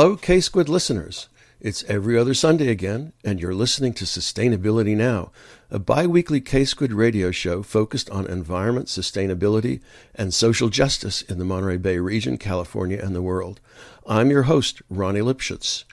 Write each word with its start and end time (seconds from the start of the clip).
Hello, 0.00 0.16
K 0.16 0.40
Squid 0.40 0.70
listeners. 0.70 1.28
It's 1.60 1.84
every 1.84 2.16
other 2.16 2.32
Sunday 2.32 2.68
again, 2.68 3.12
and 3.22 3.38
you're 3.38 3.52
listening 3.52 3.92
to 3.92 4.06
Sustainability 4.06 4.96
Now, 4.96 5.30
a 5.70 5.78
bi 5.78 6.06
weekly 6.06 6.40
K 6.40 6.64
Squid 6.64 6.90
radio 6.90 7.30
show 7.30 7.62
focused 7.62 8.08
on 8.08 8.26
environment, 8.26 8.86
sustainability, 8.86 9.82
and 10.14 10.32
social 10.32 10.70
justice 10.70 11.20
in 11.20 11.38
the 11.38 11.44
Monterey 11.44 11.76
Bay 11.76 11.98
region, 11.98 12.38
California, 12.38 12.98
and 12.98 13.14
the 13.14 13.20
world. 13.20 13.60
I'm 14.06 14.30
your 14.30 14.44
host, 14.44 14.80
Ronnie 14.88 15.20
Lipschutz. 15.20 15.84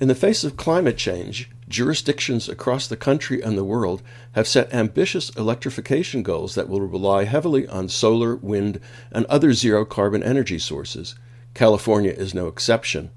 In 0.00 0.08
the 0.08 0.16
face 0.16 0.42
of 0.42 0.56
climate 0.56 0.96
change, 0.96 1.48
jurisdictions 1.68 2.48
across 2.48 2.88
the 2.88 2.96
country 2.96 3.40
and 3.40 3.56
the 3.56 3.62
world 3.62 4.02
have 4.32 4.48
set 4.48 4.74
ambitious 4.74 5.30
electrification 5.36 6.24
goals 6.24 6.56
that 6.56 6.68
will 6.68 6.80
rely 6.80 7.26
heavily 7.26 7.68
on 7.68 7.88
solar, 7.88 8.34
wind, 8.34 8.80
and 9.12 9.24
other 9.26 9.52
zero 9.52 9.84
carbon 9.84 10.24
energy 10.24 10.58
sources. 10.58 11.14
California 11.56 12.12
is 12.12 12.34
no 12.34 12.46
exception. 12.46 13.10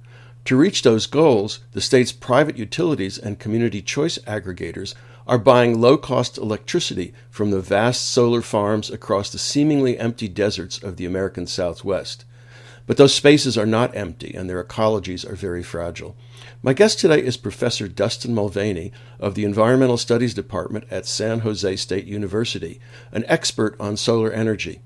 To 0.45 0.55
reach 0.55 0.81
those 0.81 1.05
goals, 1.05 1.59
the 1.73 1.81
state's 1.81 2.13
private 2.13 2.57
utilities 2.57 3.17
and 3.17 3.37
community 3.37 3.81
choice 3.81 4.17
aggregators 4.19 4.95
are 5.27 5.37
buying 5.37 5.79
low 5.79 5.97
cost 5.97 6.37
electricity 6.37 7.13
from 7.29 7.51
the 7.51 7.59
vast 7.59 8.07
solar 8.07 8.41
farms 8.41 8.89
across 8.89 9.29
the 9.29 9.37
seemingly 9.37 9.99
empty 9.99 10.27
deserts 10.27 10.81
of 10.81 10.95
the 10.95 11.05
American 11.05 11.45
Southwest. 11.45 12.23
But 12.87 12.97
those 12.97 13.13
spaces 13.13 13.57
are 13.57 13.67
not 13.67 13.95
empty 13.95 14.33
and 14.33 14.49
their 14.49 14.63
ecologies 14.63 15.29
are 15.29 15.35
very 15.35 15.61
fragile. 15.61 16.15
My 16.63 16.73
guest 16.73 16.97
today 16.97 17.21
is 17.21 17.37
Professor 17.37 17.87
Dustin 17.87 18.33
Mulvaney 18.33 18.91
of 19.19 19.35
the 19.35 19.45
Environmental 19.45 19.97
Studies 19.97 20.33
Department 20.33 20.85
at 20.89 21.05
San 21.05 21.41
Jose 21.41 21.75
State 21.75 22.05
University, 22.05 22.79
an 23.11 23.25
expert 23.27 23.75
on 23.79 23.97
solar 23.97 24.31
energy. 24.31 24.79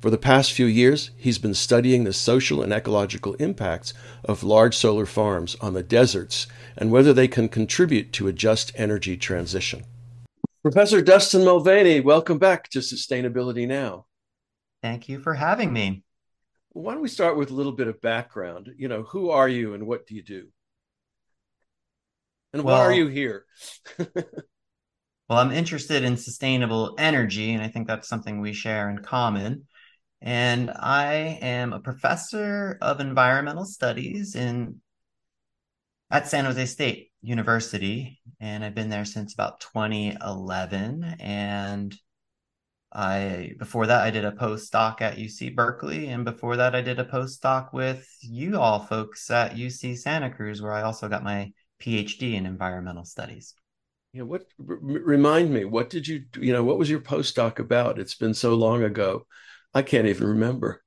For 0.00 0.10
the 0.10 0.18
past 0.18 0.52
few 0.52 0.66
years, 0.66 1.10
he's 1.16 1.38
been 1.38 1.54
studying 1.54 2.04
the 2.04 2.12
social 2.12 2.62
and 2.62 2.72
ecological 2.72 3.34
impacts 3.34 3.92
of 4.24 4.44
large 4.44 4.76
solar 4.76 5.06
farms 5.06 5.56
on 5.60 5.74
the 5.74 5.82
deserts 5.82 6.46
and 6.76 6.92
whether 6.92 7.12
they 7.12 7.26
can 7.26 7.48
contribute 7.48 8.12
to 8.12 8.28
a 8.28 8.32
just 8.32 8.70
energy 8.76 9.16
transition. 9.16 9.84
Professor 10.62 11.02
Dustin 11.02 11.44
Mulvaney, 11.44 11.98
welcome 11.98 12.38
back 12.38 12.70
to 12.70 12.78
Sustainability 12.78 13.66
Now. 13.66 14.06
Thank 14.82 15.08
you 15.08 15.18
for 15.18 15.34
having 15.34 15.72
me. 15.72 16.04
Why 16.68 16.92
don't 16.92 17.02
we 17.02 17.08
start 17.08 17.36
with 17.36 17.50
a 17.50 17.54
little 17.54 17.72
bit 17.72 17.88
of 17.88 18.00
background? 18.00 18.70
You 18.76 18.86
know, 18.86 19.02
who 19.02 19.30
are 19.30 19.48
you 19.48 19.74
and 19.74 19.84
what 19.84 20.06
do 20.06 20.14
you 20.14 20.22
do? 20.22 20.46
And 22.52 22.62
well, 22.62 22.78
why 22.78 22.84
are 22.84 22.92
you 22.92 23.08
here? 23.08 23.46
well, 23.98 24.14
I'm 25.28 25.50
interested 25.50 26.04
in 26.04 26.16
sustainable 26.16 26.94
energy, 26.98 27.52
and 27.52 27.62
I 27.62 27.66
think 27.66 27.88
that's 27.88 28.08
something 28.08 28.40
we 28.40 28.52
share 28.52 28.90
in 28.90 28.98
common 28.98 29.66
and 30.20 30.70
I 30.70 31.38
am 31.42 31.72
a 31.72 31.80
professor 31.80 32.78
of 32.80 33.00
environmental 33.00 33.64
studies 33.64 34.34
in 34.34 34.80
at 36.10 36.26
San 36.28 36.44
Jose 36.44 36.66
State 36.66 37.10
University, 37.22 38.20
and 38.40 38.64
I've 38.64 38.74
been 38.74 38.88
there 38.88 39.04
since 39.04 39.34
about 39.34 39.60
2011. 39.60 41.16
And 41.20 41.94
I 42.92 43.52
before 43.58 43.86
that 43.86 44.02
I 44.02 44.10
did 44.10 44.24
a 44.24 44.32
postdoc 44.32 45.02
at 45.02 45.18
UC 45.18 45.54
Berkeley, 45.54 46.08
and 46.08 46.24
before 46.24 46.56
that 46.56 46.74
I 46.74 46.80
did 46.80 46.98
a 46.98 47.04
postdoc 47.04 47.72
with 47.72 48.08
you 48.22 48.58
all 48.58 48.80
folks 48.80 49.30
at 49.30 49.56
UC 49.56 49.98
Santa 49.98 50.30
Cruz, 50.30 50.62
where 50.62 50.72
I 50.72 50.82
also 50.82 51.08
got 51.08 51.22
my 51.22 51.52
PhD 51.80 52.34
in 52.34 52.46
environmental 52.46 53.04
studies. 53.04 53.54
Yeah, 54.14 54.22
what 54.22 54.44
r- 54.66 54.78
remind 54.80 55.50
me? 55.50 55.64
What 55.66 55.90
did 55.90 56.08
you 56.08 56.24
you 56.38 56.52
know? 56.52 56.64
What 56.64 56.78
was 56.78 56.88
your 56.88 57.00
postdoc 57.00 57.58
about? 57.58 57.98
It's 57.98 58.14
been 58.14 58.34
so 58.34 58.54
long 58.54 58.82
ago. 58.82 59.26
I 59.78 59.82
can't 59.82 60.08
even 60.08 60.26
remember. 60.26 60.82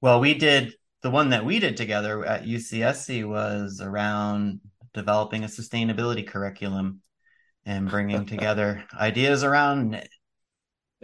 Well, 0.00 0.20
we 0.20 0.34
did 0.34 0.72
the 1.02 1.10
one 1.10 1.30
that 1.30 1.44
we 1.44 1.58
did 1.58 1.76
together 1.76 2.24
at 2.24 2.44
UCSC 2.44 3.28
was 3.28 3.80
around 3.80 4.60
developing 4.94 5.42
a 5.42 5.48
sustainability 5.48 6.24
curriculum 6.24 7.00
and 7.66 7.90
bringing 7.90 8.24
together 8.34 8.84
ideas 8.96 9.42
around 9.42 10.00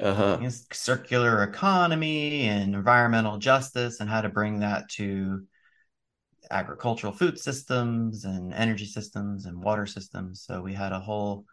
uh-huh. 0.01 0.49
circular 0.73 1.43
economy 1.43 2.47
and 2.47 2.77
environmental 2.77 3.39
justice 3.39 3.99
and 3.99 4.09
how 4.09 4.21
to 4.21 4.29
bring 4.29 4.61
that 4.61 4.89
to 4.91 5.45
agricultural 6.49 7.13
food 7.13 7.41
systems 7.41 8.25
and 8.25 8.55
energy 8.55 8.87
systems 8.87 9.47
and 9.47 9.61
water 9.61 9.85
systems. 9.85 10.45
So 10.47 10.63
we 10.63 10.75
had 10.75 10.93
a 10.93 11.01
whole 11.01 11.45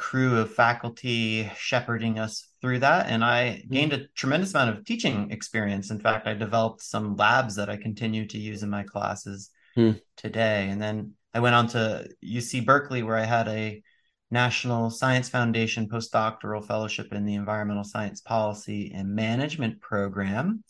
crew 0.00 0.38
of 0.38 0.54
faculty 0.54 1.52
shepherding 1.58 2.18
us 2.18 2.48
through 2.62 2.78
that 2.78 3.06
and 3.10 3.22
i 3.22 3.60
mm-hmm. 3.60 3.74
gained 3.74 3.92
a 3.92 4.08
tremendous 4.16 4.54
amount 4.54 4.74
of 4.74 4.82
teaching 4.82 5.30
experience 5.30 5.90
in 5.90 6.00
fact 6.00 6.26
i 6.26 6.32
developed 6.32 6.80
some 6.80 7.16
labs 7.16 7.54
that 7.54 7.68
i 7.68 7.76
continue 7.76 8.26
to 8.26 8.38
use 8.38 8.62
in 8.62 8.70
my 8.70 8.82
classes 8.82 9.50
hmm. 9.74 9.92
today 10.16 10.70
and 10.70 10.80
then 10.80 11.12
i 11.34 11.38
went 11.38 11.54
on 11.54 11.66
to 11.66 12.08
uc 12.24 12.64
berkeley 12.64 13.02
where 13.02 13.18
i 13.18 13.24
had 13.24 13.46
a 13.48 13.82
national 14.30 14.88
science 14.88 15.28
foundation 15.28 15.86
postdoctoral 15.86 16.66
fellowship 16.66 17.12
in 17.12 17.26
the 17.26 17.34
environmental 17.34 17.84
science 17.84 18.22
policy 18.22 18.92
and 18.94 19.14
management 19.14 19.82
program 19.82 20.64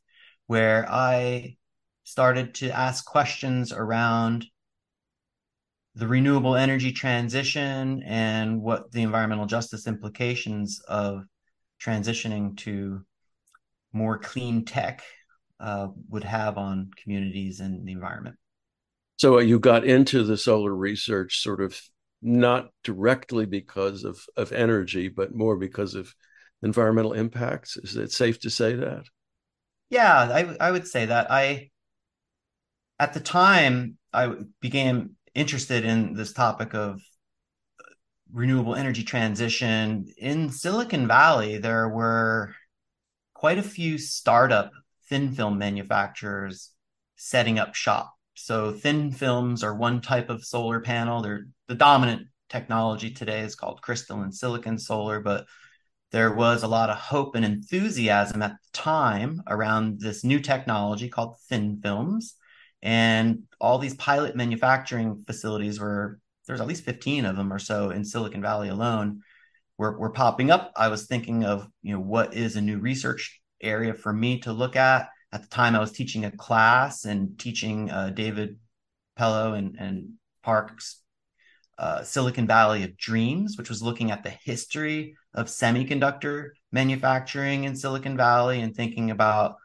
where 0.48 0.90
i 0.90 1.56
started 2.02 2.52
to 2.52 2.68
ask 2.72 3.04
questions 3.04 3.72
around 3.72 4.44
the 5.94 6.06
renewable 6.06 6.56
energy 6.56 6.92
transition 6.92 8.02
and 8.04 8.62
what 8.62 8.90
the 8.92 9.02
environmental 9.02 9.46
justice 9.46 9.86
implications 9.86 10.80
of 10.88 11.24
transitioning 11.82 12.56
to 12.58 13.04
more 13.92 14.18
clean 14.18 14.64
tech 14.64 15.02
uh, 15.58 15.88
would 16.08 16.24
have 16.24 16.56
on 16.58 16.90
communities 17.02 17.60
and 17.60 17.86
the 17.86 17.92
environment. 17.92 18.36
So 19.18 19.38
uh, 19.38 19.40
you 19.40 19.58
got 19.58 19.84
into 19.84 20.22
the 20.22 20.36
solar 20.36 20.74
research 20.74 21.42
sort 21.42 21.60
of 21.60 21.80
not 22.22 22.68
directly 22.84 23.46
because 23.46 24.04
of, 24.04 24.20
of 24.36 24.52
energy, 24.52 25.08
but 25.08 25.34
more 25.34 25.56
because 25.56 25.94
of 25.94 26.14
environmental 26.62 27.12
impacts. 27.12 27.76
Is 27.76 27.96
it 27.96 28.12
safe 28.12 28.40
to 28.40 28.50
say 28.50 28.76
that? 28.76 29.04
Yeah, 29.90 30.14
I, 30.14 30.56
I 30.68 30.70
would 30.70 30.86
say 30.86 31.06
that. 31.06 31.30
I 31.30 31.70
at 32.98 33.14
the 33.14 33.20
time 33.20 33.96
I 34.12 34.34
began 34.60 35.16
interested 35.34 35.84
in 35.84 36.14
this 36.14 36.32
topic 36.32 36.74
of 36.74 37.00
renewable 38.32 38.74
energy 38.74 39.02
transition 39.02 40.06
in 40.16 40.50
Silicon 40.50 41.06
Valley, 41.06 41.58
there 41.58 41.88
were 41.88 42.54
quite 43.34 43.58
a 43.58 43.62
few 43.62 43.98
startup 43.98 44.70
thin 45.08 45.32
film 45.32 45.58
manufacturers 45.58 46.70
setting 47.16 47.58
up 47.58 47.74
shop. 47.74 48.14
So 48.34 48.72
thin 48.72 49.12
films 49.12 49.62
are 49.62 49.74
one 49.74 50.00
type 50.00 50.30
of 50.30 50.44
solar 50.44 50.80
panel. 50.80 51.22
They're 51.22 51.46
the 51.68 51.74
dominant 51.74 52.28
technology 52.48 53.10
today 53.10 53.40
is 53.40 53.54
called 53.54 53.82
crystalline 53.82 54.32
silicon 54.32 54.78
solar, 54.78 55.20
but 55.20 55.46
there 56.12 56.32
was 56.32 56.62
a 56.62 56.68
lot 56.68 56.90
of 56.90 56.96
hope 56.96 57.34
and 57.36 57.44
enthusiasm 57.44 58.42
at 58.42 58.52
the 58.52 58.78
time 58.78 59.42
around 59.46 60.00
this 60.00 60.24
new 60.24 60.40
technology 60.40 61.08
called 61.08 61.36
thin 61.48 61.80
films 61.82 62.34
and 62.82 63.42
all 63.60 63.78
these 63.78 63.94
pilot 63.94 64.36
manufacturing 64.36 65.22
facilities 65.26 65.78
were 65.80 66.18
there's 66.46 66.60
at 66.60 66.66
least 66.66 66.84
15 66.84 67.26
of 67.26 67.36
them 67.36 67.52
or 67.52 67.58
so 67.58 67.90
in 67.90 68.04
Silicon 68.04 68.42
Valley 68.42 68.70
alone 68.70 69.22
were, 69.78 69.96
were 69.96 70.10
popping 70.10 70.50
up. 70.50 70.72
I 70.76 70.88
was 70.88 71.06
thinking 71.06 71.44
of, 71.44 71.68
you 71.82 71.94
know, 71.94 72.00
what 72.00 72.34
is 72.34 72.56
a 72.56 72.60
new 72.60 72.78
research 72.78 73.40
area 73.62 73.94
for 73.94 74.12
me 74.12 74.40
to 74.40 74.52
look 74.52 74.76
at. 74.76 75.08
At 75.32 75.42
the 75.42 75.48
time, 75.48 75.76
I 75.76 75.78
was 75.78 75.92
teaching 75.92 76.24
a 76.24 76.30
class 76.30 77.04
and 77.04 77.38
teaching 77.38 77.88
uh, 77.90 78.10
David 78.10 78.58
Pellow 79.16 79.56
and, 79.56 79.76
and 79.78 80.14
Park's 80.42 81.00
uh, 81.78 82.02
Silicon 82.02 82.46
Valley 82.46 82.82
of 82.82 82.96
Dreams, 82.96 83.56
which 83.56 83.68
was 83.68 83.82
looking 83.82 84.10
at 84.10 84.22
the 84.22 84.34
history 84.44 85.14
of 85.34 85.46
semiconductor 85.46 86.48
manufacturing 86.72 87.64
in 87.64 87.76
Silicon 87.76 88.16
Valley 88.16 88.60
and 88.60 88.74
thinking 88.74 89.10
about 89.10 89.56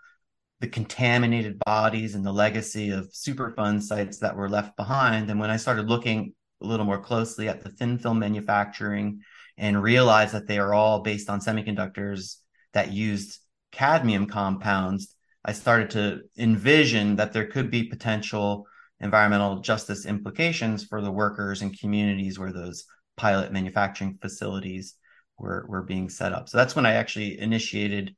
the 0.66 0.72
contaminated 0.72 1.60
bodies 1.60 2.16
and 2.16 2.26
the 2.26 2.32
legacy 2.32 2.90
of 2.90 3.12
Superfund 3.12 3.84
sites 3.84 4.18
that 4.18 4.36
were 4.36 4.50
left 4.50 4.76
behind. 4.76 5.30
And 5.30 5.40
when 5.40 5.52
I 5.52 5.58
started 5.58 5.88
looking 5.88 6.34
a 6.60 6.66
little 6.66 6.88
more 6.88 7.00
closely 7.00 7.48
at 7.48 7.62
the 7.62 7.70
thin 7.70 8.00
film 8.00 8.18
manufacturing 8.18 9.22
and 9.60 9.84
realized 9.84 10.34
that 10.34 10.48
they 10.48 10.58
are 10.58 10.74
all 10.74 11.02
based 11.02 11.30
on 11.30 11.40
semiconductors 11.40 12.38
that 12.74 12.92
used 12.92 13.38
cadmium 13.72 14.26
compounds, 14.26 15.16
I 15.46 15.54
started 15.54 15.92
to 15.92 16.22
envision 16.36 17.18
that 17.18 17.32
there 17.32 17.46
could 17.46 17.70
be 17.70 17.84
potential 17.84 18.66
environmental 19.00 19.60
justice 19.60 20.08
implications 20.08 20.84
for 20.84 21.00
the 21.00 21.12
workers 21.12 21.62
and 21.62 21.80
communities 21.80 22.40
where 22.40 22.52
those 22.52 22.86
pilot 23.18 23.52
manufacturing 23.52 24.18
facilities 24.20 24.96
were, 25.38 25.68
were 25.70 25.84
being 25.84 26.10
set 26.10 26.34
up. 26.34 26.50
So 26.50 26.58
that's 26.58 26.76
when 26.76 26.88
I 26.88 26.94
actually 26.94 27.40
initiated 27.40 28.16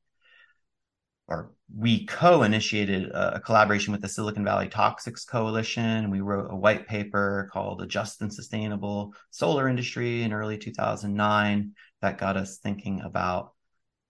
or 1.28 1.52
we 1.76 2.06
co-initiated 2.06 3.10
a, 3.10 3.36
a, 3.36 3.40
collaboration 3.40 3.92
with 3.92 4.02
the 4.02 4.08
Silicon 4.08 4.46
Valley 4.46 4.68
Toxics 4.68 5.28
Coalition. 5.28 6.10
We 6.10 6.22
wrote 6.22 6.52
a 6.52 6.56
white 6.56 6.88
paper 6.88 7.50
called 7.52 7.82
"A 7.82 7.88
Just 7.88 8.22
and 8.22 8.34
Sustainable 8.34 9.14
Solar 9.32 9.68
Industry" 9.68 10.24
in 10.24 10.34
early 10.34 10.58
2009 10.58 11.74
that 12.02 12.18
got 12.18 12.38
us 12.38 12.58
thinking 12.60 13.02
about 13.02 13.52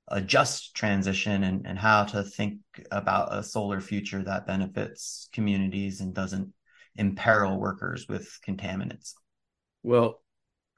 a 0.09 0.21
just 0.21 0.75
transition 0.75 1.43
and, 1.43 1.65
and 1.65 1.77
how 1.77 2.03
to 2.05 2.23
think 2.23 2.59
about 2.91 3.35
a 3.35 3.43
solar 3.43 3.81
future 3.81 4.23
that 4.23 4.47
benefits 4.47 5.27
communities 5.33 5.99
and 5.99 6.13
doesn't 6.13 6.53
imperil 6.95 7.59
workers 7.59 8.07
with 8.07 8.39
contaminants. 8.47 9.13
Well, 9.83 10.21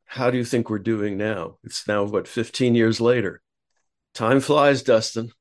how 0.06 0.32
do 0.32 0.38
you 0.38 0.46
think 0.46 0.70
we're 0.70 0.80
doing 0.80 1.18
now? 1.18 1.58
It's 1.64 1.88
now 1.88 2.04
what 2.04 2.28
15 2.28 2.74
years 2.74 3.00
later. 3.00 3.42
Time 4.16 4.40
flies, 4.40 4.82
Dustin. 4.82 5.32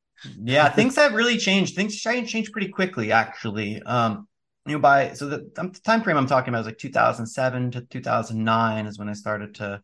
Yeah, 0.43 0.69
things 0.69 0.97
have 0.97 1.15
really 1.15 1.39
changed. 1.39 1.77
Things 1.77 1.97
changed 1.97 2.53
pretty 2.53 2.69
quickly, 2.69 3.13
actually. 3.13 3.83
Um, 3.83 4.27
you 4.67 4.75
know, 4.75 4.81
by 4.81 5.15
so 5.15 5.29
the, 5.29 5.51
the 5.55 5.81
time 5.85 6.03
frame 6.03 6.17
I'm 6.17 6.27
talking 6.27 6.51
about 6.51 6.61
is 6.61 6.67
like 6.67 6.79
2007 6.79 7.71
to 7.73 7.81
2009 7.83 8.87
is 8.87 8.99
when 8.99 9.09
I 9.09 9.15
started 9.15 9.55
to 9.57 9.83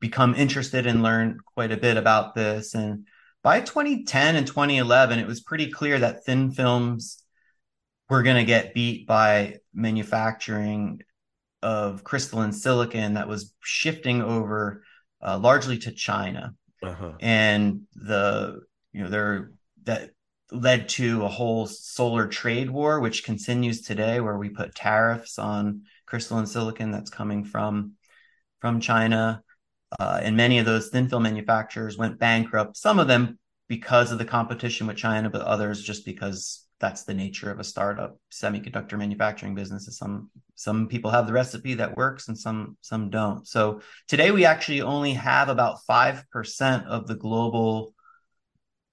become 0.00 0.34
interested 0.34 0.86
and 0.86 1.02
learn 1.02 1.38
quite 1.54 1.72
a 1.72 1.76
bit 1.76 1.96
about 1.96 2.34
this. 2.34 2.74
And 2.74 3.06
by 3.42 3.60
2010 3.60 4.36
and 4.36 4.46
2011, 4.46 5.18
it 5.18 5.26
was 5.26 5.40
pretty 5.40 5.70
clear 5.70 5.98
that 5.98 6.24
thin 6.24 6.50
films 6.50 7.22
were 8.08 8.22
going 8.22 8.36
to 8.36 8.44
get 8.44 8.74
beat 8.74 9.06
by 9.06 9.56
manufacturing 9.74 11.02
of 11.62 12.04
crystalline 12.04 12.52
silicon 12.52 13.14
that 13.14 13.28
was 13.28 13.54
shifting 13.60 14.22
over 14.22 14.82
uh, 15.20 15.38
largely 15.38 15.78
to 15.78 15.92
China. 15.92 16.54
Uh-huh. 16.82 17.12
And 17.20 17.82
the, 17.94 18.60
you 18.98 19.04
know, 19.04 19.10
there 19.10 19.52
that 19.84 20.10
led 20.50 20.88
to 20.88 21.24
a 21.24 21.28
whole 21.28 21.66
solar 21.66 22.26
trade 22.26 22.68
war, 22.68 22.98
which 22.98 23.22
continues 23.22 23.82
today, 23.82 24.18
where 24.18 24.36
we 24.36 24.48
put 24.48 24.74
tariffs 24.74 25.38
on 25.38 25.82
crystalline 26.04 26.46
silicon 26.46 26.90
that's 26.90 27.10
coming 27.10 27.44
from 27.44 27.92
from 28.60 28.80
China. 28.80 29.40
Uh, 30.00 30.18
and 30.20 30.36
many 30.36 30.58
of 30.58 30.66
those 30.66 30.88
thin 30.88 31.08
film 31.08 31.22
manufacturers 31.22 31.96
went 31.96 32.18
bankrupt. 32.18 32.76
Some 32.76 32.98
of 32.98 33.06
them 33.06 33.38
because 33.68 34.10
of 34.10 34.18
the 34.18 34.24
competition 34.24 34.88
with 34.88 34.96
China, 34.96 35.30
but 35.30 35.42
others 35.42 35.80
just 35.80 36.04
because 36.04 36.66
that's 36.80 37.04
the 37.04 37.14
nature 37.14 37.52
of 37.52 37.60
a 37.60 37.64
startup 37.64 38.18
semiconductor 38.32 38.98
manufacturing 38.98 39.54
business. 39.54 39.86
is 39.86 39.96
Some 39.96 40.28
some 40.56 40.88
people 40.88 41.12
have 41.12 41.28
the 41.28 41.32
recipe 41.32 41.74
that 41.74 41.96
works, 41.96 42.26
and 42.26 42.36
some 42.36 42.76
some 42.80 43.10
don't. 43.10 43.46
So 43.46 43.80
today 44.08 44.32
we 44.32 44.44
actually 44.44 44.82
only 44.82 45.12
have 45.12 45.48
about 45.48 45.84
five 45.86 46.24
percent 46.32 46.84
of 46.86 47.06
the 47.06 47.14
global 47.14 47.94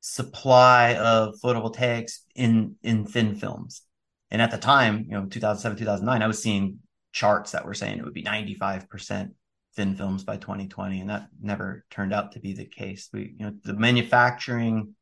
supply 0.07 0.93
of 0.97 1.33
photovoltaics 1.43 2.19
in 2.35 2.75
in 2.83 3.05
thin 3.05 3.33
films. 3.33 3.81
And 4.29 4.39
at 4.39 4.51
the 4.51 4.57
time, 4.59 5.05
you 5.09 5.11
know, 5.11 5.25
2007, 5.25 5.79
2009, 5.79 6.21
I 6.21 6.27
was 6.27 6.43
seeing 6.43 6.77
charts 7.11 7.51
that 7.51 7.65
were 7.65 7.73
saying 7.73 7.97
it 7.97 8.03
would 8.03 8.13
be 8.13 8.23
95% 8.23 9.31
thin 9.75 9.95
films 9.95 10.23
by 10.23 10.37
2020 10.37 11.01
and 11.01 11.09
that 11.09 11.27
never 11.41 11.83
turned 11.89 12.13
out 12.13 12.33
to 12.33 12.39
be 12.39 12.53
the 12.53 12.65
case 12.65 13.09
we 13.11 13.35
you 13.37 13.45
know 13.45 13.53
the 13.65 13.73
manufacturing 13.73 14.95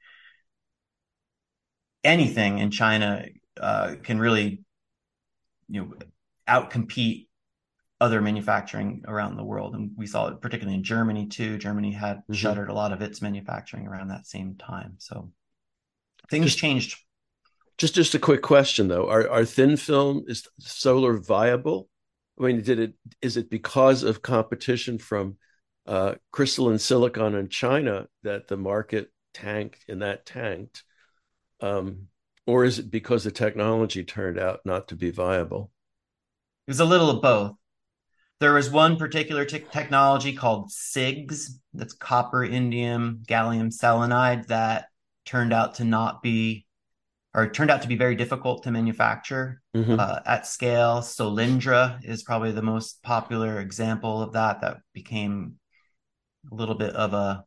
anything 2.03 2.57
in 2.57 2.71
china 2.71 3.23
uh, 3.61 3.93
can 4.01 4.17
really 4.17 4.63
you 5.69 5.81
know 5.81 5.93
outcompete 6.49 7.27
other 8.03 8.21
manufacturing 8.21 9.03
around 9.07 9.35
the 9.35 9.43
world 9.43 9.75
and 9.75 9.91
we 9.97 10.05
saw 10.05 10.27
it 10.27 10.41
particularly 10.41 10.77
in 10.77 10.83
germany 10.83 11.25
too 11.27 11.57
germany 11.57 11.91
had 11.91 12.17
mm-hmm. 12.17 12.33
shuttered 12.33 12.69
a 12.69 12.73
lot 12.73 12.91
of 12.91 13.01
its 13.01 13.21
manufacturing 13.21 13.87
around 13.87 14.09
that 14.09 14.25
same 14.25 14.55
time 14.55 14.95
so 14.97 15.31
things 16.29 16.45
just, 16.45 16.57
changed 16.57 16.99
just 17.77 17.95
just 17.95 18.15
a 18.15 18.19
quick 18.19 18.41
question 18.41 18.87
though 18.87 19.09
are, 19.09 19.29
are 19.29 19.45
thin 19.45 19.77
film 19.77 20.23
is 20.27 20.47
solar 20.59 21.17
viable 21.17 21.87
I 22.39 22.43
mean, 22.43 22.61
did 22.61 22.79
it 22.79 22.93
is 23.21 23.37
it 23.37 23.49
because 23.49 24.03
of 24.03 24.21
competition 24.21 24.97
from 24.97 25.37
uh, 25.85 26.15
crystalline 26.31 26.79
silicon 26.79 27.35
in 27.35 27.49
China 27.49 28.07
that 28.23 28.47
the 28.47 28.57
market 28.57 29.11
tanked 29.33 29.85
and 29.87 30.01
that 30.01 30.25
tanked, 30.25 30.83
um, 31.61 32.07
or 32.47 32.65
is 32.65 32.79
it 32.79 32.89
because 32.89 33.23
the 33.23 33.31
technology 33.31 34.03
turned 34.03 34.39
out 34.39 34.61
not 34.65 34.87
to 34.87 34.95
be 34.95 35.11
viable? 35.11 35.71
It 36.67 36.71
was 36.71 36.79
a 36.79 36.85
little 36.85 37.09
of 37.09 37.21
both. 37.21 37.55
There 38.43 38.51
was 38.51 38.69
one 38.69 38.97
particular 38.97 39.45
technology 39.45 40.33
called 40.33 40.69
CIGS, 40.69 41.51
that's 41.73 41.93
copper, 41.93 42.45
indium, 42.45 43.25
gallium 43.25 43.73
selenide, 43.73 44.47
that 44.47 44.87
turned 45.23 45.53
out 45.53 45.75
to 45.75 45.85
not 45.85 46.21
be 46.21 46.65
or 47.33 47.49
turned 47.49 47.71
out 47.71 47.83
to 47.83 47.87
be 47.87 47.95
very 47.95 48.17
difficult 48.17 48.63
to 48.63 48.71
manufacture 48.71 49.61
mm-hmm. 49.73 49.97
uh, 49.97 50.19
at 50.25 50.45
scale. 50.45 50.99
Solyndra 50.99 52.03
is 52.03 52.23
probably 52.23 52.51
the 52.51 52.61
most 52.61 53.01
popular 53.01 53.61
example 53.61 54.21
of 54.21 54.33
that. 54.33 54.59
That 54.59 54.81
became 54.93 55.55
a 56.51 56.53
little 56.53 56.75
bit 56.75 56.93
of 56.97 57.13
a 57.13 57.45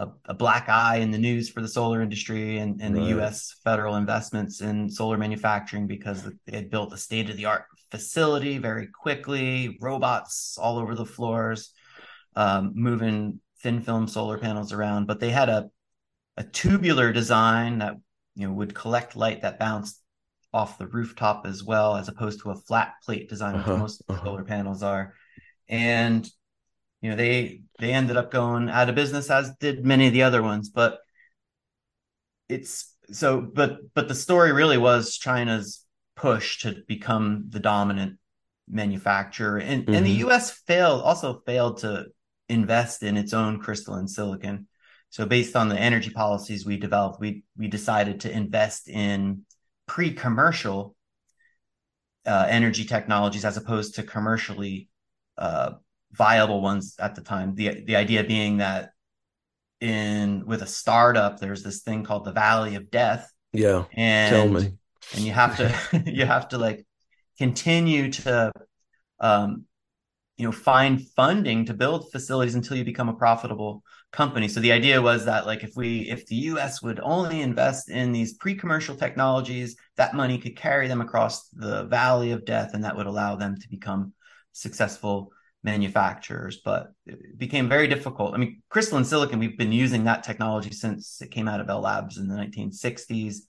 a, 0.00 0.08
a 0.26 0.34
black 0.34 0.68
eye 0.68 0.96
in 0.96 1.10
the 1.10 1.18
news 1.18 1.50
for 1.50 1.60
the 1.60 1.68
solar 1.68 2.00
industry 2.00 2.56
and, 2.56 2.80
and 2.80 2.94
right. 2.94 3.02
the 3.02 3.08
U.S. 3.10 3.56
federal 3.62 3.96
investments 3.96 4.62
in 4.62 4.88
solar 4.88 5.18
manufacturing 5.18 5.86
because 5.86 6.28
they 6.46 6.56
had 6.56 6.70
built 6.70 6.94
a 6.94 6.96
state 6.96 7.28
of 7.28 7.36
the 7.36 7.44
art 7.44 7.66
facility 7.90 8.56
very 8.56 8.86
quickly, 8.86 9.76
robots 9.80 10.56
all 10.58 10.78
over 10.78 10.94
the 10.94 11.04
floors, 11.04 11.72
um, 12.34 12.72
moving 12.74 13.40
thin 13.62 13.82
film 13.82 14.08
solar 14.08 14.38
panels 14.38 14.72
around. 14.72 15.06
But 15.06 15.20
they 15.20 15.30
had 15.30 15.50
a 15.50 15.70
a 16.36 16.44
tubular 16.44 17.12
design 17.12 17.78
that 17.78 17.96
you 18.34 18.46
know 18.46 18.54
would 18.54 18.74
collect 18.74 19.16
light 19.16 19.42
that 19.42 19.58
bounced 19.58 20.00
off 20.52 20.78
the 20.78 20.86
rooftop 20.86 21.44
as 21.44 21.62
well, 21.62 21.96
as 21.96 22.08
opposed 22.08 22.40
to 22.40 22.50
a 22.50 22.56
flat 22.56 22.94
plate 23.04 23.28
design, 23.28 23.56
uh-huh, 23.56 23.72
which 23.72 23.78
most 23.78 24.02
uh-huh. 24.08 24.24
solar 24.24 24.44
panels 24.44 24.82
are. 24.82 25.14
And 25.68 26.28
you 27.00 27.10
know 27.10 27.16
they 27.16 27.62
they 27.78 27.92
ended 27.92 28.16
up 28.16 28.30
going 28.30 28.68
out 28.68 28.88
of 28.88 28.94
business, 28.94 29.30
as 29.30 29.52
did 29.58 29.84
many 29.84 30.06
of 30.06 30.12
the 30.12 30.22
other 30.22 30.42
ones. 30.42 30.68
But 30.68 30.98
it's 32.48 32.94
so, 33.10 33.40
but 33.40 33.78
but 33.94 34.08
the 34.08 34.14
story 34.14 34.52
really 34.52 34.78
was 34.78 35.16
China's 35.16 35.84
push 36.16 36.60
to 36.62 36.82
become 36.86 37.46
the 37.48 37.60
dominant 37.60 38.18
manufacturer, 38.68 39.58
and 39.58 39.84
mm-hmm. 39.84 39.94
and 39.94 40.04
the 40.04 40.10
mm-hmm. 40.10 40.28
U.S. 40.28 40.50
failed 40.50 41.02
also 41.02 41.42
failed 41.46 41.78
to 41.78 42.06
invest 42.48 43.02
in 43.02 43.16
its 43.16 43.32
own 43.32 43.60
crystalline 43.60 44.08
silicon. 44.08 44.66
So 45.08 45.26
based 45.26 45.56
on 45.56 45.68
the 45.68 45.78
energy 45.78 46.10
policies 46.10 46.66
we 46.66 46.76
developed, 46.76 47.20
we 47.20 47.44
we 47.56 47.68
decided 47.68 48.20
to 48.20 48.30
invest 48.30 48.88
in 48.88 49.42
pre-commercial 49.86 50.94
uh, 52.26 52.46
energy 52.48 52.84
technologies 52.84 53.44
as 53.44 53.56
opposed 53.56 53.96
to 53.96 54.02
commercially 54.02 54.88
uh, 55.38 55.72
viable 56.12 56.60
ones 56.60 56.94
at 56.98 57.14
the 57.14 57.22
time. 57.22 57.54
The 57.54 57.82
the 57.84 57.96
idea 57.96 58.24
being 58.24 58.58
that 58.58 58.90
in 59.80 60.44
with 60.46 60.62
a 60.62 60.66
startup, 60.66 61.38
there's 61.38 61.62
this 61.62 61.82
thing 61.82 62.04
called 62.04 62.24
the 62.24 62.32
Valley 62.32 62.74
of 62.74 62.90
Death. 62.90 63.32
Yeah, 63.52 63.84
and 63.94 64.34
tell 64.34 64.48
me. 64.48 64.76
And 65.14 65.24
you 65.24 65.32
have 65.32 65.56
to 65.56 66.02
you 66.06 66.26
have 66.26 66.48
to 66.48 66.58
like 66.58 66.86
continue 67.38 68.10
to 68.12 68.52
um, 69.20 69.64
you 70.40 70.46
know 70.46 70.52
find 70.52 71.06
funding 71.10 71.66
to 71.66 71.74
build 71.74 72.10
facilities 72.10 72.54
until 72.54 72.76
you 72.76 72.84
become 72.84 73.10
a 73.10 73.14
profitable 73.14 73.82
company 74.10 74.48
so 74.48 74.58
the 74.58 74.72
idea 74.72 75.00
was 75.00 75.26
that 75.26 75.44
like 75.44 75.62
if 75.62 75.72
we 75.76 76.08
if 76.08 76.26
the 76.26 76.36
us 76.36 76.82
would 76.82 76.98
only 77.02 77.42
invest 77.42 77.90
in 77.90 78.10
these 78.10 78.34
pre-commercial 78.38 78.96
technologies 78.96 79.76
that 79.96 80.14
money 80.14 80.38
could 80.38 80.56
carry 80.56 80.88
them 80.88 81.02
across 81.02 81.48
the 81.48 81.84
valley 81.84 82.30
of 82.30 82.46
death 82.46 82.70
and 82.72 82.84
that 82.84 82.96
would 82.96 83.06
allow 83.06 83.36
them 83.36 83.54
to 83.60 83.68
become 83.68 84.14
successful 84.52 85.30
manufacturers 85.62 86.60
but 86.64 86.92
it 87.06 87.38
became 87.38 87.68
very 87.68 87.86
difficult 87.86 88.34
i 88.34 88.38
mean 88.38 88.62
crystalline 88.70 89.04
silicon 89.04 89.38
we've 89.38 89.58
been 89.58 89.72
using 89.72 90.04
that 90.04 90.22
technology 90.22 90.70
since 90.70 91.20
it 91.20 91.30
came 91.30 91.48
out 91.48 91.60
of 91.60 91.66
bell 91.66 91.80
labs 91.80 92.16
in 92.16 92.28
the 92.28 92.34
1960s 92.34 93.40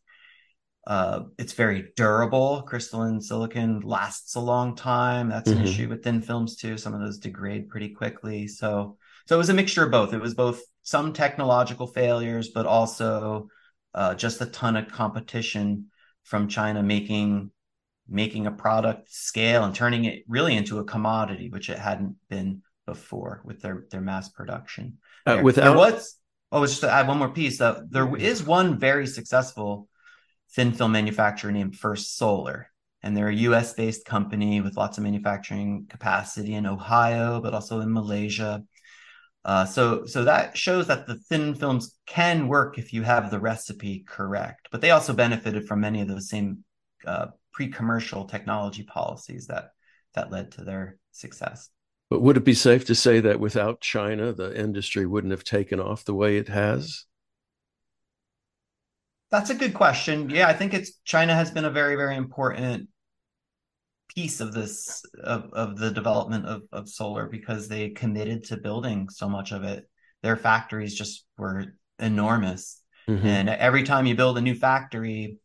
uh, 0.88 1.24
it's 1.38 1.54
very 1.54 1.92
durable. 1.96 2.64
Crystalline 2.64 3.22
silicon 3.22 3.82
lasts 3.82 4.36
a 4.36 4.40
long 4.40 4.76
time. 4.76 5.30
That's 5.30 5.50
an 5.50 5.58
mm-hmm. 5.58 5.68
issue 5.68 5.90
with 5.90 6.04
thin 6.04 6.22
films 6.22 6.56
too. 6.56 6.78
Some 6.78 6.94
of 6.94 7.00
those 7.00 7.20
degrade 7.20 7.70
pretty 7.70 7.90
quickly. 7.90 8.48
So, 8.48 8.98
so 9.28 9.36
it 9.36 9.38
was 9.38 9.50
a 9.50 9.54
mixture 9.54 9.84
of 9.84 9.92
both. 9.92 10.14
It 10.14 10.22
was 10.22 10.34
both 10.34 10.62
some 10.82 11.14
technological 11.14 11.86
failures, 11.86 12.50
but 12.50 12.66
also 12.66 13.48
uh, 13.94 14.16
just 14.16 14.42
a 14.42 14.48
ton 14.48 14.76
of 14.76 14.88
competition 14.88 15.88
from 16.24 16.48
China 16.48 16.82
making 16.82 17.52
making 18.12 18.46
a 18.46 18.52
product 18.52 19.12
scale 19.12 19.64
and 19.64 19.74
turning 19.74 20.06
it 20.06 20.24
really 20.28 20.56
into 20.56 20.80
a 20.80 20.84
commodity, 20.84 21.50
which 21.50 21.70
it 21.70 21.80
hadn't 21.80 22.16
been 22.30 22.62
before 22.86 23.42
with 23.46 23.62
their 23.62 23.86
their 23.90 24.02
mass 24.02 24.30
production. 24.30 24.98
Uh, 25.26 25.40
without 25.42 25.64
there 25.64 25.76
was 25.76 26.18
oh, 26.52 26.66
just 26.66 26.82
to 26.82 26.92
add 26.92 27.08
one 27.08 27.18
more 27.18 27.30
piece. 27.30 27.62
Uh, 27.62 27.82
there 27.90 28.16
is 28.16 28.44
one 28.44 28.78
very 28.78 29.08
successful 29.08 29.88
thin 30.54 30.74
film 30.74 30.92
manufacturer 30.92 31.52
named 31.52 31.78
First 31.78 32.18
Solar. 32.18 32.68
And 33.04 33.18
they're 33.18 33.30
a 33.30 33.36
US 33.36 33.74
based 33.74 34.06
company 34.06 34.62
with 34.62 34.78
lots 34.78 34.98
of 34.98 35.04
manufacturing 35.04 35.88
capacity 35.90 36.54
in 36.54 36.66
Ohio, 36.68 37.42
but 37.42 37.54
also 37.54 37.80
in 37.80 37.92
Malaysia. 37.92 38.64
Uh, 39.44 39.66
so, 39.66 40.06
so 40.06 40.24
that 40.26 40.56
shows 40.56 40.86
that 40.88 41.08
the 41.08 41.16
thin 41.16 41.56
films 41.56 41.98
can 42.06 42.48
work 42.48 42.78
if 42.78 42.94
you 42.94 43.02
have 43.02 43.32
the 43.32 43.40
recipe 43.40 44.04
correct. 44.08 44.68
But 44.72 44.82
they 44.82 44.92
also 44.92 45.14
benefited 45.14 45.68
from 45.68 45.82
many 45.82 46.02
of 46.02 46.08
those 46.08 46.30
same 46.30 46.64
uh, 47.08 47.28
pre-commercial 47.52 48.26
technology 48.26 48.84
policies 48.84 49.48
that 49.48 49.72
that 50.14 50.32
led 50.32 50.52
to 50.52 50.64
their 50.64 50.98
success. 51.12 51.70
But 52.10 52.22
would 52.22 52.38
it 52.38 52.44
be 52.44 52.54
safe 52.54 52.86
to 52.86 52.96
say 52.96 53.22
that 53.22 53.40
without 53.40 53.80
China, 53.80 54.34
the 54.34 54.54
industry 54.60 55.06
wouldn't 55.06 55.32
have 55.32 55.46
taken 55.46 55.80
off 55.80 56.04
the 56.04 56.14
way 56.14 56.38
it 56.38 56.50
has? 56.50 57.06
That's 59.30 59.50
a 59.50 59.56
good 59.56 59.74
question. 59.74 60.30
Yeah, 60.30 60.50
I 60.50 60.54
think 60.54 60.74
it's 60.74 61.00
China 61.06 61.34
has 61.34 61.52
been 61.52 61.64
a 61.64 61.70
very, 61.70 61.96
very 61.96 62.18
important 62.18 62.90
piece 64.14 64.42
of 64.42 64.54
this 64.54 65.04
of, 65.24 65.54
of 65.54 65.78
the 65.78 65.90
development 65.90 66.46
of, 66.46 66.64
of 66.74 66.90
solar 66.90 67.28
because 67.28 67.70
they 67.70 67.90
committed 67.92 68.44
to 68.44 68.58
building 68.58 69.08
so 69.10 69.30
much 69.30 69.54
of 69.54 69.64
it. 69.64 69.90
Their 70.22 70.36
factories 70.36 70.94
just 70.94 71.26
were 71.38 71.74
enormous. 71.98 72.82
Mm-hmm. 73.08 73.26
And 73.26 73.50
every 73.50 73.84
time 73.84 74.06
you 74.06 74.16
build 74.16 74.38
a 74.38 74.42
new 74.42 74.56
factory, 74.56 75.38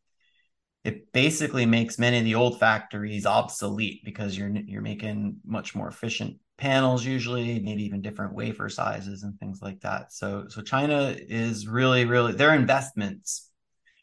it 0.87 1.13
basically 1.13 1.67
makes 1.67 1.99
many 1.99 2.19
of 2.19 2.25
the 2.25 2.37
old 2.37 2.61
factories 2.61 3.27
obsolete 3.27 4.03
because 4.05 4.39
you're 4.39 4.49
you're 4.49 4.83
making 4.83 5.37
much 5.45 5.75
more 5.75 5.89
efficient 5.89 6.37
panels 6.59 7.05
usually 7.05 7.59
maybe 7.59 7.83
even 7.83 8.01
different 8.01 8.33
wafer 8.33 8.69
sizes 8.69 9.25
and 9.25 9.39
things 9.39 9.61
like 9.61 9.81
that. 9.81 10.13
So 10.13 10.47
so 10.49 10.63
china 10.63 11.15
is 11.19 11.67
really 11.67 12.05
really 12.05 12.33
their 12.33 12.55
investments 12.55 13.51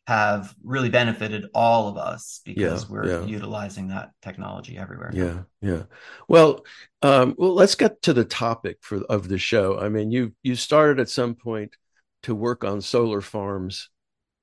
have 0.05 0.53
really 0.61 0.89
benefited 0.89 1.45
all 1.53 1.87
of 1.87 1.97
us 1.97 2.41
because 2.43 2.83
yeah, 2.83 2.89
we're 2.89 3.07
yeah. 3.07 3.25
utilizing 3.25 3.87
that 3.87 4.11
technology 4.21 4.77
everywhere. 4.77 5.11
Yeah 5.13 5.43
yeah. 5.61 5.83
Well 6.27 6.65
um, 7.01 7.35
well 7.37 7.53
let's 7.53 7.75
get 7.75 8.01
to 8.03 8.13
the 8.13 8.25
topic 8.25 8.79
for 8.81 8.97
of 9.03 9.29
the 9.29 9.37
show. 9.37 9.79
I 9.79 9.87
mean 9.87 10.11
you 10.11 10.35
you 10.43 10.55
started 10.55 10.99
at 10.99 11.09
some 11.09 11.35
point 11.35 11.77
to 12.23 12.35
work 12.35 12.65
on 12.65 12.81
solar 12.81 13.21
farms 13.21 13.89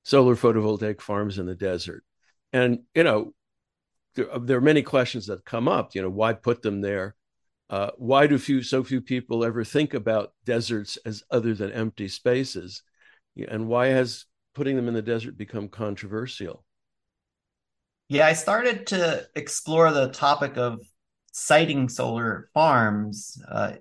solar 0.03 0.35
photovoltaic 0.35 0.99
farms 0.99 1.37
in 1.37 1.45
the 1.45 1.53
desert 1.53 2.03
and 2.53 2.79
you 2.95 3.03
know 3.03 3.33
there, 4.15 4.27
there 4.39 4.57
are 4.57 4.61
many 4.61 4.81
questions 4.81 5.27
that 5.27 5.45
come 5.45 5.67
up 5.67 5.95
you 5.95 6.01
know 6.01 6.09
why 6.09 6.33
put 6.33 6.61
them 6.61 6.81
there? 6.81 7.15
Uh, 7.69 7.89
why 7.97 8.27
do 8.27 8.37
few 8.37 8.61
so 8.61 8.83
few 8.83 8.99
people 8.99 9.45
ever 9.45 9.63
think 9.63 9.93
about 9.93 10.33
deserts 10.43 10.97
as 11.05 11.23
other 11.31 11.53
than 11.53 11.71
empty 11.71 12.09
spaces? 12.09 12.83
And 13.47 13.69
why 13.69 13.87
has 13.87 14.25
putting 14.53 14.75
them 14.75 14.89
in 14.89 14.93
the 14.93 15.01
desert 15.01 15.37
become 15.37 15.69
controversial? 15.69 16.65
Yeah 18.09 18.27
i 18.27 18.33
started 18.33 18.87
to 18.87 19.25
explore 19.35 19.91
the 19.91 20.09
topic 20.09 20.57
of 20.57 20.81
siting 21.31 21.87
solar 21.87 22.49
farms 22.53 23.41
uh, 23.49 23.73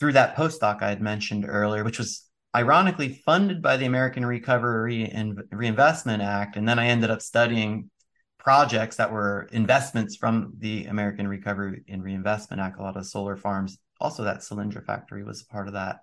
through 0.00 0.14
that 0.14 0.36
postdoc 0.36 0.82
i 0.82 0.88
had 0.88 1.00
mentioned 1.00 1.44
earlier 1.48 1.84
which 1.84 1.98
was 1.98 2.25
ironically 2.56 3.20
funded 3.26 3.60
by 3.60 3.76
the 3.76 3.84
American 3.84 4.24
Recovery 4.24 5.04
and 5.10 5.42
Reinvestment 5.50 6.22
Act. 6.22 6.56
And 6.56 6.66
then 6.66 6.78
I 6.78 6.86
ended 6.86 7.10
up 7.10 7.20
studying 7.20 7.90
projects 8.38 8.96
that 8.96 9.12
were 9.12 9.46
investments 9.52 10.16
from 10.16 10.54
the 10.58 10.86
American 10.86 11.28
Recovery 11.28 11.82
and 11.86 12.02
Reinvestment 12.02 12.62
Act, 12.62 12.78
a 12.78 12.82
lot 12.82 12.96
of 12.96 13.04
solar 13.04 13.36
farms. 13.36 13.76
Also, 14.00 14.24
that 14.24 14.38
Solyndra 14.38 14.84
factory 14.84 15.22
was 15.22 15.42
a 15.42 15.46
part 15.52 15.68
of 15.68 15.74
that. 15.74 15.98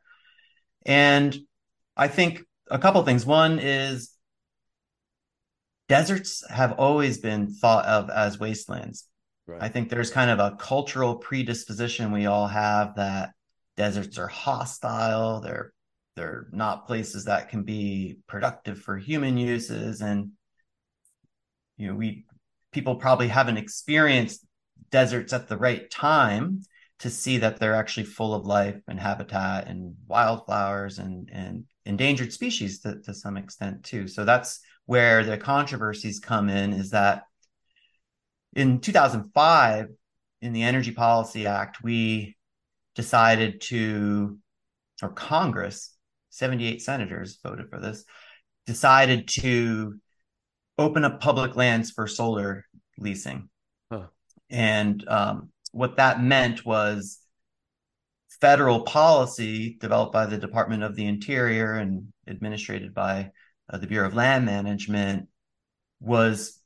And 0.86 1.36
I 1.98 2.08
think 2.08 2.44
a 2.70 2.78
couple 2.78 3.04
things. 3.04 3.26
One 3.26 3.58
is 3.58 4.12
deserts 5.90 6.44
have 6.50 6.74
always 6.74 7.18
been 7.18 7.52
thought 7.52 7.86
of 7.86 8.12
as 8.12 8.40
wastelands. 8.40 9.08
Right. 9.48 9.62
I 9.62 9.70
think 9.70 9.90
there's 9.90 10.12
kind 10.12 10.30
of 10.30 10.40
a 10.40 10.56
cultural 10.56 11.16
predisposition 11.16 12.12
we 12.12 12.28
all 12.28 12.48
have 12.48 12.96
that 12.96 13.32
deserts 13.76 14.18
are 14.18 14.28
hostile, 14.28 15.42
they're 15.42 15.73
they're 16.16 16.48
not 16.52 16.88
places 16.88 17.26
that 17.26 17.50
can 17.50 17.64
be 17.64 18.18
productive 18.28 18.80
for 18.80 18.98
human 18.98 19.38
uses 19.38 20.02
and 20.02 20.32
you 21.78 21.88
know 21.88 21.96
we 21.96 22.26
people 22.72 22.96
probably 22.96 23.28
haven't 23.28 23.58
experienced 23.58 24.46
deserts 24.92 25.34
at 25.34 25.48
the 25.48 25.58
right 25.58 25.90
time 25.90 26.62
to 27.00 27.10
see 27.10 27.40
that 27.40 27.60
they're 27.60 27.76
actually 27.76 28.06
full 28.06 28.34
of 28.34 28.46
life 28.46 28.80
and 28.88 29.00
habitat 29.00 29.68
and 29.68 29.96
wildflowers 30.08 31.00
and 31.00 31.30
and 31.34 31.66
endangered 31.86 32.32
species 32.32 32.80
to, 32.80 33.02
to 33.02 33.14
some 33.14 33.38
extent 33.38 33.84
too. 33.84 34.08
So 34.08 34.24
that's 34.24 34.62
where 34.86 35.24
the 35.24 35.38
controversies 35.38 36.20
come 36.20 36.50
in 36.50 36.74
is 36.74 36.92
that 36.92 37.24
in 38.56 38.80
2005 38.80 39.88
in 40.42 40.54
the 40.54 40.64
energy 40.64 40.92
policy 40.92 41.48
act 41.48 41.84
we 41.84 42.36
decided 42.96 43.62
to 43.62 44.38
or 45.02 45.10
congress 45.10 45.93
78 46.34 46.82
senators 46.82 47.40
voted 47.44 47.70
for 47.70 47.80
this, 47.80 48.04
decided 48.66 49.28
to 49.28 50.00
open 50.78 51.06
up 51.06 51.22
public 51.22 51.56
lands 51.56 51.92
for 51.92 52.08
solar 52.08 52.66
leasing. 52.98 53.50
Huh. 53.92 54.08
And 54.50 55.08
um, 55.08 55.50
what 55.72 55.98
that 55.98 56.22
meant 56.22 56.66
was 56.66 57.20
federal 58.42 58.82
policy 58.82 59.78
developed 59.80 60.12
by 60.12 60.26
the 60.26 60.38
Department 60.38 60.84
of 60.84 60.96
the 60.96 61.06
Interior 61.06 61.76
and 61.76 62.12
administrated 62.28 62.94
by 62.94 63.32
uh, 63.70 63.78
the 63.78 63.88
Bureau 63.88 64.08
of 64.08 64.16
Land 64.16 64.46
Management 64.46 65.28
was 66.00 66.60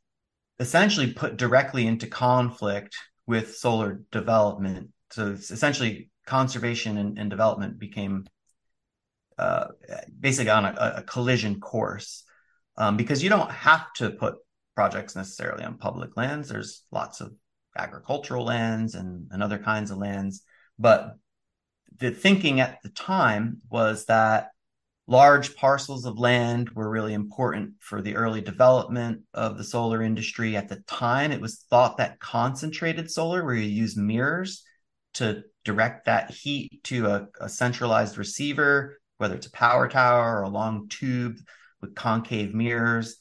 essentially 0.60 1.12
put 1.14 1.38
directly 1.38 1.86
into 1.86 2.08
conflict 2.08 2.96
with 3.28 3.58
solar 3.58 4.02
development. 4.12 4.90
So 5.12 5.28
essentially 5.28 6.10
conservation 6.26 6.98
and, 6.98 7.20
and 7.20 7.30
development 7.30 7.78
became 7.80 8.26
uh, 9.38 9.68
basically 10.20 10.52
on 10.52 10.66
a, 10.66 10.94
a 10.98 11.04
collision 11.04 11.60
course 11.60 12.24
um, 12.78 12.98
because 12.98 13.24
you 13.24 13.30
don't 13.30 13.52
have 13.52 13.92
to 13.94 14.10
put 14.10 14.36
projects 14.76 15.16
necessarily 15.16 15.64
on 15.64 15.78
public 15.78 16.16
lands. 16.16 16.50
There's 16.50 16.84
lots 16.92 17.22
of 17.22 17.34
agricultural 17.76 18.46
lands 18.46 18.96
and, 18.96 19.28
and 19.32 19.42
other 19.42 19.58
kinds 19.58 19.92
of 19.92 19.98
lands. 19.98 20.44
But 20.80 21.16
the 21.98 22.12
thinking 22.12 22.60
at 22.60 22.80
the 22.84 22.90
time 22.90 23.62
was 23.70 24.06
that 24.06 24.50
large 25.08 25.56
parcels 25.56 26.06
of 26.06 26.20
land 26.20 26.70
were 26.72 26.90
really 26.90 27.14
important 27.14 27.74
for 27.80 28.02
the 28.02 28.16
early 28.16 28.42
development 28.42 29.22
of 29.34 29.58
the 29.58 29.64
solar 29.64 30.04
industry. 30.04 30.56
At 30.56 30.70
the 30.70 30.82
time, 30.88 31.32
it 31.32 31.42
was 31.42 31.66
thought 31.70 31.98
that 31.98 32.20
concentrated 32.20 33.10
solar, 33.10 33.44
where 33.44 33.56
you 33.56 33.70
use 33.70 33.96
mirrors 33.96 34.64
to 35.16 35.44
direct 35.64 36.06
that 36.06 36.30
heat 36.30 36.84
to 36.84 37.08
a, 37.08 37.28
a 37.42 37.50
centralized 37.50 38.18
receiver, 38.18 39.00
whether 39.18 39.36
it's 39.36 39.48
a 39.48 39.52
power 39.52 39.88
tower 39.88 40.40
or 40.40 40.44
a 40.44 40.50
long 40.50 40.88
tube 40.90 41.38
with 41.82 41.96
concave 41.96 42.54
mirrors. 42.54 43.18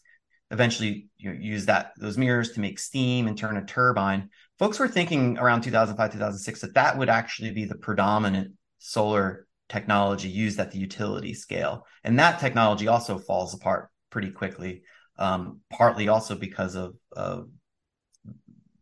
Eventually, 0.50 1.08
you 1.18 1.30
know, 1.32 1.38
use 1.38 1.66
that 1.66 1.92
those 1.96 2.16
mirrors 2.16 2.52
to 2.52 2.60
make 2.60 2.78
steam 2.78 3.26
and 3.26 3.36
turn 3.36 3.56
a 3.56 3.64
turbine. 3.64 4.30
Folks 4.58 4.78
were 4.78 4.88
thinking 4.88 5.38
around 5.38 5.62
2005, 5.62 6.12
2006 6.12 6.60
that 6.60 6.74
that 6.74 6.96
would 6.96 7.08
actually 7.08 7.50
be 7.50 7.64
the 7.64 7.74
predominant 7.74 8.52
solar 8.78 9.46
technology 9.68 10.28
used 10.28 10.60
at 10.60 10.70
the 10.70 10.78
utility 10.78 11.34
scale, 11.34 11.84
and 12.04 12.18
that 12.18 12.38
technology 12.38 12.86
also 12.86 13.18
falls 13.18 13.54
apart 13.54 13.90
pretty 14.10 14.30
quickly. 14.30 14.82
Um, 15.18 15.60
partly 15.70 16.08
also 16.08 16.34
because 16.34 16.74
of, 16.74 16.94
of 17.10 17.48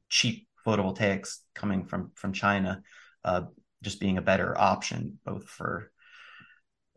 cheap 0.08 0.48
photovoltaics 0.66 1.38
coming 1.54 1.86
from 1.86 2.10
from 2.14 2.32
China, 2.32 2.82
uh, 3.24 3.42
just 3.82 4.00
being 4.00 4.18
a 4.18 4.22
better 4.22 4.58
option 4.58 5.18
both 5.24 5.44
for 5.44 5.92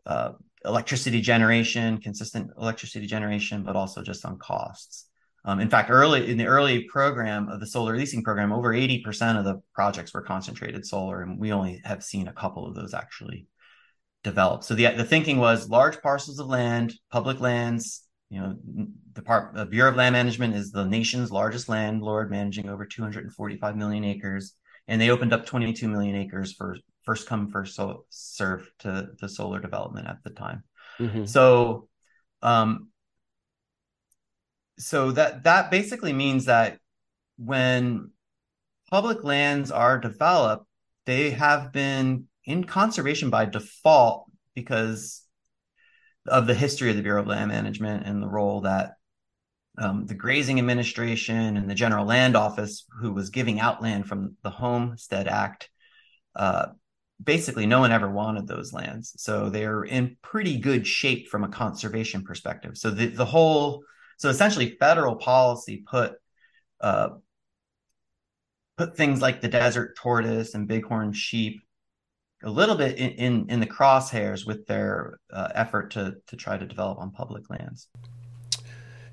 uh, 0.08 0.32
electricity 0.64 1.20
generation, 1.20 1.98
consistent 2.00 2.50
electricity 2.58 3.06
generation, 3.06 3.62
but 3.62 3.76
also 3.76 4.02
just 4.02 4.24
on 4.24 4.38
costs. 4.38 5.08
Um, 5.44 5.60
in 5.60 5.70
fact, 5.70 5.90
early 5.90 6.30
in 6.30 6.36
the 6.36 6.46
early 6.46 6.84
program 6.84 7.48
of 7.48 7.60
the 7.60 7.66
solar 7.66 7.96
leasing 7.96 8.24
program, 8.24 8.52
over 8.52 8.72
80% 8.72 9.38
of 9.38 9.44
the 9.44 9.62
projects 9.72 10.12
were 10.12 10.22
concentrated 10.22 10.84
solar, 10.84 11.22
and 11.22 11.38
we 11.38 11.52
only 11.52 11.80
have 11.84 12.02
seen 12.02 12.28
a 12.28 12.32
couple 12.32 12.66
of 12.66 12.74
those 12.74 12.92
actually 12.92 13.46
develop. 14.24 14.64
So 14.64 14.74
the 14.74 14.88
the 14.88 15.04
thinking 15.04 15.38
was 15.38 15.70
large 15.70 16.00
parcels 16.02 16.38
of 16.38 16.48
land, 16.48 16.94
public 17.10 17.40
lands. 17.40 18.02
You 18.30 18.40
know, 18.40 18.56
the, 19.14 19.22
part, 19.22 19.54
the 19.54 19.64
Bureau 19.64 19.90
of 19.90 19.96
Land 19.96 20.12
Management 20.12 20.54
is 20.54 20.70
the 20.70 20.84
nation's 20.84 21.30
largest 21.30 21.68
landlord, 21.68 22.30
managing 22.30 22.68
over 22.68 22.84
245 22.84 23.76
million 23.76 24.04
acres, 24.04 24.54
and 24.86 25.00
they 25.00 25.08
opened 25.08 25.32
up 25.32 25.46
22 25.46 25.88
million 25.88 26.14
acres 26.14 26.52
for 26.52 26.76
first 27.08 27.26
come 27.26 27.48
first 27.48 27.74
so, 27.74 28.04
serve 28.10 28.70
to 28.78 29.08
the 29.18 29.30
solar 29.30 29.60
development 29.60 30.06
at 30.06 30.18
the 30.24 30.30
time 30.30 30.62
mm-hmm. 30.98 31.24
so 31.24 31.88
um 32.42 32.88
so 34.78 35.10
that 35.12 35.44
that 35.44 35.70
basically 35.70 36.12
means 36.12 36.44
that 36.44 36.78
when 37.38 38.10
public 38.90 39.24
lands 39.24 39.70
are 39.70 39.98
developed 39.98 40.66
they 41.06 41.30
have 41.30 41.72
been 41.72 42.26
in 42.44 42.62
conservation 42.64 43.30
by 43.30 43.46
default 43.46 44.26
because 44.54 45.22
of 46.26 46.46
the 46.46 46.54
history 46.54 46.90
of 46.90 46.96
the 46.96 47.02
Bureau 47.02 47.22
of 47.22 47.26
Land 47.26 47.48
Management 47.48 48.04
and 48.04 48.22
the 48.22 48.28
role 48.28 48.60
that 48.60 48.92
um, 49.78 50.04
the 50.04 50.14
Grazing 50.14 50.58
Administration 50.58 51.56
and 51.56 51.70
the 51.70 51.74
General 51.74 52.04
Land 52.04 52.36
Office, 52.36 52.84
who 53.00 53.14
was 53.14 53.30
giving 53.30 53.60
out 53.60 53.80
land 53.80 54.06
from 54.06 54.36
the 54.42 54.50
Homestead 54.50 55.28
Act, 55.28 55.70
uh, 56.36 56.66
basically 57.22 57.66
no 57.66 57.80
one 57.80 57.92
ever 57.92 58.10
wanted 58.10 58.46
those 58.46 58.72
lands. 58.72 59.14
So 59.16 59.50
they're 59.50 59.82
in 59.82 60.16
pretty 60.22 60.58
good 60.58 60.86
shape 60.86 61.28
from 61.28 61.44
a 61.44 61.48
conservation 61.48 62.22
perspective. 62.22 62.76
So 62.76 62.90
the, 62.90 63.06
the 63.06 63.24
whole, 63.24 63.82
so 64.18 64.28
essentially 64.28 64.76
federal 64.78 65.16
policy 65.16 65.84
put, 65.88 66.14
uh, 66.80 67.10
put 68.76 68.96
things 68.96 69.20
like 69.20 69.40
the 69.40 69.48
desert 69.48 69.96
tortoise 69.96 70.54
and 70.54 70.68
bighorn 70.68 71.12
sheep 71.12 71.60
a 72.44 72.50
little 72.50 72.76
bit 72.76 72.98
in, 72.98 73.10
in, 73.10 73.50
in 73.50 73.60
the 73.60 73.66
crosshairs 73.66 74.46
with 74.46 74.66
their 74.66 75.18
uh, 75.32 75.48
effort 75.54 75.90
to, 75.92 76.14
to 76.28 76.36
try 76.36 76.56
to 76.56 76.66
develop 76.66 76.98
on 76.98 77.10
public 77.10 77.50
lands. 77.50 77.88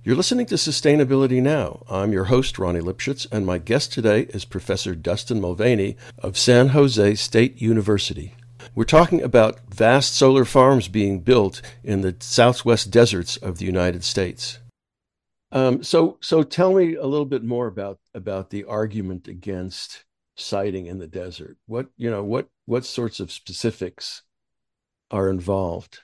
You're 0.05 0.15
listening 0.15 0.45
to 0.45 0.55
Sustainability 0.55 1.41
Now. 1.41 1.81
I'm 1.89 2.13
your 2.13 2.25
host, 2.25 2.59
Ronnie 2.59 2.79
Lipschutz, 2.79 3.25
and 3.31 3.43
my 3.43 3.57
guest 3.57 3.91
today 3.91 4.27
is 4.29 4.45
Professor 4.45 4.93
Dustin 4.93 5.41
Mulvaney 5.41 5.97
of 6.19 6.37
San 6.37 6.67
Jose 6.67 7.15
State 7.15 7.59
University. 7.59 8.35
We're 8.75 8.83
talking 8.83 9.23
about 9.23 9.61
vast 9.73 10.13
solar 10.13 10.45
farms 10.45 10.89
being 10.89 11.21
built 11.21 11.59
in 11.83 12.01
the 12.01 12.15
southwest 12.19 12.91
deserts 12.91 13.37
of 13.37 13.57
the 13.57 13.65
United 13.65 14.03
States. 14.03 14.59
Um, 15.51 15.81
so, 15.81 16.19
so 16.21 16.43
tell 16.43 16.75
me 16.75 16.93
a 16.93 17.07
little 17.07 17.25
bit 17.25 17.43
more 17.43 17.65
about 17.65 17.97
about 18.13 18.51
the 18.51 18.63
argument 18.65 19.27
against 19.27 20.05
siting 20.35 20.85
in 20.85 20.99
the 20.99 21.07
desert. 21.07 21.57
What 21.65 21.87
you 21.97 22.11
know, 22.11 22.23
what 22.23 22.47
what 22.67 22.85
sorts 22.85 23.19
of 23.19 23.31
specifics 23.31 24.21
are 25.09 25.31
involved? 25.31 26.01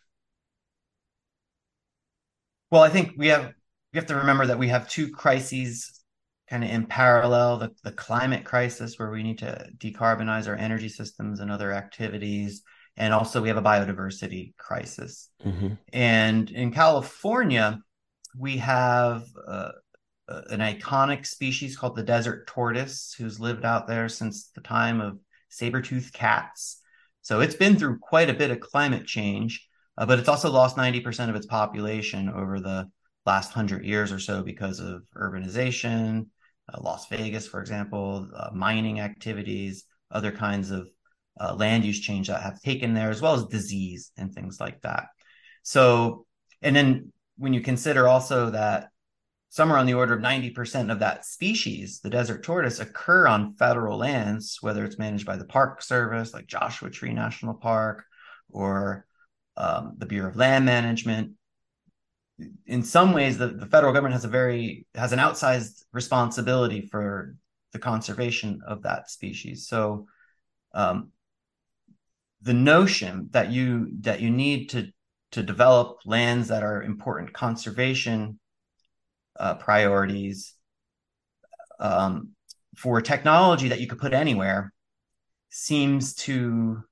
Well, 2.71 2.81
I 2.81 2.89
think 2.89 3.13
we 3.15 3.27
have 3.27 3.53
we 3.93 3.97
have 3.97 4.07
to 4.07 4.15
remember 4.15 4.45
that 4.47 4.59
we 4.59 4.69
have 4.69 4.87
two 4.87 5.09
crises 5.09 6.01
kind 6.49 6.63
of 6.63 6.69
in 6.69 6.85
parallel 6.85 7.57
the, 7.57 7.71
the 7.83 7.91
climate 7.91 8.43
crisis 8.43 8.97
where 8.97 9.11
we 9.11 9.23
need 9.23 9.39
to 9.39 9.69
decarbonize 9.77 10.47
our 10.47 10.55
energy 10.55 10.89
systems 10.89 11.39
and 11.39 11.51
other 11.51 11.71
activities 11.71 12.63
and 12.97 13.13
also 13.13 13.41
we 13.41 13.47
have 13.47 13.57
a 13.57 13.61
biodiversity 13.61 14.55
crisis 14.57 15.29
mm-hmm. 15.45 15.73
and 15.93 16.51
in 16.51 16.71
california 16.71 17.79
we 18.37 18.57
have 18.57 19.23
uh, 19.47 19.71
an 20.49 20.59
iconic 20.59 21.25
species 21.25 21.77
called 21.77 21.95
the 21.95 22.03
desert 22.03 22.47
tortoise 22.47 23.15
who's 23.17 23.39
lived 23.39 23.65
out 23.65 23.87
there 23.87 24.09
since 24.09 24.49
the 24.55 24.61
time 24.61 24.99
of 25.01 25.19
saber-toothed 25.49 26.13
cats 26.13 26.81
so 27.21 27.39
it's 27.39 27.55
been 27.55 27.77
through 27.77 27.97
quite 27.99 28.29
a 28.29 28.33
bit 28.33 28.51
of 28.51 28.59
climate 28.59 29.05
change 29.05 29.67
uh, 29.97 30.05
but 30.05 30.19
it's 30.19 30.29
also 30.29 30.49
lost 30.49 30.77
90% 30.77 31.29
of 31.29 31.35
its 31.35 31.45
population 31.45 32.29
over 32.29 32.59
the 32.59 32.89
last 33.25 33.49
100 33.49 33.85
years 33.85 34.11
or 34.11 34.19
so 34.19 34.43
because 34.43 34.79
of 34.79 35.03
urbanization 35.15 36.25
uh, 36.73 36.79
las 36.81 37.07
vegas 37.07 37.47
for 37.47 37.59
example 37.59 38.27
uh, 38.35 38.49
mining 38.53 38.99
activities 38.99 39.85
other 40.11 40.31
kinds 40.31 40.71
of 40.71 40.89
uh, 41.39 41.53
land 41.55 41.85
use 41.85 41.99
change 41.99 42.27
that 42.27 42.41
have 42.41 42.59
taken 42.61 42.93
there 42.93 43.09
as 43.09 43.21
well 43.21 43.33
as 43.33 43.45
disease 43.45 44.11
and 44.17 44.33
things 44.33 44.59
like 44.59 44.81
that 44.81 45.07
so 45.63 46.25
and 46.61 46.75
then 46.75 47.11
when 47.37 47.53
you 47.53 47.61
consider 47.61 48.07
also 48.07 48.51
that 48.51 48.89
somewhere 49.51 49.77
on 49.77 49.85
the 49.85 49.93
order 49.93 50.13
of 50.13 50.21
90% 50.21 50.91
of 50.91 50.99
that 50.99 51.25
species, 51.25 51.99
the 51.99 52.09
desert 52.09 52.41
tortoise, 52.41 52.79
occur 52.79 53.27
on 53.27 53.53
federal 53.55 53.97
lands, 53.97 54.57
whether 54.61 54.85
it's 54.85 54.97
managed 54.97 55.25
by 55.25 55.35
the 55.35 55.45
Park 55.45 55.81
Service, 55.81 56.33
like 56.33 56.47
Joshua 56.47 56.89
Tree 56.89 57.13
National 57.13 57.53
Park, 57.53 58.05
or 58.49 59.05
um, 59.57 59.95
the 59.97 60.05
Bureau 60.05 60.29
of 60.29 60.37
Land 60.37 60.65
Management. 60.65 61.33
In 62.65 62.83
some 62.83 63.13
ways, 63.13 63.37
the, 63.37 63.47
the 63.47 63.65
federal 63.65 63.93
government 63.93 64.13
has 64.13 64.25
a 64.25 64.29
very 64.29 64.85
has 64.95 65.11
an 65.11 65.19
outsized 65.19 65.83
responsibility 65.93 66.81
for 66.81 67.35
the 67.73 67.79
conservation 67.79 68.61
of 68.65 68.83
that 68.83 69.09
species. 69.09 69.67
So, 69.67 70.07
um, 70.73 71.11
the 72.41 72.53
notion 72.53 73.29
that 73.31 73.51
you 73.51 73.89
that 74.01 74.21
you 74.21 74.29
need 74.31 74.69
to 74.69 74.91
to 75.31 75.43
develop 75.43 75.99
lands 76.05 76.49
that 76.49 76.63
are 76.63 76.83
important 76.83 77.33
conservation 77.33 78.39
uh, 79.39 79.55
priorities 79.55 80.53
um, 81.79 82.29
for 82.75 83.01
technology 83.01 83.69
that 83.69 83.79
you 83.79 83.87
could 83.87 83.99
put 83.99 84.13
anywhere 84.13 84.73
seems 85.49 86.13
to 86.13 86.83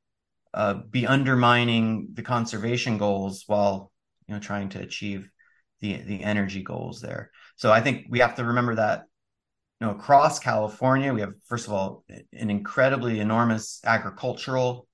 uh, 0.53 0.75
be 0.89 1.05
undermining 1.05 2.09
the 2.13 2.21
conservation 2.21 2.97
goals 2.97 3.43
while 3.47 3.91
you 4.27 4.33
know 4.33 4.39
trying 4.39 4.69
to 4.69 4.79
achieve 4.79 5.29
the 5.81 5.97
the 5.97 6.23
energy 6.23 6.63
goals 6.63 7.01
there. 7.01 7.31
So 7.55 7.71
I 7.71 7.81
think 7.81 8.07
we 8.09 8.19
have 8.19 8.35
to 8.35 8.45
remember 8.45 8.75
that 8.75 9.03
you 9.79 9.87
know 9.87 9.93
across 9.93 10.39
California 10.39 11.13
we 11.13 11.21
have 11.21 11.33
first 11.45 11.67
of 11.67 11.73
all 11.73 12.03
an 12.09 12.49
incredibly 12.49 13.19
enormous 13.19 13.79
agricultural 13.85 14.87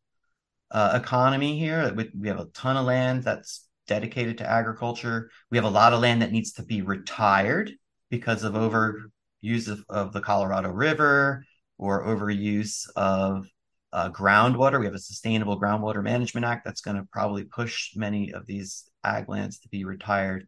uh, 0.71 0.99
economy 1.01 1.57
here. 1.59 1.93
We, 1.93 2.11
we 2.17 2.27
have 2.27 2.39
a 2.39 2.45
ton 2.45 2.77
of 2.77 2.85
land 2.85 3.23
that's 3.23 3.67
dedicated 3.87 4.39
to 4.39 4.49
agriculture. 4.49 5.29
We 5.51 5.57
have 5.57 5.65
a 5.65 5.69
lot 5.69 5.93
of 5.93 6.01
land 6.01 6.21
that 6.21 6.31
needs 6.31 6.53
to 6.53 6.63
be 6.63 6.81
retired 6.81 7.71
because 8.09 8.43
of 8.43 8.53
overuse 8.53 9.67
of, 9.67 9.83
of 9.89 10.13
the 10.13 10.21
Colorado 10.21 10.69
River 10.69 11.45
or 11.77 12.05
overuse 12.05 12.87
of 12.95 13.47
uh, 13.93 14.09
groundwater. 14.09 14.79
We 14.79 14.85
have 14.85 14.95
a 14.95 14.99
Sustainable 14.99 15.59
Groundwater 15.59 16.03
Management 16.03 16.45
Act 16.45 16.65
that's 16.65 16.81
going 16.81 16.97
to 16.97 17.07
probably 17.11 17.45
push 17.45 17.95
many 17.95 18.33
of 18.33 18.45
these 18.45 18.89
ag 19.03 19.29
lands 19.29 19.59
to 19.59 19.69
be 19.69 19.85
retired. 19.85 20.47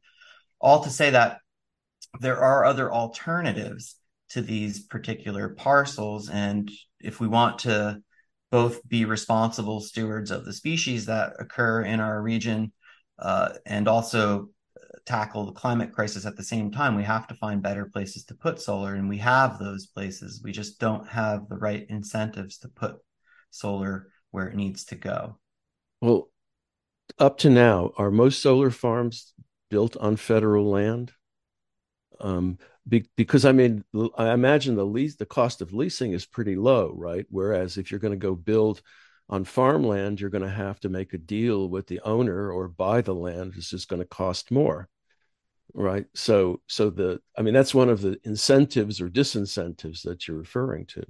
All 0.59 0.83
to 0.83 0.89
say 0.89 1.11
that 1.11 1.39
there 2.19 2.39
are 2.39 2.65
other 2.65 2.91
alternatives 2.91 3.95
to 4.29 4.41
these 4.41 4.79
particular 4.85 5.49
parcels. 5.49 6.29
And 6.29 6.71
if 6.99 7.19
we 7.19 7.27
want 7.27 7.59
to 7.59 8.01
both 8.51 8.87
be 8.87 9.05
responsible 9.05 9.81
stewards 9.81 10.31
of 10.31 10.45
the 10.45 10.53
species 10.53 11.05
that 11.05 11.33
occur 11.39 11.81
in 11.81 11.99
our 11.99 12.21
region 12.21 12.71
uh, 13.19 13.49
and 13.65 13.87
also 13.87 14.49
tackle 15.05 15.45
the 15.45 15.53
climate 15.53 15.93
crisis 15.93 16.25
at 16.25 16.35
the 16.35 16.43
same 16.43 16.69
time. 16.69 16.95
We 16.95 17.03
have 17.03 17.27
to 17.27 17.35
find 17.35 17.61
better 17.61 17.85
places 17.85 18.25
to 18.25 18.35
put 18.35 18.61
solar, 18.61 18.95
and 18.95 19.07
we 19.07 19.17
have 19.19 19.57
those 19.57 19.87
places. 19.87 20.41
We 20.43 20.51
just 20.51 20.79
don't 20.79 21.07
have 21.07 21.47
the 21.47 21.55
right 21.55 21.85
incentives 21.89 22.57
to 22.59 22.67
put 22.67 22.97
solar 23.49 24.09
where 24.31 24.47
it 24.47 24.55
needs 24.55 24.83
to 24.85 24.95
go. 24.95 25.39
Well, 26.01 26.29
up 27.17 27.37
to 27.39 27.49
now, 27.49 27.91
are 27.97 28.11
most 28.11 28.41
solar 28.41 28.69
farms 28.69 29.33
built 29.69 29.97
on 29.97 30.15
federal 30.15 30.69
land? 30.69 31.13
Um, 32.19 32.57
be, 32.87 33.05
because 33.15 33.45
I 33.45 33.51
mean, 33.51 33.83
I 34.17 34.31
imagine 34.31 34.75
the 34.75 34.85
lease, 34.85 35.15
the 35.15 35.25
cost 35.25 35.61
of 35.61 35.73
leasing 35.73 36.13
is 36.13 36.25
pretty 36.25 36.55
low, 36.55 36.93
right? 36.95 37.25
Whereas 37.29 37.77
if 37.77 37.91
you're 37.91 37.99
going 37.99 38.13
to 38.13 38.17
go 38.17 38.35
build 38.35 38.81
on 39.29 39.43
farmland, 39.43 40.19
you're 40.19 40.29
going 40.29 40.43
to 40.43 40.49
have 40.49 40.79
to 40.79 40.89
make 40.89 41.13
a 41.13 41.17
deal 41.17 41.69
with 41.69 41.87
the 41.87 41.99
owner 42.01 42.51
or 42.51 42.67
buy 42.67 43.01
the 43.01 43.13
land. 43.13 43.53
It's 43.57 43.69
just 43.69 43.89
going 43.89 44.01
to 44.01 44.07
cost 44.07 44.51
more, 44.51 44.87
right? 45.73 46.05
So, 46.15 46.61
so 46.67 46.89
the, 46.89 47.19
I 47.37 47.41
mean, 47.41 47.53
that's 47.53 47.75
one 47.75 47.89
of 47.89 48.01
the 48.01 48.19
incentives 48.23 49.01
or 49.01 49.09
disincentives 49.09 50.01
that 50.03 50.27
you're 50.27 50.37
referring 50.37 50.85
to. 50.87 51.03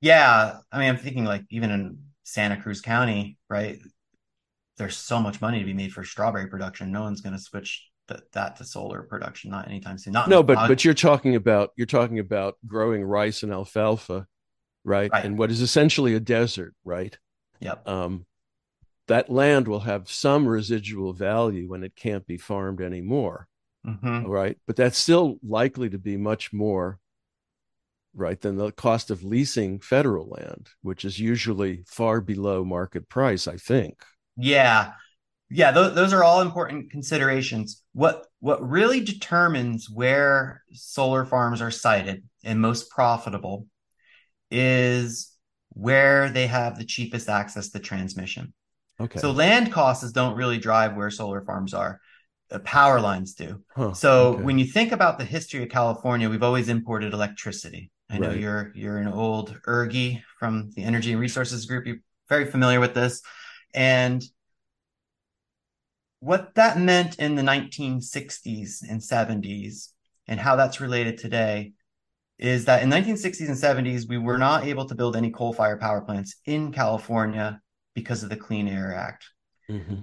Yeah, 0.00 0.58
I 0.72 0.78
mean, 0.78 0.88
I'm 0.88 0.96
thinking 0.96 1.24
like 1.24 1.44
even 1.50 1.70
in 1.70 1.98
Santa 2.24 2.60
Cruz 2.60 2.80
County, 2.80 3.38
right? 3.48 3.78
There's 4.80 4.96
so 4.96 5.20
much 5.20 5.42
money 5.42 5.58
to 5.58 5.64
be 5.66 5.74
made 5.74 5.92
for 5.92 6.02
strawberry 6.04 6.46
production. 6.46 6.90
No 6.90 7.02
one's 7.02 7.20
going 7.20 7.34
to 7.36 7.38
switch 7.38 7.86
that 8.08 8.32
that 8.32 8.56
to 8.56 8.64
solar 8.64 9.02
production 9.02 9.50
not 9.50 9.68
anytime 9.68 9.98
soon. 9.98 10.14
Not 10.14 10.30
no, 10.30 10.42
but 10.42 10.66
but 10.68 10.86
you're 10.86 10.94
talking 10.94 11.34
about 11.34 11.72
you're 11.76 11.86
talking 11.86 12.18
about 12.18 12.56
growing 12.66 13.04
rice 13.04 13.42
and 13.42 13.52
alfalfa, 13.52 14.26
right? 14.82 15.10
right? 15.12 15.24
And 15.24 15.38
what 15.38 15.50
is 15.50 15.60
essentially 15.60 16.14
a 16.14 16.20
desert, 16.20 16.74
right? 16.82 17.14
Yep. 17.60 17.86
Um, 17.86 18.24
that 19.08 19.28
land 19.28 19.68
will 19.68 19.80
have 19.80 20.10
some 20.10 20.48
residual 20.48 21.12
value 21.12 21.68
when 21.68 21.84
it 21.84 21.94
can't 21.94 22.26
be 22.26 22.38
farmed 22.38 22.80
anymore, 22.80 23.48
mm-hmm. 23.86 24.26
right? 24.26 24.56
But 24.66 24.76
that's 24.76 24.96
still 24.96 25.36
likely 25.46 25.90
to 25.90 25.98
be 25.98 26.16
much 26.16 26.54
more, 26.54 26.98
right, 28.14 28.40
than 28.40 28.56
the 28.56 28.72
cost 28.72 29.10
of 29.10 29.24
leasing 29.24 29.78
federal 29.78 30.28
land, 30.30 30.70
which 30.80 31.04
is 31.04 31.20
usually 31.20 31.84
far 31.86 32.22
below 32.22 32.64
market 32.64 33.10
price. 33.10 33.46
I 33.46 33.58
think. 33.58 34.02
Yeah, 34.40 34.92
yeah, 35.50 35.72
th- 35.72 35.94
those 35.94 36.12
are 36.12 36.22
all 36.22 36.40
important 36.40 36.90
considerations. 36.90 37.82
What 37.92 38.26
what 38.38 38.66
really 38.66 39.00
determines 39.00 39.90
where 39.90 40.62
solar 40.72 41.24
farms 41.24 41.60
are 41.60 41.72
sited 41.72 42.22
and 42.44 42.60
most 42.60 42.90
profitable 42.90 43.66
is 44.50 45.32
where 45.70 46.30
they 46.30 46.46
have 46.46 46.78
the 46.78 46.84
cheapest 46.84 47.28
access 47.28 47.70
to 47.70 47.78
transmission. 47.78 48.52
Okay. 49.00 49.18
So 49.18 49.32
land 49.32 49.72
costs 49.72 50.10
don't 50.12 50.36
really 50.36 50.58
drive 50.58 50.96
where 50.96 51.10
solar 51.10 51.42
farms 51.42 51.74
are. 51.74 52.00
The 52.48 52.60
power 52.60 53.00
lines 53.00 53.34
do. 53.34 53.62
Huh, 53.76 53.92
so 53.92 54.34
okay. 54.34 54.42
when 54.42 54.58
you 54.58 54.64
think 54.64 54.92
about 54.92 55.18
the 55.18 55.24
history 55.24 55.62
of 55.62 55.68
California, 55.68 56.28
we've 56.28 56.42
always 56.42 56.68
imported 56.68 57.12
electricity. 57.12 57.90
I 58.08 58.18
know 58.18 58.28
right. 58.28 58.40
you're 58.40 58.72
you're 58.74 58.98
an 58.98 59.08
old 59.08 59.60
ergie 59.66 60.22
from 60.38 60.70
the 60.74 60.82
Energy 60.82 61.12
and 61.12 61.20
Resources 61.20 61.64
Group. 61.66 61.86
You're 61.86 61.98
very 62.28 62.46
familiar 62.46 62.80
with 62.80 62.94
this. 62.94 63.22
And 63.74 64.22
what 66.20 66.54
that 66.54 66.78
meant 66.78 67.18
in 67.18 67.34
the 67.34 67.42
1960s 67.42 68.82
and 68.88 69.00
70s 69.00 69.88
and 70.26 70.38
how 70.38 70.56
that's 70.56 70.80
related 70.80 71.18
today 71.18 71.72
is 72.38 72.66
that 72.66 72.82
in 72.82 72.90
1960s 72.90 73.48
and 73.48 73.86
70s 73.86 74.08
we 74.08 74.18
were 74.18 74.38
not 74.38 74.64
able 74.64 74.86
to 74.86 74.94
build 74.94 75.16
any 75.16 75.30
coal-fired 75.30 75.80
power 75.80 76.00
plants 76.00 76.36
in 76.46 76.72
California 76.72 77.60
because 77.94 78.22
of 78.22 78.30
the 78.30 78.36
Clean 78.36 78.68
Air 78.68 78.94
Act. 78.94 79.26
Mm-hmm. 79.68 79.96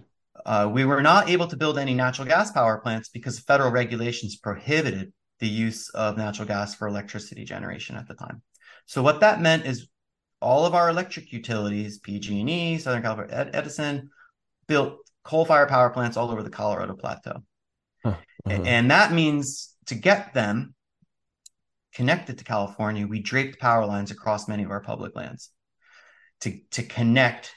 Uh, 0.45 0.69
we 0.71 0.85
were 0.85 1.01
not 1.01 1.29
able 1.29 1.47
to 1.47 1.57
build 1.57 1.77
any 1.77 1.93
natural 1.93 2.27
gas 2.27 2.51
power 2.51 2.77
plants 2.77 3.09
because 3.09 3.39
federal 3.39 3.71
regulations 3.71 4.35
prohibited 4.35 5.13
the 5.39 5.47
use 5.47 5.89
of 5.89 6.17
natural 6.17 6.47
gas 6.47 6.75
for 6.75 6.87
electricity 6.87 7.43
generation 7.43 7.95
at 7.95 8.07
the 8.07 8.13
time. 8.13 8.41
So 8.85 9.01
what 9.01 9.19
that 9.21 9.41
meant 9.41 9.65
is 9.65 9.87
all 10.41 10.65
of 10.65 10.75
our 10.75 10.89
electric 10.89 11.31
utilities, 11.31 11.99
PG&E, 11.99 12.77
Southern 12.77 13.01
California 13.01 13.49
Edison, 13.53 14.09
built 14.67 14.97
coal 15.23 15.45
fired 15.45 15.69
power 15.69 15.89
plants 15.89 16.17
all 16.17 16.31
over 16.31 16.43
the 16.43 16.49
Colorado 16.49 16.95
Plateau. 16.95 17.43
Huh. 18.03 18.15
Uh-huh. 18.45 18.63
And 18.63 18.91
that 18.91 19.11
means 19.11 19.75
to 19.87 19.95
get 19.95 20.33
them 20.33 20.75
connected 21.93 22.37
to 22.37 22.43
California, 22.43 23.07
we 23.07 23.19
draped 23.19 23.59
power 23.59 23.85
lines 23.85 24.11
across 24.11 24.47
many 24.47 24.63
of 24.63 24.71
our 24.71 24.81
public 24.81 25.15
lands 25.15 25.49
to, 26.41 26.59
to 26.71 26.83
connect 26.83 27.53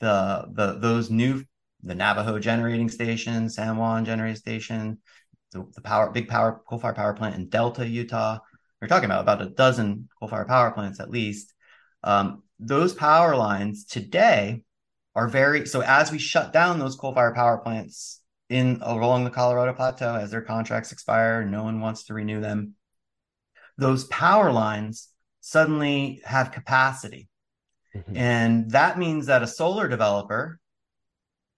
the, 0.00 0.48
the 0.52 0.78
those 0.80 1.10
new 1.10 1.44
the 1.84 1.94
Navajo 1.94 2.38
generating 2.38 2.88
station, 2.88 3.48
San 3.48 3.76
Juan 3.76 4.04
generating 4.04 4.36
station, 4.36 4.98
the, 5.52 5.64
the 5.74 5.80
power 5.80 6.10
big 6.10 6.28
power 6.28 6.60
coal 6.68 6.78
fired 6.78 6.96
power 6.96 7.14
plant 7.14 7.34
in 7.36 7.48
Delta, 7.48 7.86
Utah. 7.86 8.38
We're 8.80 8.88
talking 8.88 9.06
about 9.06 9.22
about 9.22 9.42
a 9.42 9.50
dozen 9.50 10.08
coal 10.18 10.28
fired 10.28 10.48
power 10.48 10.72
plants 10.72 11.00
at 11.00 11.10
least. 11.10 11.52
Um, 12.04 12.42
those 12.58 12.94
power 12.94 13.36
lines 13.36 13.84
today 13.84 14.62
are 15.14 15.28
very 15.28 15.66
so 15.66 15.82
as 15.82 16.10
we 16.10 16.18
shut 16.18 16.52
down 16.52 16.78
those 16.78 16.96
coal 16.96 17.14
fired 17.14 17.34
power 17.34 17.58
plants 17.58 18.20
in 18.48 18.80
along 18.82 19.24
the 19.24 19.30
Colorado 19.30 19.72
Plateau 19.72 20.14
as 20.14 20.30
their 20.30 20.42
contracts 20.42 20.92
expire, 20.92 21.44
no 21.44 21.64
one 21.64 21.80
wants 21.80 22.04
to 22.04 22.14
renew 22.14 22.40
them. 22.40 22.74
Those 23.78 24.04
power 24.04 24.52
lines 24.52 25.08
suddenly 25.40 26.20
have 26.24 26.52
capacity. 26.52 27.28
Mm-hmm. 27.94 28.16
And 28.16 28.70
that 28.70 28.98
means 28.98 29.26
that 29.26 29.42
a 29.42 29.46
solar 29.46 29.88
developer 29.88 30.60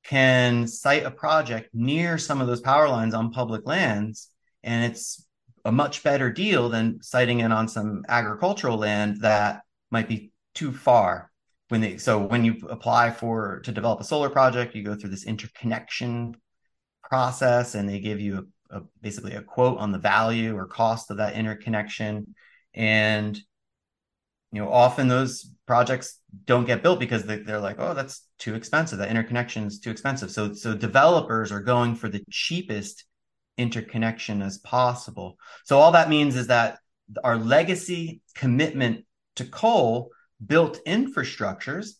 can 0.04 0.66
site 0.66 1.04
a 1.04 1.10
project 1.10 1.70
near 1.72 2.18
some 2.18 2.40
of 2.40 2.46
those 2.46 2.60
power 2.60 2.88
lines 2.88 3.14
on 3.14 3.32
public 3.32 3.66
lands. 3.66 4.30
And 4.62 4.90
it's 4.90 5.26
a 5.64 5.72
much 5.72 6.02
better 6.02 6.30
deal 6.30 6.68
than 6.68 7.02
siting 7.02 7.40
it 7.40 7.50
on 7.50 7.68
some 7.68 8.04
agricultural 8.08 8.76
land 8.76 9.22
that 9.22 9.62
might 9.90 10.08
be 10.08 10.32
too 10.54 10.72
far. 10.72 11.30
When 11.68 11.80
they 11.80 11.96
so 11.96 12.18
when 12.18 12.44
you 12.44 12.56
apply 12.68 13.10
for 13.10 13.60
to 13.60 13.72
develop 13.72 14.00
a 14.00 14.04
solar 14.04 14.28
project 14.28 14.74
you 14.74 14.84
go 14.84 14.94
through 14.94 15.10
this 15.10 15.24
interconnection 15.24 16.36
process 17.02 17.74
and 17.74 17.88
they 17.88 18.00
give 18.00 18.20
you 18.20 18.48
a, 18.70 18.76
a, 18.76 18.82
basically 19.00 19.34
a 19.34 19.42
quote 19.42 19.78
on 19.78 19.90
the 19.90 19.98
value 19.98 20.56
or 20.56 20.66
cost 20.66 21.10
of 21.10 21.16
that 21.16 21.34
interconnection. 21.34 22.34
And 22.74 23.36
you 24.52 24.60
know 24.60 24.70
often 24.70 25.08
those 25.08 25.50
projects 25.66 26.20
don't 26.44 26.66
get 26.66 26.82
built 26.82 27.00
because 27.00 27.24
they, 27.24 27.38
they're 27.38 27.58
like 27.58 27.76
oh 27.78 27.94
that's 27.94 28.26
too 28.38 28.54
expensive. 28.54 28.98
That 28.98 29.10
interconnection 29.10 29.64
is 29.64 29.80
too 29.80 29.90
expensive. 29.90 30.30
So 30.30 30.52
so 30.52 30.74
developers 30.76 31.50
are 31.50 31.62
going 31.62 31.94
for 31.94 32.08
the 32.08 32.22
cheapest 32.30 33.04
interconnection 33.56 34.42
as 34.42 34.58
possible. 34.58 35.38
So 35.64 35.78
all 35.78 35.92
that 35.92 36.08
means 36.08 36.36
is 36.36 36.48
that 36.48 36.78
our 37.22 37.36
legacy 37.36 38.20
commitment 38.34 39.04
to 39.36 39.44
coal 39.44 40.10
built 40.46 40.80
infrastructures 40.86 41.90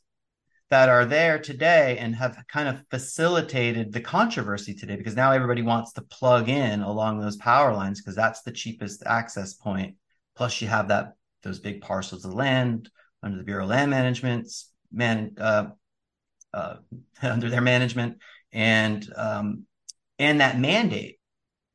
that 0.70 0.88
are 0.88 1.04
there 1.04 1.38
today 1.38 1.98
and 1.98 2.16
have 2.16 2.42
kind 2.48 2.68
of 2.68 2.82
facilitated 2.90 3.92
the 3.92 4.00
controversy 4.00 4.74
today 4.74 4.96
because 4.96 5.14
now 5.14 5.30
everybody 5.30 5.62
wants 5.62 5.92
to 5.92 6.02
plug 6.02 6.48
in 6.48 6.80
along 6.80 7.20
those 7.20 7.36
power 7.36 7.72
lines 7.72 8.00
because 8.00 8.16
that's 8.16 8.42
the 8.42 8.52
cheapest 8.52 9.02
access 9.06 9.54
point. 9.54 9.96
Plus 10.34 10.60
you 10.60 10.68
have 10.68 10.88
that 10.88 11.14
those 11.42 11.60
big 11.60 11.82
parcels 11.82 12.24
of 12.24 12.32
land 12.32 12.90
under 13.22 13.36
the 13.36 13.44
bureau 13.44 13.64
of 13.64 13.70
land 13.70 13.90
management's 13.90 14.72
man 14.90 15.34
uh, 15.38 15.66
uh, 16.52 16.76
under 17.22 17.50
their 17.50 17.60
management 17.60 18.18
and 18.52 19.12
um, 19.16 19.64
and 20.18 20.40
that 20.40 20.58
mandate 20.58 21.18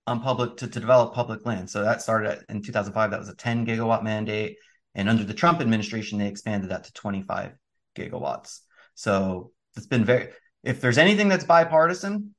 on 0.08 0.22
public 0.22 0.58
to, 0.58 0.68
to 0.68 0.80
develop 0.80 1.14
public 1.14 1.46
land. 1.46 1.70
So 1.70 1.84
that 1.84 2.02
started 2.02 2.44
in 2.50 2.64
2005 2.64 3.12
that 3.12 3.20
was 3.20 3.30
a 3.30 3.36
10 3.36 3.66
gigawatt 3.66 4.04
mandate 4.04 4.58
and 4.96 5.10
under 5.10 5.24
the 5.24 5.34
Trump 5.34 5.62
administration, 5.62 6.20
they 6.20 6.28
expanded 6.28 6.72
that 6.72 6.86
to 6.86 6.94
25 6.94 7.54
gigawatts. 7.96 8.60
So 8.96 9.52
it's 9.76 9.88
been 9.88 10.06
very, 10.06 10.30
if 10.64 10.82
there's 10.82 10.98
anything 10.98 11.30
that's 11.30 11.46
bipartisan, 11.46 12.36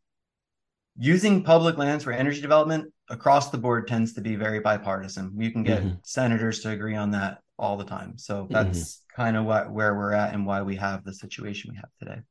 using 0.99 1.43
public 1.43 1.79
lands 1.79 2.05
for 2.05 2.13
energy 2.13 2.41
development 2.41 2.93
across 3.09 3.51
the 3.51 3.59
board 3.59 3.89
tends 3.89 4.13
to 4.15 4.21
be 4.21 4.37
very 4.37 4.61
bipartisan. 4.61 5.33
You 5.39 5.51
can 5.51 5.63
get 5.63 5.81
mm-hmm. 5.81 5.95
senators 6.03 6.61
to 6.61 6.71
agree 6.71 6.97
on 6.97 7.13
that 7.13 7.39
all 7.59 7.77
the 7.77 7.85
time. 7.85 8.19
So 8.19 8.47
that's 8.51 8.79
mm-hmm. 8.79 9.23
kind 9.23 9.37
of 9.37 9.45
what 9.45 9.71
where 9.71 9.95
we're 9.95 10.13
at 10.13 10.35
and 10.35 10.47
why 10.47 10.63
we 10.63 10.77
have 10.77 11.05
the 11.05 11.15
situation 11.15 11.71
we 11.73 11.77
have 11.77 11.91
today. 11.99 12.23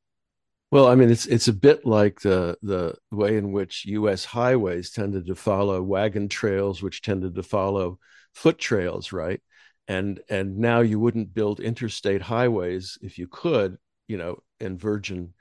Well, 0.71 0.87
I 0.87 0.95
mean, 0.95 1.09
it's 1.09 1.25
it's 1.25 1.47
a 1.47 1.53
bit 1.53 1.85
like 1.85 2.21
the 2.21 2.57
the 2.61 2.95
way 3.11 3.37
in 3.37 3.51
which 3.51 3.85
U.S. 3.85 4.25
highways 4.25 4.91
tended 4.91 5.25
to 5.27 5.35
follow 5.35 5.81
wagon 5.81 6.29
trails, 6.29 6.81
which 6.83 7.01
tended 7.01 7.35
to 7.35 7.43
follow 7.43 7.97
foot 8.33 8.59
trails, 8.59 9.11
right? 9.11 9.41
And 9.89 10.21
and 10.29 10.57
now 10.59 10.81
you 10.81 10.99
wouldn't 10.99 11.33
build 11.33 11.59
interstate 11.59 12.21
highways 12.21 12.97
if 13.01 13.17
you 13.17 13.27
could 13.27 13.77
you 14.07 14.17
know 14.17 14.43
in 14.59 14.77
virgin 14.77 15.33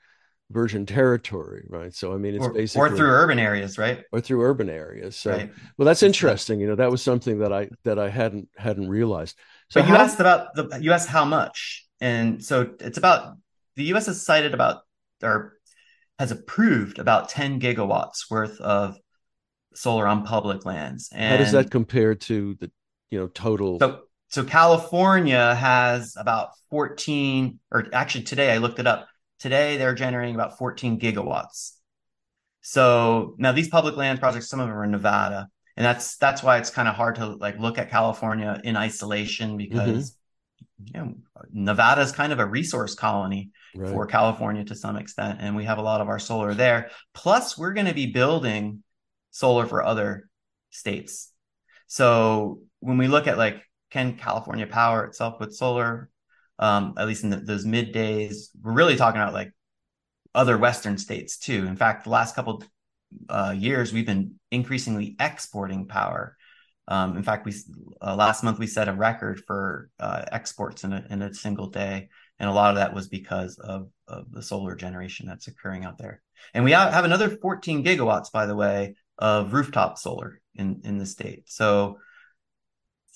virgin 0.51 0.87
territory 0.87 1.65
right? 1.69 1.93
So 1.93 2.13
i 2.13 2.17
mean 2.17 2.33
it's 2.33 2.45
or, 2.45 2.53
basically 2.53 2.81
or 2.81 2.95
through 2.95 3.09
urban 3.09 3.37
areas 3.37 3.77
right? 3.77 4.03
Or 4.11 4.19
through 4.19 4.41
urban 4.41 4.67
areas 4.67 5.15
so 5.15 5.31
right. 5.31 5.51
well 5.77 5.85
that's 5.85 6.01
interesting 6.01 6.59
you 6.59 6.67
know 6.67 6.75
that 6.75 6.89
was 6.89 7.03
something 7.03 7.39
that 7.39 7.53
i 7.53 7.69
that 7.83 7.99
i 7.99 8.09
hadn't 8.09 8.49
hadn't 8.57 8.89
realized. 8.89 9.37
So 9.69 9.81
you 9.81 9.95
asked 9.95 10.19
about 10.19 10.55
the 10.55 10.79
you 10.81 10.91
asked 10.91 11.09
how 11.09 11.25
much 11.25 11.85
and 12.01 12.43
so 12.43 12.71
it's 12.79 12.97
about 12.97 13.37
the 13.75 13.83
us 13.85 14.07
has 14.07 14.25
sited 14.25 14.55
about 14.55 14.81
or 15.21 15.59
has 16.17 16.31
approved 16.31 16.97
about 16.97 17.29
10 17.29 17.59
gigawatts 17.59 18.29
worth 18.31 18.59
of 18.59 18.97
solar 19.75 20.07
on 20.07 20.23
public 20.23 20.65
lands 20.65 21.09
and 21.13 21.31
how 21.31 21.37
does 21.37 21.51
that 21.51 21.69
compare 21.69 22.15
to 22.15 22.55
the 22.55 22.71
you 23.11 23.19
know 23.19 23.27
total 23.27 23.77
so 23.79 24.01
so 24.29 24.43
California 24.43 25.55
has 25.55 26.15
about 26.15 26.51
14, 26.69 27.59
or 27.71 27.87
actually 27.93 28.23
today 28.23 28.51
I 28.51 28.57
looked 28.57 28.79
it 28.79 28.85
up. 28.85 29.07
Today 29.39 29.77
they're 29.77 29.95
generating 29.95 30.35
about 30.35 30.57
14 30.57 30.99
gigawatts. 30.99 31.73
So 32.61 33.33
now 33.39 33.51
these 33.51 33.69
public 33.69 33.97
land 33.97 34.19
projects, 34.19 34.47
some 34.47 34.59
of 34.59 34.67
them 34.67 34.77
are 34.77 34.83
in 34.83 34.91
Nevada, 34.91 35.49
and 35.75 35.85
that's 35.85 36.17
that's 36.17 36.43
why 36.43 36.59
it's 36.59 36.69
kind 36.69 36.87
of 36.87 36.93
hard 36.93 37.15
to 37.15 37.27
like 37.27 37.57
look 37.57 37.79
at 37.79 37.89
California 37.89 38.61
in 38.63 38.75
isolation 38.75 39.57
because 39.57 40.11
mm-hmm. 40.81 40.85
you 40.85 40.93
know 40.93 41.13
Nevada 41.51 42.01
is 42.01 42.11
kind 42.11 42.31
of 42.31 42.39
a 42.39 42.45
resource 42.45 42.93
colony 42.93 43.49
right. 43.75 43.89
for 43.89 44.05
California 44.05 44.63
to 44.65 44.75
some 44.75 44.97
extent, 44.97 45.39
and 45.41 45.55
we 45.55 45.63
have 45.63 45.79
a 45.79 45.81
lot 45.83 46.01
of 46.01 46.09
our 46.09 46.19
solar 46.19 46.53
there. 46.53 46.91
Plus, 47.15 47.57
we're 47.57 47.73
going 47.73 47.87
to 47.87 47.95
be 47.95 48.07
building 48.07 48.83
solar 49.31 49.65
for 49.65 49.83
other 49.83 50.29
states. 50.69 51.31
So 51.87 52.59
when 52.81 52.99
we 52.99 53.07
look 53.07 53.25
at 53.25 53.37
like 53.37 53.63
can 53.89 54.17
California 54.17 54.67
power 54.67 55.05
itself 55.05 55.39
with 55.39 55.55
solar? 55.55 56.09
Um, 56.57 56.95
at 56.97 57.07
least 57.07 57.23
in 57.23 57.29
the, 57.29 57.37
those 57.37 57.65
middays, 57.65 58.49
we're 58.61 58.73
really 58.73 58.97
talking 58.97 59.21
about 59.21 59.33
like 59.33 59.53
other 60.35 60.57
Western 60.57 60.97
states 60.97 61.37
too. 61.37 61.65
In 61.65 61.75
fact, 61.75 62.03
the 62.03 62.09
last 62.09 62.35
couple 62.35 62.63
uh, 63.29 63.55
years, 63.57 63.93
we've 63.93 64.05
been 64.05 64.35
increasingly 64.51 65.15
exporting 65.19 65.87
power. 65.87 66.35
Um, 66.87 67.17
in 67.17 67.23
fact, 67.23 67.45
we 67.45 67.53
uh, 68.01 68.15
last 68.15 68.43
month 68.43 68.59
we 68.59 68.67
set 68.67 68.87
a 68.87 68.93
record 68.93 69.43
for 69.45 69.89
uh, 69.99 70.25
exports 70.31 70.83
in 70.83 70.91
a, 70.91 71.05
in 71.09 71.21
a 71.21 71.33
single 71.33 71.67
day, 71.67 72.09
and 72.39 72.49
a 72.49 72.53
lot 72.53 72.71
of 72.71 72.77
that 72.77 72.93
was 72.93 73.07
because 73.07 73.57
of, 73.59 73.89
of 74.07 74.31
the 74.31 74.41
solar 74.41 74.75
generation 74.75 75.27
that's 75.27 75.47
occurring 75.47 75.85
out 75.85 75.97
there. 75.97 76.21
And 76.53 76.63
we 76.63 76.71
have 76.71 77.05
another 77.05 77.29
14 77.29 77.83
gigawatts, 77.83 78.31
by 78.31 78.47
the 78.47 78.55
way, 78.55 78.95
of 79.17 79.53
rooftop 79.53 79.97
solar 79.97 80.41
in 80.55 80.81
in 80.83 80.97
the 80.97 81.05
state. 81.05 81.43
So 81.45 81.99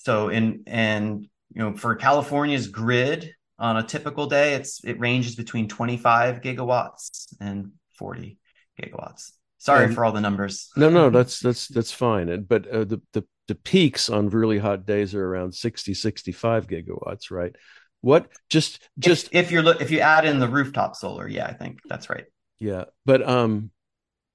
so 0.04 0.28
in 0.28 0.62
and 0.66 1.26
you 1.54 1.62
know 1.62 1.76
for 1.76 1.94
California's 1.94 2.68
grid 2.68 3.32
on 3.58 3.76
a 3.76 3.82
typical 3.82 4.26
day, 4.26 4.54
it's 4.54 4.84
it 4.84 5.00
ranges 5.00 5.34
between 5.34 5.68
25 5.68 6.40
gigawatts 6.40 7.34
and 7.40 7.72
40 7.98 8.38
gigawatts. 8.80 9.30
Sorry 9.58 9.94
for 9.94 10.04
all 10.04 10.12
the 10.12 10.20
numbers. 10.20 10.68
No, 10.76 10.90
no, 10.90 11.08
that's 11.08 11.40
that's 11.40 11.68
that's 11.68 11.92
fine. 11.92 12.42
But 12.42 12.66
uh, 12.68 12.84
the 12.84 13.00
the 13.14 13.24
the 13.48 13.54
peaks 13.54 14.10
on 14.10 14.28
really 14.28 14.58
hot 14.58 14.84
days 14.84 15.14
are 15.14 15.24
around 15.24 15.54
60 15.54 15.94
65 15.94 16.66
gigawatts, 16.66 17.30
right? 17.30 17.54
What 18.02 18.28
just 18.50 18.86
just 18.98 19.28
if, 19.32 19.46
if 19.46 19.50
you're 19.50 19.66
if 19.80 19.90
you 19.90 20.00
add 20.00 20.26
in 20.26 20.38
the 20.38 20.48
rooftop 20.48 20.96
solar, 20.96 21.26
yeah, 21.26 21.46
I 21.46 21.54
think 21.54 21.78
that's 21.88 22.10
right. 22.10 22.26
Yeah, 22.58 22.84
but 23.06 23.26
um, 23.26 23.70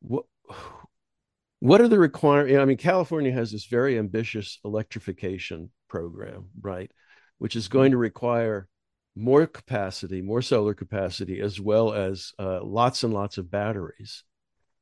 what 0.02 0.26
what 1.60 1.82
are 1.82 1.88
the 1.88 2.00
requirements? 2.00 2.58
I 2.60 2.66
mean, 2.66 2.78
California 2.78 3.32
has 3.32 3.52
this 3.52 3.66
very 3.66 3.98
ambitious 3.98 4.60
electrification 4.64 5.72
program, 5.88 6.50
right? 6.62 6.92
Which 7.38 7.56
is 7.56 7.68
going 7.68 7.92
to 7.92 7.98
require 7.98 8.68
more 9.16 9.46
capacity, 9.46 10.22
more 10.22 10.42
solar 10.42 10.74
capacity, 10.74 11.42
as 11.42 11.60
well 11.60 11.94
as 11.94 12.32
uh, 12.40 12.64
lots 12.64 13.04
and 13.04 13.14
lots 13.14 13.38
of 13.38 13.52
batteries. 13.52 14.24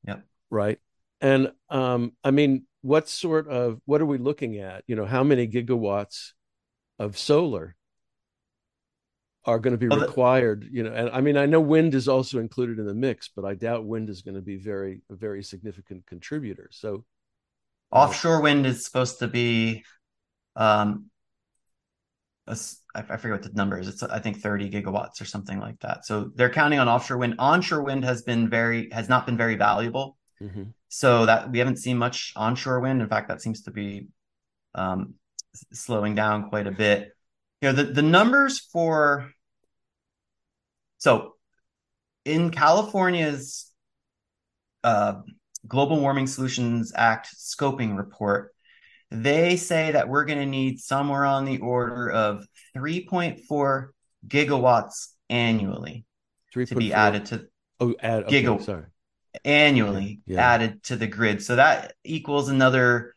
Yeah. 0.05 0.17
Right. 0.51 0.77
And 1.19 1.51
um, 1.69 2.13
I 2.23 2.31
mean, 2.31 2.65
what 2.81 3.09
sort 3.09 3.47
of 3.47 3.81
what 3.85 4.01
are 4.01 4.05
we 4.05 4.19
looking 4.19 4.57
at? 4.59 4.83
You 4.87 4.95
know, 4.95 5.05
how 5.05 5.23
many 5.23 5.47
gigawatts 5.47 6.31
of 6.99 7.17
solar 7.17 7.75
are 9.47 9.59
going 9.59 9.71
to 9.71 9.77
be 9.77 9.87
well, 9.87 9.99
required 9.99 10.67
you 10.71 10.83
know 10.83 10.91
and 10.91 11.09
i 11.11 11.21
mean 11.21 11.37
i 11.37 11.45
know 11.45 11.59
wind 11.59 11.95
is 11.95 12.07
also 12.07 12.39
included 12.39 12.79
in 12.79 12.85
the 12.85 12.93
mix 12.93 13.29
but 13.35 13.45
i 13.45 13.53
doubt 13.53 13.85
wind 13.85 14.09
is 14.09 14.21
going 14.21 14.35
to 14.35 14.41
be 14.41 14.57
very 14.57 15.01
a 15.09 15.15
very 15.15 15.43
significant 15.43 16.05
contributor 16.05 16.69
so 16.71 17.03
uh, 17.91 17.95
offshore 17.95 18.37
uh, 18.37 18.41
wind 18.41 18.65
is 18.65 18.85
supposed 18.85 19.19
to 19.19 19.27
be 19.27 19.83
um 20.55 21.05
a, 22.49 22.57
I 22.95 23.17
forget 23.17 23.31
what 23.31 23.43
the 23.43 23.49
number 23.53 23.79
is 23.79 23.87
it's 23.87 24.03
i 24.03 24.19
think 24.19 24.37
30 24.37 24.69
gigawatts 24.69 25.21
or 25.21 25.25
something 25.25 25.59
like 25.59 25.79
that 25.79 26.05
so 26.05 26.31
they're 26.35 26.49
counting 26.49 26.79
on 26.79 26.87
offshore 26.87 27.17
wind 27.17 27.35
onshore 27.39 27.83
wind 27.83 28.05
has 28.05 28.21
been 28.21 28.49
very 28.49 28.89
has 28.91 29.09
not 29.09 29.25
been 29.25 29.37
very 29.37 29.55
valuable 29.55 30.17
Mm-hmm. 30.41 30.63
So 30.89 31.25
that 31.25 31.51
we 31.51 31.59
haven't 31.59 31.77
seen 31.77 31.97
much 31.97 32.33
onshore 32.35 32.79
wind. 32.79 33.01
In 33.01 33.09
fact, 33.09 33.27
that 33.29 33.41
seems 33.41 33.63
to 33.63 33.71
be 33.71 34.07
um, 34.75 35.15
slowing 35.73 36.15
down 36.15 36.49
quite 36.49 36.67
a 36.67 36.71
bit. 36.71 37.11
You 37.61 37.69
know, 37.69 37.75
the, 37.75 37.83
the 37.85 38.01
numbers 38.01 38.59
for 38.59 39.31
so 40.97 41.33
in 42.25 42.51
California's 42.51 43.71
uh, 44.83 45.21
Global 45.67 45.99
Warming 45.99 46.27
Solutions 46.27 46.91
Act 46.95 47.29
scoping 47.35 47.97
report, 47.97 48.53
they 49.09 49.55
say 49.55 49.91
that 49.91 50.09
we're 50.09 50.25
going 50.25 50.39
to 50.39 50.45
need 50.45 50.79
somewhere 50.79 51.25
on 51.25 51.45
the 51.45 51.59
order 51.59 52.09
of 52.09 52.45
3.4 52.75 53.87
gigawatts 54.27 55.07
annually 55.29 56.05
3. 56.53 56.65
to 56.67 56.75
be 56.75 56.89
4. 56.89 56.97
added 56.97 57.25
to 57.27 57.47
oh 57.79 57.95
add 57.99 58.23
okay, 58.23 58.43
gigaw- 58.43 58.61
sorry 58.61 58.85
annually 59.45 60.21
yeah. 60.25 60.53
added 60.53 60.81
to 60.83 60.95
the 60.95 61.05
grid 61.05 61.43
so 61.43 61.57
that 61.57 61.93
equals 62.03 62.49
another 62.49 63.13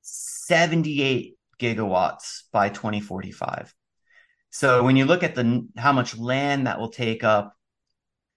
78 0.00 1.36
gigawatts 1.60 2.42
by 2.52 2.68
2045 2.68 3.74
so 4.52 4.84
when 4.84 4.96
you 4.96 5.04
look 5.04 5.24
at 5.24 5.34
the 5.34 5.66
how 5.76 5.92
much 5.92 6.16
land 6.16 6.66
that 6.66 6.78
will 6.78 6.90
take 6.90 7.24
up 7.24 7.54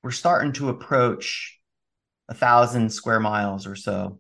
we're 0.01 0.11
starting 0.11 0.53
to 0.53 0.69
approach 0.69 1.59
a 2.29 2.33
thousand 2.33 2.91
square 2.91 3.19
miles 3.19 3.67
or 3.67 3.75
so 3.75 4.19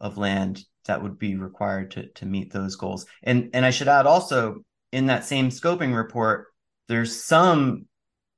of 0.00 0.18
land 0.18 0.64
that 0.86 1.02
would 1.02 1.18
be 1.18 1.36
required 1.36 1.92
to 1.92 2.08
to 2.14 2.26
meet 2.26 2.52
those 2.52 2.76
goals. 2.76 3.06
And 3.22 3.50
and 3.54 3.64
I 3.64 3.70
should 3.70 3.88
add 3.88 4.06
also 4.06 4.64
in 4.92 5.06
that 5.06 5.24
same 5.24 5.50
scoping 5.50 5.94
report, 5.94 6.46
there's 6.88 7.22
some 7.22 7.86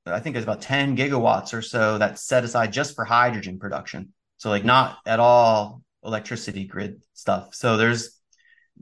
I 0.05 0.19
think 0.19 0.35
it's 0.35 0.43
about 0.43 0.61
10 0.61 0.97
gigawatts 0.97 1.53
or 1.53 1.61
so 1.61 1.97
that's 1.97 2.27
set 2.27 2.43
aside 2.43 2.73
just 2.73 2.93
for 2.93 3.05
hydrogen 3.05 3.57
production. 3.57 4.13
So 4.37 4.49
like 4.49 4.65
not 4.65 4.97
at 5.05 5.19
all 5.19 5.81
electricity 6.03 6.65
grid 6.65 7.01
stuff. 7.13 7.55
So 7.55 7.77
there's 7.77 8.19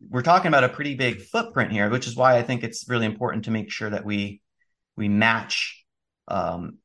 we're 0.09 0.21
talking 0.21 0.47
about 0.47 0.63
a 0.63 0.69
pretty 0.69 0.95
big 0.95 1.21
footprint 1.21 1.71
here, 1.71 1.89
which 1.89 2.07
is 2.07 2.15
why 2.15 2.37
I 2.37 2.43
think 2.43 2.63
it's 2.63 2.89
really 2.89 3.05
important 3.05 3.45
to 3.45 3.51
make 3.51 3.71
sure 3.71 3.89
that 3.89 4.05
we 4.05 4.41
we 4.95 5.07
match 5.07 5.85
um, 6.27 6.77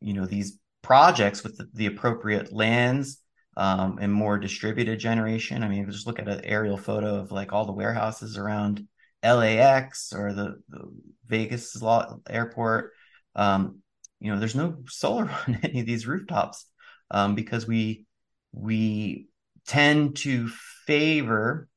you 0.00 0.14
know 0.14 0.26
these 0.26 0.58
projects 0.82 1.42
with 1.42 1.56
the, 1.56 1.68
the 1.74 1.86
appropriate 1.86 2.52
lands 2.52 3.20
um, 3.56 3.98
and 4.00 4.12
more 4.12 4.38
distributed 4.38 5.00
generation. 5.00 5.62
I 5.62 5.68
mean, 5.68 5.90
just 5.90 6.06
look 6.06 6.18
at 6.18 6.28
an 6.28 6.44
aerial 6.44 6.76
photo 6.76 7.16
of 7.16 7.32
like 7.32 7.52
all 7.52 7.64
the 7.64 7.72
warehouses 7.72 8.36
around 8.36 8.86
LAX 9.24 10.12
or 10.12 10.32
the, 10.32 10.60
the 10.68 10.92
Vegas 11.26 11.76
airport. 12.28 12.92
Um, 13.34 13.80
you 14.20 14.32
know, 14.32 14.38
there's 14.38 14.54
no 14.54 14.76
solar 14.86 15.30
on 15.48 15.58
any 15.62 15.80
of 15.80 15.86
these 15.86 16.06
rooftops 16.06 16.66
um, 17.10 17.34
because 17.34 17.66
we 17.66 18.06
we 18.52 19.28
tend 19.66 20.16
to 20.16 20.48
favor 20.86 21.68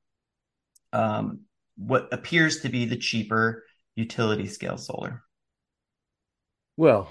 um, 0.93 1.41
what 1.77 2.09
appears 2.11 2.61
to 2.61 2.69
be 2.69 2.85
the 2.85 2.97
cheaper 2.97 3.63
utility 3.95 4.47
scale 4.47 4.77
solar. 4.77 5.23
Well, 6.77 7.09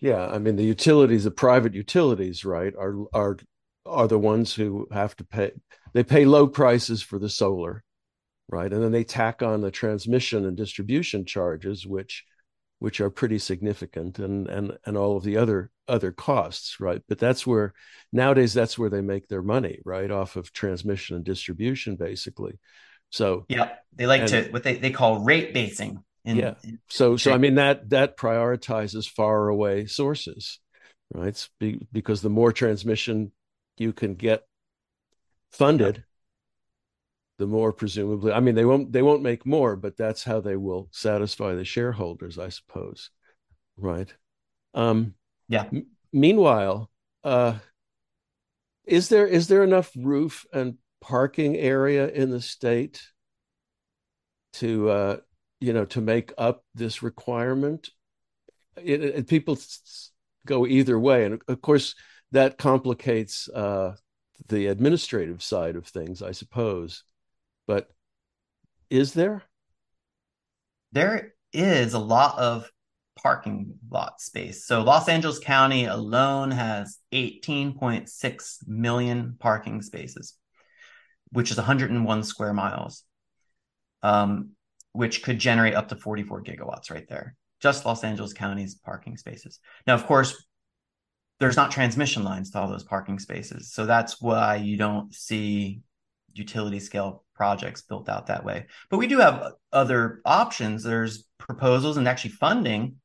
yeah, 0.00 0.26
I 0.26 0.38
mean 0.38 0.56
the 0.56 0.64
utilities, 0.64 1.24
the 1.24 1.30
private 1.30 1.74
utilities, 1.74 2.44
right, 2.44 2.74
are 2.76 2.96
are 3.12 3.38
are 3.86 4.08
the 4.08 4.18
ones 4.18 4.54
who 4.54 4.86
have 4.92 5.14
to 5.16 5.24
pay 5.24 5.52
they 5.92 6.02
pay 6.02 6.24
low 6.24 6.46
prices 6.46 7.02
for 7.02 7.18
the 7.18 7.28
solar 7.28 7.84
right? 8.48 8.72
And 8.72 8.82
then 8.82 8.92
they 8.92 9.04
tack 9.04 9.42
on 9.42 9.60
the 9.60 9.70
transmission 9.70 10.44
and 10.44 10.56
distribution 10.56 11.24
charges 11.24 11.86
which 11.86 12.24
which 12.78 13.00
are 13.00 13.10
pretty 13.10 13.38
significant 13.38 14.18
and 14.18 14.48
and 14.48 14.76
and 14.84 14.96
all 14.96 15.16
of 15.16 15.24
the 15.24 15.36
other 15.36 15.70
other 15.88 16.12
costs 16.12 16.78
right? 16.80 17.02
But 17.08 17.18
that's 17.18 17.46
where 17.46 17.72
nowadays 18.12 18.54
that's 18.54 18.78
where 18.78 18.90
they 18.90 19.00
make 19.00 19.28
their 19.28 19.42
money 19.42 19.80
right 19.84 20.10
off 20.10 20.36
of 20.36 20.52
transmission 20.52 21.16
and 21.16 21.24
distribution 21.24 21.96
basically 21.96 22.58
so 23.14 23.44
yeah 23.48 23.70
they 23.94 24.06
like 24.06 24.22
and, 24.22 24.30
to 24.30 24.42
what 24.50 24.62
they, 24.62 24.74
they 24.74 24.90
call 24.90 25.20
rate 25.20 25.54
basing 25.54 26.02
in, 26.24 26.36
yeah 26.36 26.54
so 26.88 27.16
so 27.16 27.32
i 27.32 27.38
mean 27.38 27.56
that 27.56 27.90
that 27.90 28.16
prioritizes 28.16 29.08
far 29.08 29.48
away 29.48 29.86
sources 29.86 30.58
right 31.12 31.48
because 31.92 32.22
the 32.22 32.30
more 32.30 32.52
transmission 32.52 33.30
you 33.76 33.92
can 33.92 34.14
get 34.14 34.44
funded, 35.50 35.96
yeah. 35.96 36.02
the 37.38 37.46
more 37.46 37.72
presumably. 37.72 38.32
I 38.32 38.40
mean, 38.40 38.54
they 38.54 38.64
won't 38.64 38.92
they 38.92 39.02
won't 39.02 39.22
make 39.22 39.46
more, 39.46 39.76
but 39.76 39.96
that's 39.96 40.24
how 40.24 40.40
they 40.40 40.56
will 40.56 40.88
satisfy 40.92 41.54
the 41.54 41.64
shareholders, 41.64 42.38
I 42.38 42.48
suppose. 42.48 43.10
Right. 43.76 44.12
Um, 44.74 45.14
yeah. 45.48 45.64
M- 45.72 45.86
meanwhile, 46.12 46.90
uh, 47.22 47.54
is 48.84 49.08
there 49.08 49.26
is 49.26 49.48
there 49.48 49.64
enough 49.64 49.90
roof 49.96 50.46
and 50.52 50.76
parking 51.04 51.54
area 51.54 52.08
in 52.08 52.30
the 52.30 52.40
state 52.40 53.02
to 54.54 54.88
uh, 54.88 55.16
you 55.60 55.74
know 55.74 55.84
to 55.84 56.00
make 56.00 56.32
up 56.38 56.64
this 56.74 57.02
requirement? 57.02 57.90
It, 58.82 59.02
it, 59.02 59.28
people 59.28 59.58
go 60.46 60.66
either 60.66 60.98
way, 60.98 61.26
and 61.26 61.42
of 61.46 61.60
course 61.60 61.94
that 62.32 62.56
complicates 62.56 63.50
uh, 63.50 63.96
the 64.48 64.68
administrative 64.68 65.42
side 65.42 65.76
of 65.76 65.86
things, 65.86 66.22
I 66.22 66.32
suppose. 66.32 67.04
But 67.66 67.90
is 68.88 69.12
there? 69.12 69.42
There 70.92 71.34
is 71.52 71.92
a 71.92 71.98
lot 71.98 72.38
of 72.38 72.70
parking 73.22 73.74
lot 73.90 74.20
space. 74.20 74.64
So 74.66 74.82
Los 74.82 75.08
Angeles 75.08 75.38
County 75.38 75.84
alone 75.84 76.50
has 76.50 76.98
18.6 77.12 78.58
million 78.66 79.36
parking 79.38 79.82
spaces, 79.82 80.34
which 81.34 81.50
is 81.50 81.56
101 81.56 82.22
square 82.22 82.52
miles, 82.52 83.02
um, 84.02 84.50
which 84.92 85.22
could 85.22 85.38
generate 85.38 85.74
up 85.74 85.88
to 85.88 85.96
44 85.96 86.44
gigawatts 86.44 86.90
right 86.90 87.08
there. 87.08 87.34
Just 87.60 87.84
Los 87.84 88.04
Angeles 88.04 88.32
County's 88.32 88.76
parking 88.76 89.16
spaces. 89.16 89.58
Now, 89.86 89.94
of 89.94 90.06
course, 90.06 90.46
there's 91.40 91.56
not 91.56 91.72
transmission 91.72 92.22
lines 92.22 92.50
to 92.50 92.60
all 92.60 92.68
those 92.68 92.84
parking 92.84 93.18
spaces. 93.18 93.72
So 93.72 93.84
that's 93.84 94.22
why 94.22 94.56
you 94.56 94.76
don't 94.76 95.12
see 95.12 95.80
utility 96.34 96.78
scale 96.78 97.24
projects 97.34 97.82
built 97.82 98.08
out 98.08 98.28
that 98.28 98.44
way. 98.44 98.66
But 98.88 98.98
we 98.98 99.08
do 99.08 99.18
have 99.18 99.54
other 99.72 100.20
options. 100.24 100.84
There's 100.84 101.24
proposals 101.38 101.96
and 101.96 102.06
actually 102.06 102.30
funding 102.30 102.96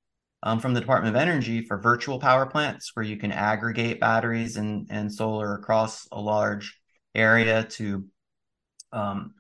um, 0.44 0.60
from 0.60 0.76
the 0.76 0.82
Department 0.82 1.16
of 1.16 1.22
Energy 1.22 1.66
for 1.66 1.80
virtual 1.80 2.20
power 2.20 2.46
plants 2.46 2.92
where 2.94 3.06
you 3.06 3.18
can 3.18 3.32
aggregate 3.32 4.00
batteries 4.00 4.56
and, 4.56 4.86
and 4.92 5.12
solar 5.12 5.56
across 5.56 6.08
a 6.12 6.22
large 6.22 6.80
area 7.16 7.64
to 7.64 8.06
um, 8.92 9.34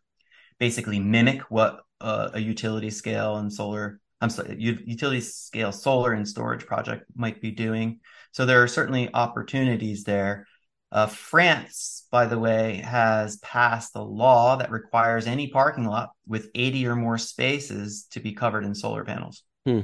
basically 0.59 0.99
mimic 0.99 1.41
what 1.49 1.81
uh, 2.01 2.29
a 2.33 2.39
utility 2.39 2.89
scale 2.89 3.37
and 3.37 3.51
solar 3.51 3.99
I'm 4.21 4.29
sorry, 4.29 4.55
utility 4.57 5.21
scale 5.21 5.71
solar 5.71 6.11
and 6.11 6.27
storage 6.27 6.65
project 6.65 7.05
might 7.15 7.41
be 7.41 7.51
doing. 7.51 7.99
So 8.31 8.45
there 8.45 8.61
are 8.61 8.67
certainly 8.67 9.09
opportunities 9.13 10.03
there. 10.03 10.45
Uh, 10.91 11.07
France, 11.07 12.05
by 12.11 12.25
the 12.25 12.37
way, 12.37 12.77
has 12.77 13.37
passed 13.37 13.95
a 13.95 14.01
law 14.01 14.57
that 14.57 14.71
requires 14.71 15.27
any 15.27 15.47
parking 15.47 15.85
lot 15.85 16.09
with 16.27 16.49
80 16.53 16.87
or 16.87 16.95
more 16.95 17.17
spaces 17.17 18.07
to 18.11 18.19
be 18.19 18.33
covered 18.33 18.65
in 18.65 18.75
solar 18.75 19.05
panels. 19.05 19.43
Hmm. 19.65 19.81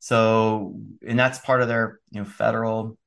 So, 0.00 0.74
and 1.06 1.18
that's 1.18 1.38
part 1.38 1.62
of 1.62 1.68
their, 1.68 2.00
you 2.10 2.20
know, 2.20 2.26
federal, 2.26 2.98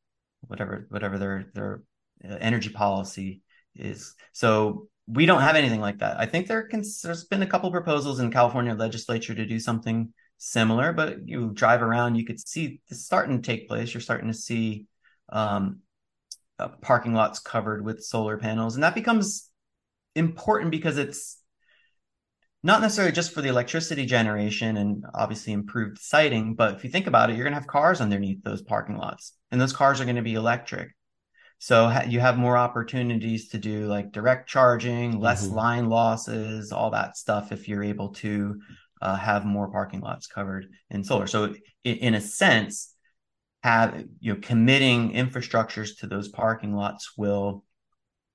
whatever, 0.41 0.87
whatever 0.89 1.17
their 1.17 1.45
their 1.53 1.83
uh, 2.23 2.37
energy 2.39 2.69
policy 2.69 3.41
is. 3.75 4.15
So 4.31 4.87
we 5.07 5.25
don't 5.25 5.41
have 5.41 5.55
anything 5.55 5.81
like 5.81 5.99
that. 5.99 6.19
I 6.19 6.25
think 6.25 6.47
there 6.47 6.63
can, 6.63 6.83
there's 7.03 7.25
been 7.25 7.43
a 7.43 7.47
couple 7.47 7.69
proposals 7.71 8.19
in 8.19 8.31
California 8.31 8.73
legislature 8.73 9.35
to 9.35 9.45
do 9.45 9.59
something 9.59 10.13
similar, 10.37 10.93
but 10.93 11.27
you 11.27 11.51
drive 11.53 11.81
around, 11.81 12.15
you 12.15 12.25
could 12.25 12.39
see 12.39 12.81
this 12.89 13.05
starting 13.05 13.41
to 13.41 13.45
take 13.45 13.67
place. 13.67 13.93
You're 13.93 14.01
starting 14.01 14.27
to 14.27 14.37
see 14.37 14.85
um, 15.29 15.79
uh, 16.57 16.69
parking 16.81 17.13
lots 17.13 17.39
covered 17.39 17.85
with 17.85 18.03
solar 18.03 18.37
panels, 18.37 18.75
and 18.75 18.83
that 18.83 18.95
becomes 18.95 19.49
important 20.15 20.71
because 20.71 20.97
it's 20.97 21.39
not 22.63 22.81
necessarily 22.81 23.11
just 23.11 23.31
for 23.31 23.41
the 23.41 23.49
electricity 23.49 24.07
generation 24.07 24.77
and 24.77 25.05
obviously 25.13 25.53
improved 25.53 25.99
siting, 25.99 26.55
but 26.55 26.75
if 26.75 26.83
you 26.83 26.89
think 26.89 27.05
about 27.05 27.29
it, 27.29 27.35
you're 27.35 27.43
going 27.45 27.53
to 27.53 27.59
have 27.59 27.67
cars 27.67 28.01
underneath 28.01 28.43
those 28.43 28.63
parking 28.63 28.97
lots, 28.97 29.33
and 29.51 29.61
those 29.61 29.73
cars 29.73 30.01
are 30.01 30.05
going 30.05 30.15
to 30.15 30.23
be 30.23 30.33
electric. 30.33 30.95
So 31.59 31.87
ha- 31.87 32.05
you 32.07 32.19
have 32.19 32.37
more 32.37 32.57
opportunities 32.57 33.49
to 33.49 33.57
do 33.57 33.87
like 33.87 34.11
direct 34.11 34.49
charging, 34.49 35.19
less 35.19 35.45
mm-hmm. 35.45 35.55
line 35.55 35.89
losses, 35.89 36.71
all 36.71 36.91
that 36.91 37.17
stuff 37.17 37.51
if 37.51 37.67
you're 37.67 37.83
able 37.83 38.09
to 38.15 38.59
uh, 39.01 39.15
have 39.15 39.45
more 39.45 39.69
parking 39.69 40.01
lots 40.01 40.27
covered 40.27 40.67
in 40.89 41.03
solar. 41.03 41.27
So 41.27 41.55
in, 41.83 41.95
in, 41.97 42.13
a 42.15 42.21
sense, 42.21 42.93
have 43.63 44.05
you 44.19 44.33
know 44.33 44.39
committing 44.41 45.13
infrastructures 45.13 45.99
to 45.99 46.07
those 46.07 46.27
parking 46.27 46.75
lots 46.75 47.17
will 47.17 47.63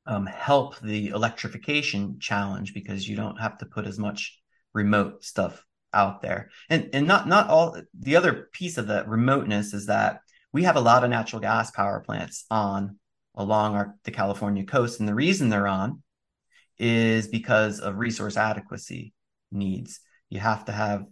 um, 0.06 0.26
help 0.26 0.78
the 0.80 1.09
electrification 1.09 2.18
challenge 2.18 2.74
because 2.74 3.09
you 3.09 3.16
don't 3.16 3.40
have 3.40 3.59
to 3.59 3.66
put 3.66 3.87
as 3.87 3.98
much 3.98 4.38
remote 4.72 5.24
stuff 5.24 5.64
out 5.92 6.22
there. 6.22 6.50
And 6.68 6.90
and 6.92 7.06
not 7.06 7.28
not 7.28 7.48
all 7.48 7.76
the 7.98 8.16
other 8.16 8.48
piece 8.52 8.78
of 8.78 8.87
the 8.87 9.04
remoteness 9.06 9.72
is 9.72 9.87
that 9.87 10.20
we 10.52 10.64
have 10.64 10.76
a 10.76 10.80
lot 10.80 11.04
of 11.04 11.11
natural 11.11 11.40
gas 11.40 11.70
power 11.70 12.00
plants 12.00 12.44
on 12.50 12.98
along 13.35 13.75
our, 13.75 13.95
the 14.05 14.11
California 14.11 14.64
coast. 14.64 15.01
And 15.01 15.09
the 15.09 15.14
reason 15.14 15.49
they're 15.49 15.69
on 15.69 16.03
is 16.79 17.29
because 17.29 17.81
of 17.81 17.99
resource 17.99 18.37
adequacy 18.37 19.12
needs. 19.53 20.01
You 20.29 20.40
have 20.40 20.64
to 20.66 20.73
have 20.73 21.05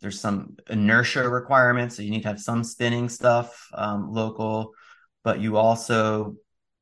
there's 0.00 0.20
some 0.20 0.56
inertia 0.68 1.28
requirements, 1.28 1.96
so 1.96 2.02
you 2.02 2.10
need 2.10 2.22
to 2.22 2.28
have 2.28 2.40
some 2.40 2.64
spinning 2.64 3.08
stuff 3.08 3.68
um, 3.74 4.12
local, 4.12 4.72
but 5.22 5.40
you 5.40 5.56
also 5.56 6.36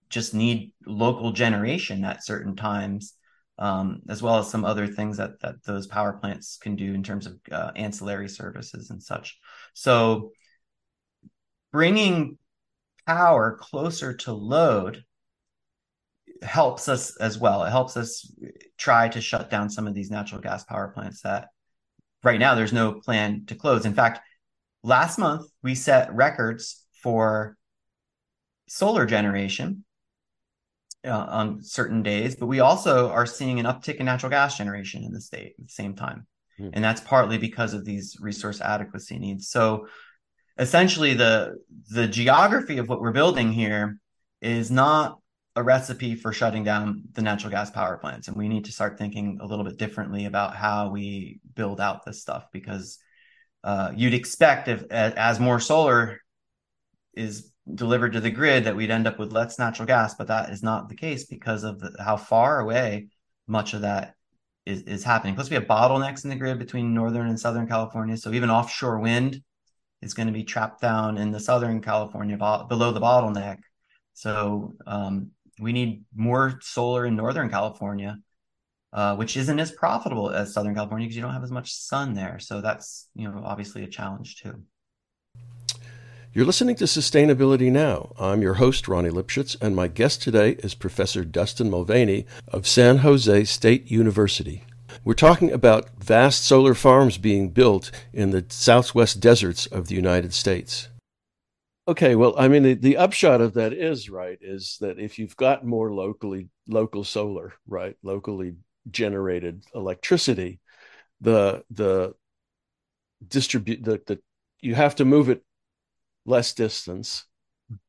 just 0.09 0.35
need 0.35 0.73
local 0.87 1.33
generation 1.33 2.05
at 2.05 2.25
certain 2.25 2.55
times, 2.57 3.15
um, 3.59 4.03
as 4.09 4.23
well 4.23 4.39
as 4.39 4.49
some 4.49 4.65
other 4.65 4.87
things 4.87 5.17
that 5.17 5.41
that 5.41 5.57
those 5.65 5.87
power 5.87 6.13
plants 6.13 6.59
can 6.59 6.77
do 6.77 6.95
in 6.95 7.03
terms 7.03 7.27
of 7.27 7.39
uh, 7.51 7.73
ancillary 7.75 8.29
services 8.29 8.91
and 8.91 9.03
such. 9.03 9.39
So, 9.75 10.31
bringing 11.73 12.39
power 13.09 13.57
closer 13.59 14.13
to 14.13 14.33
load 14.33 15.03
helps 16.43 16.89
us 16.89 17.17
as 17.17 17.39
well. 17.39 17.65
It 17.65 17.71
helps 17.71 17.97
us 17.97 18.31
try 18.77 19.09
to 19.09 19.21
shut 19.21 19.49
down 19.49 19.71
some 19.71 19.87
of 19.87 19.95
these 19.95 20.11
natural 20.11 20.43
gas 20.43 20.63
power 20.65 20.89
plants 20.89 21.23
that 21.23 21.49
right 22.23 22.39
now 22.39 22.55
there's 22.55 22.73
no 22.73 22.93
plan 22.93 23.45
to 23.47 23.55
close. 23.55 23.87
In 23.87 23.95
fact, 23.95 24.21
last 24.83 25.19
month 25.19 25.47
we 25.63 25.75
set 25.75 26.15
records 26.15 26.85
for 27.03 27.57
solar 28.69 29.07
generation 29.07 29.87
uh, 31.03 31.11
on 31.11 31.63
certain 31.63 32.03
days, 32.03 32.37
but 32.37 32.47
we 32.47 32.61
also 32.61 33.09
are 33.09 33.25
seeing 33.25 33.59
an 33.59 33.65
uptick 33.65 33.97
in 33.97 34.05
natural 34.05 34.29
gas 34.29 34.59
generation 34.59 35.03
in 35.03 35.13
the 35.13 35.21
state 35.21 35.55
at 35.59 35.65
the 35.65 35.73
same 35.73 35.97
time. 35.97 36.27
Mm. 36.61 36.73
And 36.75 36.85
that's 36.85 37.01
partly 37.01 37.39
because 37.39 37.73
of 37.73 37.87
these 37.87 38.19
resource 38.21 38.61
adequacy 38.61 39.19
needs. 39.19 39.49
So 39.49 39.87
essentially 40.59 41.15
the 41.15 41.59
the 41.91 42.07
geography 42.07 42.79
of 42.79 42.89
what 42.89 43.01
we're 43.01 43.13
building 43.13 43.53
here 43.53 43.99
is 44.41 44.71
not 44.71 45.19
a 45.57 45.63
recipe 45.63 46.15
for 46.15 46.33
shutting 46.33 46.63
down 46.63 47.03
the 47.15 47.23
natural 47.23 47.51
gas 47.51 47.71
power 47.71 47.97
plants. 47.97 48.29
And 48.29 48.37
we 48.37 48.49
need 48.49 48.67
to 48.67 48.73
start 48.73 48.99
thinking 48.99 49.39
a 49.41 49.47
little 49.47 49.65
bit 49.65 49.77
differently 49.77 50.27
about 50.27 50.55
how 50.55 50.91
we 50.91 51.41
build 51.55 51.81
out 51.81 52.05
this 52.05 52.21
stuff 52.21 52.47
because 52.53 52.99
uh, 53.65 53.91
you'd 53.97 54.15
expect 54.15 54.69
if 54.69 54.85
as 54.91 55.41
more 55.41 55.59
solar 55.59 56.21
is 57.15 57.51
delivered 57.75 58.13
to 58.13 58.21
the 58.21 58.31
grid 58.31 58.65
that 58.65 58.77
we'd 58.77 58.91
end 58.91 59.09
up 59.09 59.19
with 59.19 59.33
less 59.33 59.59
natural 59.59 59.85
gas 59.85 60.15
but 60.15 60.29
that 60.29 60.51
is 60.51 60.63
not 60.63 60.89
the 60.89 60.95
case 60.95 61.27
because 61.27 61.65
of 61.65 61.81
the, 61.81 61.93
how 61.99 62.17
far 62.17 62.61
away 62.61 63.09
much 63.47 63.75
of 63.75 63.83
that 63.83 64.15
is, 64.65 64.83
is 64.83 65.03
happening. 65.03 65.35
Plus 65.35 65.51
we 65.51 65.55
have 65.55 65.65
bottlenecks 65.65 66.23
in 66.23 66.31
the 66.31 66.37
grid 66.37 66.59
between 66.59 66.95
northern 66.95 67.29
and 67.29 67.41
southern 67.41 67.67
california. 67.67 68.17
So 68.17 68.33
even 68.33 68.49
offshore 68.49 69.01
wind 69.01 69.43
is 70.03 70.15
going 70.15 70.27
to 70.27 70.33
be 70.33 70.45
trapped 70.45 70.81
down 70.81 71.19
in 71.19 71.33
the 71.33 71.41
Southern 71.41 71.81
California 71.81 72.37
below 72.37 72.93
the 72.93 73.01
bottleneck. 73.01 73.59
So 74.15 74.75
um, 74.87 75.31
we 75.61 75.73
need 75.73 76.05
more 76.15 76.59
solar 76.63 77.07
in 77.07 77.17
Northern 77.17 77.51
California, 77.51 78.19
uh, 78.93 79.17
which 79.17 79.37
isn't 79.37 79.59
as 79.59 79.73
profitable 79.73 80.31
as 80.31 80.53
Southern 80.53 80.75
California 80.75 81.07
because 81.07 81.17
you 81.17 81.23
don't 81.23 81.33
have 81.33 81.45
as 81.45 81.51
much 81.51 81.73
sun 81.73 82.15
there. 82.15 82.39
So 82.39 82.61
that's 82.61 83.09
you 83.15 83.29
know 83.29 83.43
obviously 83.45 83.85
a 83.85 83.89
challenge 83.89 84.43
too. 84.43 84.63
You're 86.33 86.45
listening 86.45 86.77
to 86.77 86.85
Sustainability 86.85 87.73
Now. 87.73 88.13
I'm 88.19 88.43
your 88.43 88.55
host, 88.55 88.87
Ronnie 88.87 89.09
Lipschutz, 89.09 89.57
and 89.61 89.75
my 89.75 89.89
guest 89.89 90.23
today 90.23 90.53
is 90.59 90.75
Professor 90.75 91.25
Dustin 91.25 91.71
Mulvaney 91.71 92.27
of 92.49 92.67
San 92.67 92.99
Jose 92.99 93.45
State 93.45 93.91
University. 93.91 94.63
We're 95.05 95.15
talking 95.15 95.51
about 95.51 95.91
vast 95.99 96.45
solar 96.45 96.75
farms 96.75 97.19
being 97.19 97.51
built 97.51 97.91
in 98.13 98.31
the 98.31 98.45
southwest 98.49 99.21
deserts 99.21 99.67
of 99.67 99.89
the 99.89 99.95
United 99.95 100.35
States. 100.35 100.89
Okay, 101.87 102.15
well, 102.17 102.35
I 102.37 102.49
mean, 102.49 102.63
the, 102.65 102.75
the 102.75 102.99
upshot 102.99 103.41
of 103.41 103.55
that 103.55 103.73
is 103.73 104.11
right 104.11 104.39
is 104.43 104.77
that 104.83 104.99
if 104.99 105.19
you've 105.19 105.37
got 105.37 105.65
more 105.65 105.93
locally 105.93 106.51
local 106.67 107.03
solar, 107.03 107.55
right, 107.67 107.97
locally 108.03 108.57
generated 108.91 109.65
electricity, 109.75 110.61
the 111.21 111.65
the 111.71 112.15
distribute 113.27 113.83
the, 113.83 114.01
the 114.07 114.21
you 114.61 114.75
have 114.75 114.97
to 114.97 115.07
move 115.07 115.31
it 115.31 115.43
less 116.27 116.53
distance, 116.53 117.25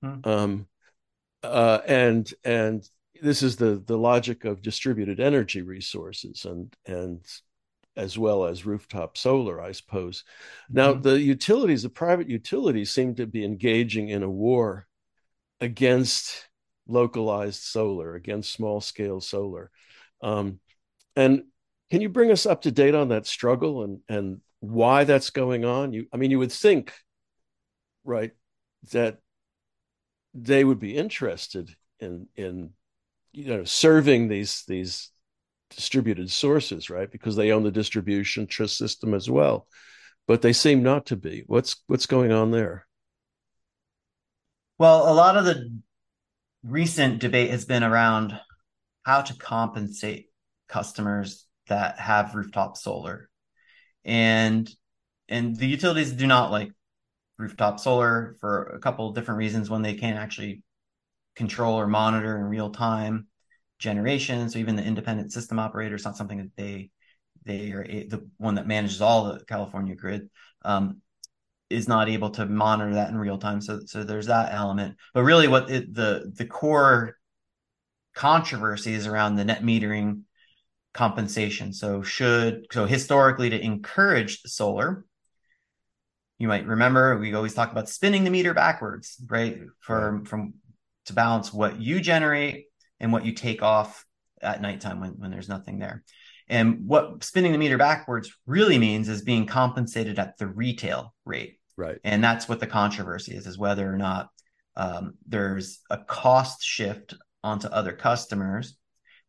mm-hmm. 0.01 0.27
um, 0.27 0.67
uh, 1.43 1.79
and 1.85 2.33
and 2.45 2.89
this 3.21 3.43
is 3.43 3.55
the 3.55 3.83
the 3.85 3.97
logic 3.97 4.45
of 4.45 4.61
distributed 4.61 5.19
energy 5.19 5.61
resources 5.61 6.45
and 6.45 6.75
and 6.85 7.21
as 7.95 8.17
well 8.17 8.45
as 8.45 8.65
rooftop 8.65 9.17
solar, 9.17 9.61
I 9.61 9.73
suppose. 9.73 10.23
Now, 10.69 10.93
mm-hmm. 10.93 11.01
the 11.01 11.19
utilities, 11.19 11.83
the 11.83 11.89
private 11.89 12.29
utilities, 12.29 12.91
seem 12.91 13.15
to 13.15 13.27
be 13.27 13.43
engaging 13.43 14.07
in 14.07 14.23
a 14.23 14.29
war 14.29 14.87
against 15.59 16.47
localized 16.87 17.61
solar, 17.61 18.15
against 18.15 18.53
small 18.53 18.79
scale 18.79 19.19
solar. 19.19 19.69
Um, 20.21 20.59
and 21.15 21.43
can 21.91 21.99
you 21.99 22.07
bring 22.07 22.31
us 22.31 22.45
up 22.45 22.61
to 22.61 22.71
date 22.71 22.95
on 22.95 23.09
that 23.09 23.27
struggle 23.27 23.83
and 23.83 23.99
and 24.07 24.41
why 24.61 25.03
that's 25.03 25.29
going 25.29 25.65
on? 25.65 25.93
You, 25.93 26.07
I 26.13 26.17
mean, 26.17 26.31
you 26.31 26.39
would 26.39 26.51
think, 26.51 26.93
right, 28.03 28.31
that 28.91 29.19
they 30.33 30.63
would 30.63 30.79
be 30.79 30.95
interested 30.95 31.69
in 31.99 32.27
in 32.35 32.71
you 33.31 33.45
know 33.45 33.63
serving 33.63 34.27
these 34.27 34.63
these 34.67 35.11
distributed 35.69 36.31
sources 36.31 36.89
right? 36.89 37.11
Because 37.11 37.35
they 37.35 37.51
own 37.51 37.63
the 37.63 37.71
distribution 37.71 38.47
trust 38.47 38.77
system 38.77 39.13
as 39.13 39.29
well. 39.29 39.67
But 40.27 40.41
they 40.41 40.53
seem 40.53 40.83
not 40.83 41.07
to 41.07 41.15
be. 41.15 41.43
What's 41.47 41.77
what's 41.87 42.05
going 42.05 42.31
on 42.31 42.51
there? 42.51 42.85
Well 44.77 45.11
a 45.11 45.13
lot 45.13 45.37
of 45.37 45.45
the 45.45 45.79
recent 46.63 47.19
debate 47.19 47.51
has 47.51 47.65
been 47.65 47.83
around 47.83 48.39
how 49.03 49.21
to 49.21 49.33
compensate 49.35 50.27
customers 50.67 51.45
that 51.67 51.99
have 51.99 52.35
rooftop 52.35 52.77
solar. 52.77 53.29
And 54.03 54.69
and 55.27 55.55
the 55.55 55.67
utilities 55.67 56.11
do 56.11 56.27
not 56.27 56.51
like 56.51 56.71
rooftop 57.37 57.79
solar 57.79 58.35
for 58.39 58.63
a 58.63 58.79
couple 58.79 59.11
different 59.13 59.37
reasons. 59.37 59.69
When 59.69 59.81
they 59.81 59.93
can't 59.93 60.17
actually 60.17 60.63
control 61.39 61.79
or 61.79 61.87
monitor 61.87 62.37
in 62.37 62.43
real 62.43 62.69
time 62.69 63.25
generation. 63.79 64.49
So 64.49 64.59
even 64.59 64.75
the 64.75 64.83
independent 64.83 65.31
system 65.31 65.57
operator 65.57 65.95
is 65.95 66.03
not 66.03 66.17
something 66.17 66.37
that 66.37 66.55
they 66.55 66.91
they 67.45 67.71
are 67.71 67.83
the 67.83 68.29
one 68.37 68.55
that 68.55 68.67
manages 68.67 69.01
all 69.01 69.23
the 69.23 69.45
California 69.45 69.95
grid 69.95 70.29
um, 70.65 71.01
is 71.69 71.87
not 71.87 72.09
able 72.09 72.31
to 72.31 72.45
monitor 72.45 72.95
that 72.95 73.09
in 73.09 73.17
real 73.17 73.37
time. 73.37 73.61
So 73.61 73.79
so 73.85 74.03
there's 74.03 74.27
that 74.27 74.53
element. 74.53 74.97
But 75.13 75.23
really, 75.23 75.47
what 75.47 75.71
it, 75.71 75.93
the 75.93 76.31
the 76.35 76.45
core 76.45 77.15
controversy 78.13 78.93
is 78.93 79.07
around 79.07 79.37
the 79.37 79.45
net 79.45 79.63
metering 79.63 80.23
compensation. 80.93 81.71
So 81.71 82.03
should 82.03 82.65
so 82.73 82.85
historically 82.85 83.49
to 83.49 83.59
encourage 83.59 84.41
solar, 84.41 85.05
you 86.37 86.49
might 86.49 86.67
remember 86.67 87.17
we 87.17 87.33
always 87.33 87.53
talk 87.53 87.71
about 87.71 87.87
spinning 87.87 88.25
the 88.25 88.29
meter 88.29 88.53
backwards, 88.53 89.15
right? 89.29 89.57
For 89.79 90.21
from 90.25 90.55
to 91.09 91.13
balance 91.13 91.53
what 91.53 91.81
you 91.81 91.99
generate 91.99 92.67
and 92.99 93.11
what 93.11 93.25
you 93.25 93.33
take 93.33 93.61
off 93.61 94.05
at 94.41 94.61
nighttime 94.61 95.01
when, 95.01 95.11
when 95.11 95.31
there's 95.31 95.49
nothing 95.49 95.79
there. 95.79 96.03
And 96.47 96.87
what 96.87 97.23
spinning 97.23 97.51
the 97.51 97.57
meter 97.57 97.77
backwards 97.77 98.31
really 98.47 98.79
means 98.79 99.09
is 99.09 99.21
being 99.21 99.45
compensated 99.45 100.17
at 100.17 100.37
the 100.37 100.47
retail 100.47 101.13
rate. 101.25 101.59
Right. 101.77 101.99
And 102.03 102.23
that's 102.23 102.47
what 102.47 102.59
the 102.59 102.67
controversy 102.67 103.35
is, 103.35 103.45
is 103.45 103.57
whether 103.57 103.91
or 103.91 103.97
not 103.97 104.29
um, 104.75 105.15
there's 105.27 105.79
a 105.89 105.97
cost 105.97 106.63
shift 106.63 107.13
onto 107.43 107.67
other 107.67 107.93
customers 107.93 108.75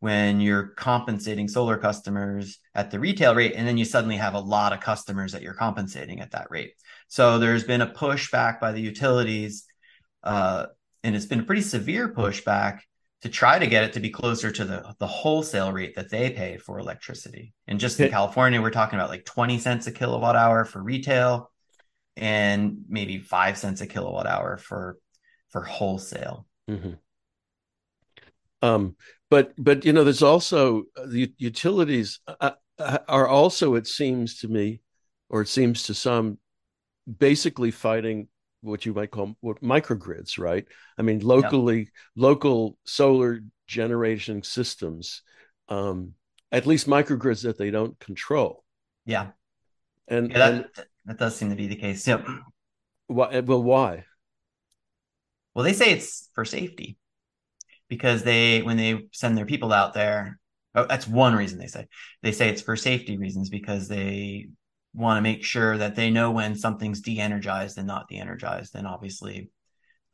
when 0.01 0.41
you're 0.41 0.69
compensating 0.69 1.47
solar 1.47 1.77
customers 1.77 2.59
at 2.75 2.91
the 2.91 2.99
retail 2.99 3.35
rate 3.35 3.55
and 3.55 3.69
then 3.69 3.77
you 3.77 3.85
suddenly 3.85 4.17
have 4.17 4.35
a 4.35 4.41
lot 4.41 4.73
of 4.73 4.81
customers 4.81 5.33
that 5.33 5.43
you're 5.43 5.55
compensating 5.55 6.21
at 6.21 6.33
that 6.33 6.51
rate 6.51 6.73
so 7.07 7.39
there's 7.39 7.65
been 7.65 7.83
a 7.83 7.87
pushback 7.87 8.59
by 8.59 8.73
the 8.73 8.81
utilities 8.81 9.67
uh, 10.25 10.67
and 11.03 11.17
it's 11.17 11.27
been 11.27 11.41
a 11.41 11.45
pretty 11.45 11.63
severe 11.63 12.09
pushback 12.09 12.81
to 13.23 13.29
try 13.29 13.59
to 13.59 13.67
get 13.67 13.85
it 13.85 13.93
to 13.93 14.01
be 14.01 14.11
closer 14.11 14.51
to 14.51 14.65
the, 14.65 14.95
the 14.99 15.07
wholesale 15.07 15.73
rate 15.73 15.95
that 15.95 16.11
they 16.11 16.31
pay 16.31 16.57
for 16.57 16.79
electricity. 16.79 17.53
And 17.67 17.79
just 17.79 18.01
in 18.01 18.07
it, 18.07 18.11
California, 18.11 18.63
we're 18.63 18.71
talking 18.71 18.99
about 18.99 19.11
like 19.11 19.25
20 19.25 19.59
cents 19.59 19.87
a 19.87 19.93
kilowatt 19.93 20.37
hour 20.37 20.65
for 20.65 20.83
retail 20.83 21.51
and 22.17 22.85
maybe 22.89 23.19
five 23.19 23.59
cents 23.59 23.81
a 23.81 23.87
kilowatt 23.87 24.27
hour 24.27 24.57
for 24.57 24.99
for 25.51 25.63
wholesale. 25.63 26.47
Mm-hmm. 26.71 26.93
Um, 28.63 28.97
but 29.29 29.53
but 29.59 29.85
you 29.85 29.93
know, 29.93 30.05
there's 30.05 30.23
also 30.23 30.85
uh, 30.97 31.07
the 31.07 31.33
utilities 31.39 32.21
uh, 32.27 32.53
uh, 32.81 32.99
are 33.09 33.29
also, 33.29 33.75
it 33.75 33.87
seems 33.87 34.39
to 34.39 34.49
me, 34.49 34.81
or 35.29 35.43
it 35.43 35.49
seems 35.49 35.85
to 35.85 35.95
some, 35.95 36.39
basically 37.19 37.71
fighting 37.71 38.29
what 38.63 38.85
you 38.87 38.95
might 38.95 39.11
call 39.11 39.37
what 39.41 39.63
microgrids, 39.63 40.39
right? 40.39 40.67
I 40.99 41.03
mean, 41.03 41.21
locally, 41.21 41.79
yeah. 41.79 41.85
local 42.17 42.77
solar 42.85 43.41
generation 43.67 44.43
systems, 44.43 45.23
um, 45.69 46.15
at 46.53 46.67
least 46.67 46.87
microgrids 46.87 47.43
that 47.43 47.59
they 47.59 47.71
don't 47.71 47.99
control. 47.99 48.65
Yeah, 49.07 49.29
and 50.09 50.31
yeah, 50.31 50.39
that, 50.39 50.53
and, 50.53 50.87
that 51.07 51.19
does 51.19 51.37
seem 51.37 51.51
to 51.51 51.57
be 51.57 51.67
the 51.67 51.77
case. 51.77 52.07
Yep. 52.07 52.27
Why? 53.07 53.41
Well, 53.41 53.63
why? 53.63 54.05
Well, 55.55 55.65
they 55.65 55.73
say 55.73 55.93
it's 55.93 56.31
for 56.35 56.45
safety. 56.45 56.97
because 57.91 58.23
they 58.23 58.63
when 58.63 58.79
they 58.79 59.09
send 59.13 59.37
their 59.37 59.45
people 59.45 59.73
out 59.73 59.93
there 59.93 60.39
oh, 60.75 60.87
that's 60.87 61.07
one 61.07 61.35
reason 61.35 61.59
they 61.59 61.67
say 61.67 61.87
they 62.23 62.33
say 62.33 62.49
it's 62.49 62.63
for 62.63 62.77
safety 62.77 63.19
reasons 63.19 63.51
because 63.51 63.89
they 63.89 64.49
want 64.93 65.19
to 65.19 65.23
make 65.23 65.45
sure 65.45 65.79
that 65.79 65.95
they 65.95 66.11
know 66.11 66.31
when 66.31 66.55
something's 66.55 67.01
de-energized 67.01 67.79
and 67.79 67.87
not 67.87 68.09
de-energized 68.09 68.75
and 68.75 68.87
obviously 68.87 69.51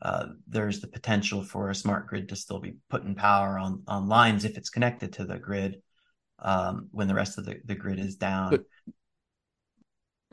uh, 0.02 0.26
there's 0.46 0.80
the 0.80 0.88
potential 0.88 1.42
for 1.42 1.70
a 1.70 1.74
smart 1.74 2.06
grid 2.06 2.28
to 2.28 2.36
still 2.36 2.58
be 2.58 2.76
putting 2.90 3.14
power 3.14 3.58
on 3.58 3.82
on 3.86 4.08
lines 4.08 4.44
if 4.44 4.58
it's 4.58 4.68
connected 4.68 5.14
to 5.14 5.24
the 5.24 5.38
grid 5.38 5.80
um, 6.38 6.88
when 6.90 7.08
the 7.08 7.14
rest 7.14 7.38
of 7.38 7.44
the, 7.44 7.56
the 7.64 7.74
grid 7.74 7.98
is 7.98 8.16
down. 8.16 8.50
But 8.50 8.64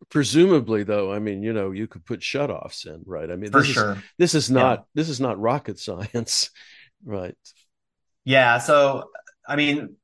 presumably, 0.09 0.83
though, 0.83 1.13
I 1.13 1.19
mean, 1.19 1.43
you 1.43 1.53
know, 1.53 1.71
you 1.71 1.87
could 1.87 2.05
put 2.05 2.19
shutoffs 2.19 2.85
in, 2.85 3.03
right? 3.05 3.29
I 3.29 3.35
mean, 3.35 3.51
for 3.51 3.61
this 3.61 3.71
sure. 3.71 3.93
Is, 3.93 3.97
this 4.17 4.35
is 4.35 4.51
not 4.51 4.79
yeah. 4.79 4.83
this 4.95 5.09
is 5.09 5.19
not 5.19 5.39
rocket 5.39 5.79
science, 5.79 6.49
right? 7.05 7.35
Yeah. 8.25 8.57
So, 8.59 9.09
I 9.47 9.55
mean, 9.55 9.95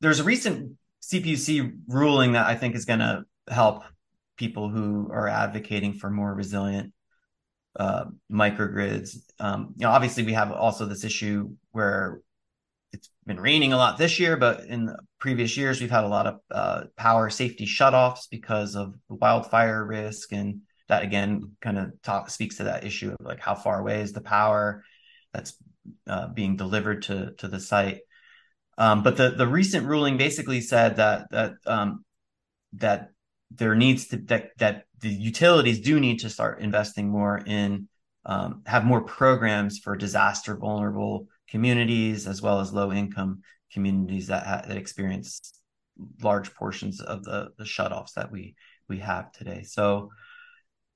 there's 0.00 0.20
a 0.20 0.24
recent 0.24 0.76
CPUC 1.02 1.78
ruling 1.88 2.32
that 2.32 2.46
I 2.46 2.54
think 2.54 2.74
is 2.74 2.84
going 2.84 3.00
to 3.00 3.24
help 3.50 3.82
people 4.36 4.68
who 4.68 5.10
are 5.12 5.28
advocating 5.28 5.94
for 5.94 6.10
more 6.10 6.32
resilient 6.32 6.92
uh, 7.78 8.04
microgrids. 8.30 9.16
Um, 9.38 9.74
you 9.76 9.84
know, 9.84 9.90
obviously, 9.90 10.22
we 10.22 10.32
have 10.32 10.52
also 10.52 10.86
this 10.86 11.04
issue 11.04 11.50
where 11.72 12.20
it's 12.92 13.10
been 13.26 13.40
raining 13.40 13.72
a 13.72 13.76
lot 13.76 13.98
this 13.98 14.18
year, 14.18 14.36
but 14.36 14.64
in 14.64 14.94
previous 15.18 15.56
years, 15.56 15.80
we've 15.80 15.90
had 15.90 16.04
a 16.04 16.08
lot 16.08 16.26
of 16.26 16.40
uh, 16.50 16.84
power 16.96 17.30
safety 17.30 17.66
shutoffs 17.66 18.28
because 18.30 18.74
of 18.74 18.94
the 19.08 19.16
wildfire 19.16 19.84
risk, 19.84 20.32
and 20.32 20.62
that 20.88 21.02
again 21.02 21.52
kind 21.60 21.78
of 21.78 21.92
talk, 22.02 22.30
speaks 22.30 22.56
to 22.56 22.64
that 22.64 22.84
issue 22.84 23.10
of 23.10 23.24
like 23.24 23.40
how 23.40 23.54
far 23.54 23.78
away 23.78 24.00
is 24.00 24.12
the 24.12 24.20
power 24.20 24.84
that's 25.32 25.54
uh, 26.06 26.28
being 26.28 26.56
delivered 26.56 27.02
to 27.02 27.32
to 27.38 27.48
the 27.48 27.60
site. 27.60 28.00
Um, 28.78 29.02
but 29.02 29.16
the 29.16 29.30
the 29.30 29.46
recent 29.46 29.86
ruling 29.86 30.16
basically 30.16 30.60
said 30.60 30.96
that 30.96 31.30
that 31.30 31.54
um, 31.66 32.04
that 32.74 33.10
there 33.50 33.74
needs 33.74 34.08
to 34.08 34.16
that 34.18 34.50
that 34.58 34.84
the 35.00 35.08
utilities 35.08 35.80
do 35.80 36.00
need 36.00 36.20
to 36.20 36.30
start 36.30 36.60
investing 36.60 37.08
more 37.08 37.38
in 37.46 37.88
um, 38.26 38.62
have 38.66 38.84
more 38.84 39.02
programs 39.02 39.78
for 39.78 39.96
disaster 39.96 40.56
vulnerable 40.56 41.26
communities 41.48 42.26
as 42.26 42.42
well 42.42 42.60
as 42.60 42.72
low 42.72 42.92
income 42.92 43.40
communities 43.72 44.26
that 44.26 44.46
ha- 44.46 44.62
that 44.66 44.76
experience 44.76 45.60
large 46.22 46.54
portions 46.54 47.00
of 47.00 47.24
the 47.24 47.48
the 47.58 47.64
shutoffs 47.64 48.14
that 48.14 48.30
we 48.30 48.54
we 48.88 48.98
have 48.98 49.32
today. 49.32 49.62
So 49.62 50.10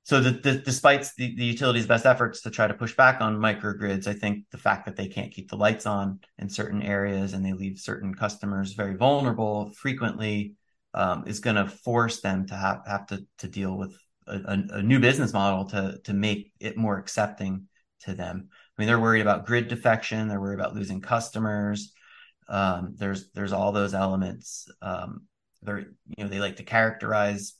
so 0.04 0.20
the, 0.20 0.32
the, 0.32 0.58
despite 0.58 1.08
the, 1.16 1.34
the 1.36 1.44
utilities' 1.44 1.86
best 1.86 2.06
efforts 2.06 2.40
to 2.42 2.50
try 2.50 2.66
to 2.66 2.74
push 2.74 2.96
back 2.96 3.20
on 3.20 3.36
microgrids, 3.36 4.08
I 4.08 4.14
think 4.14 4.46
the 4.50 4.58
fact 4.58 4.86
that 4.86 4.96
they 4.96 5.06
can't 5.06 5.30
keep 5.30 5.48
the 5.48 5.56
lights 5.56 5.86
on 5.86 6.18
in 6.38 6.48
certain 6.48 6.82
areas 6.82 7.34
and 7.34 7.44
they 7.44 7.52
leave 7.52 7.78
certain 7.78 8.12
customers 8.12 8.72
very 8.72 8.96
vulnerable 8.96 9.70
frequently 9.70 10.54
um, 10.94 11.24
is 11.26 11.40
going 11.40 11.56
to 11.56 11.68
force 11.68 12.20
them 12.20 12.46
to 12.46 12.54
have, 12.54 12.82
have 12.86 13.06
to, 13.06 13.24
to 13.38 13.48
deal 13.48 13.76
with 13.76 13.96
a, 14.26 14.36
a, 14.36 14.78
a, 14.78 14.82
new 14.82 15.00
business 15.00 15.32
model 15.32 15.64
to, 15.66 15.98
to 16.04 16.12
make 16.12 16.52
it 16.60 16.76
more 16.76 16.98
accepting 16.98 17.66
to 18.00 18.14
them. 18.14 18.48
I 18.50 18.80
mean, 18.80 18.86
they're 18.86 19.00
worried 19.00 19.22
about 19.22 19.46
grid 19.46 19.68
defection. 19.68 20.28
They're 20.28 20.40
worried 20.40 20.60
about 20.60 20.74
losing 20.74 21.00
customers. 21.00 21.92
Um, 22.48 22.94
there's 22.96 23.30
there's 23.32 23.52
all 23.52 23.72
those 23.72 23.94
elements. 23.94 24.68
Um, 24.82 25.22
they're 25.62 25.78
you 25.78 26.24
know 26.24 26.28
they 26.28 26.40
like 26.40 26.56
to 26.56 26.64
characterize 26.64 27.54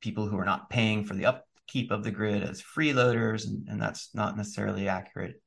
people 0.00 0.26
who 0.26 0.38
are 0.38 0.44
not 0.44 0.68
paying 0.68 1.04
for 1.04 1.14
the 1.14 1.26
upkeep 1.26 1.90
of 1.90 2.04
the 2.04 2.10
grid 2.10 2.42
as 2.42 2.62
freeloaders, 2.62 3.46
and, 3.46 3.68
and 3.68 3.80
that's 3.80 4.10
not 4.14 4.36
necessarily 4.36 4.88
accurate 4.88 5.40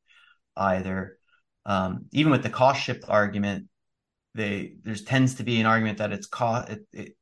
either. 0.55 1.17
Um, 1.65 2.05
even 2.13 2.31
with 2.31 2.43
the 2.43 2.49
cost 2.49 2.81
shift 2.81 3.03
argument, 3.07 3.67
they 4.33 4.75
there's 4.83 5.03
tends 5.03 5.35
to 5.35 5.43
be 5.43 5.59
an 5.59 5.65
argument 5.65 5.97
that 5.97 6.13
it's 6.13 6.27
cost 6.27 6.69
it, 6.69 6.87
it, 6.93 7.17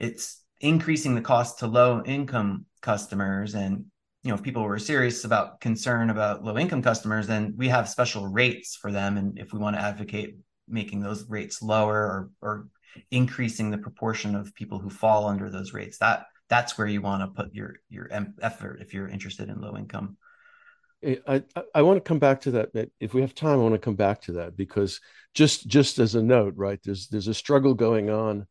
it's 0.00 0.42
increasing 0.60 1.14
the 1.14 1.20
cost 1.20 1.60
to 1.60 1.66
low 1.66 2.02
income 2.04 2.66
customers 2.80 3.54
and 3.54 3.84
you 4.22 4.30
know 4.30 4.34
if 4.34 4.42
people 4.42 4.62
were 4.62 4.78
serious 4.78 5.24
about 5.24 5.60
concern 5.60 6.10
about 6.10 6.42
low 6.42 6.58
income 6.58 6.82
customers 6.82 7.26
then 7.26 7.54
we 7.56 7.68
have 7.68 7.88
special 7.88 8.26
rates 8.26 8.74
for 8.74 8.90
them 8.90 9.16
and 9.16 9.38
if 9.38 9.52
we 9.52 9.58
want 9.58 9.76
to 9.76 9.82
advocate 9.82 10.36
making 10.68 11.00
those 11.00 11.28
rates 11.28 11.62
lower 11.62 11.96
or 11.96 12.30
or 12.42 12.68
increasing 13.10 13.70
the 13.70 13.78
proportion 13.78 14.34
of 14.34 14.54
people 14.54 14.78
who 14.78 14.90
fall 14.90 15.26
under 15.26 15.48
those 15.48 15.72
rates 15.72 15.98
that 15.98 16.26
that's 16.48 16.76
where 16.76 16.86
you 16.86 17.00
want 17.00 17.22
to 17.22 17.42
put 17.42 17.54
your 17.54 17.76
your 17.88 18.08
effort 18.42 18.80
if 18.80 18.92
you're 18.92 19.08
interested 19.08 19.48
in 19.48 19.60
low 19.60 19.76
income 19.76 20.16
eh, 21.02 21.16
I, 21.26 21.42
I 21.74 21.82
want 21.82 21.96
to 21.96 22.08
come 22.08 22.18
back 22.18 22.42
to 22.42 22.50
that. 22.52 22.90
If 22.98 23.14
we 23.14 23.22
have 23.22 23.34
time, 23.34 23.58
I 23.58 23.62
want 23.62 23.74
to 23.74 23.78
come 23.78 23.94
back 23.94 24.20
to 24.22 24.32
that 24.32 24.56
because 24.56 25.00
just 25.32 25.66
just 25.66 25.98
as 25.98 26.14
a 26.14 26.22
note, 26.22 26.54
right? 26.56 26.78
There's 26.84 27.08
there's 27.08 27.28
a 27.28 27.34
struggle 27.34 27.72
going 27.72 28.10
on 28.10 28.46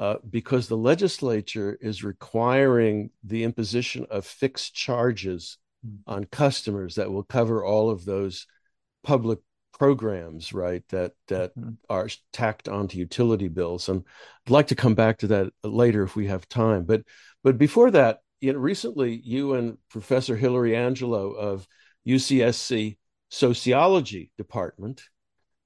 uh, 0.00 0.16
because 0.30 0.66
the 0.66 0.76
legislature 0.78 1.76
is 1.78 2.02
requiring 2.02 3.10
the 3.22 3.44
imposition 3.44 4.06
of 4.10 4.24
fixed 4.24 4.74
charges 4.74 5.58
mm-hmm. 5.86 6.10
on 6.10 6.24
customers 6.24 6.94
that 6.94 7.12
will 7.12 7.22
cover 7.22 7.62
all 7.62 7.90
of 7.90 8.06
those 8.06 8.46
public 9.04 9.40
programs 9.78 10.52
right 10.52 10.82
that 10.88 11.12
that 11.28 11.56
mm-hmm. 11.56 11.70
are 11.88 12.08
tacked 12.32 12.68
onto 12.68 12.98
utility 12.98 13.48
bills 13.48 13.88
and 13.88 14.02
i'd 14.46 14.50
like 14.50 14.66
to 14.66 14.74
come 14.74 14.94
back 14.94 15.18
to 15.18 15.26
that 15.26 15.50
later 15.64 16.02
if 16.02 16.16
we 16.16 16.26
have 16.26 16.46
time 16.48 16.84
but 16.84 17.02
but 17.42 17.56
before 17.56 17.90
that 17.90 18.18
you 18.40 18.52
know 18.52 18.58
recently 18.58 19.20
you 19.24 19.54
and 19.54 19.78
professor 19.88 20.36
hilary 20.36 20.76
angelo 20.76 21.30
of 21.32 21.66
ucsc 22.06 22.96
sociology 23.30 24.30
department 24.36 25.02